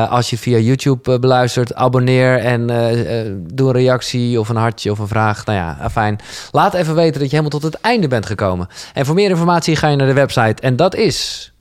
[0.09, 2.67] als je via YouTube beluistert, abonneer en
[3.55, 5.45] doe een reactie of een hartje of een vraag.
[5.45, 6.19] Nou ja, fijn.
[6.51, 8.69] Laat even weten dat je helemaal tot het einde bent gekomen.
[8.95, 11.52] En voor meer informatie ga je naar de website en dat is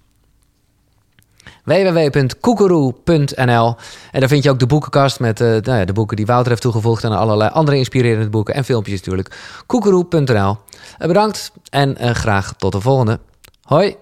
[1.64, 3.76] www.koekeroe.nl.
[4.12, 6.50] En daar vind je ook de boekenkast met uh, nou ja, de boeken die Wouter
[6.50, 7.04] heeft toegevoegd...
[7.04, 9.36] en allerlei andere inspirerende boeken en filmpjes natuurlijk.
[9.66, 10.58] koekeroe.nl.
[11.00, 13.20] Uh, bedankt en uh, graag tot de volgende.
[13.62, 13.96] Hoi!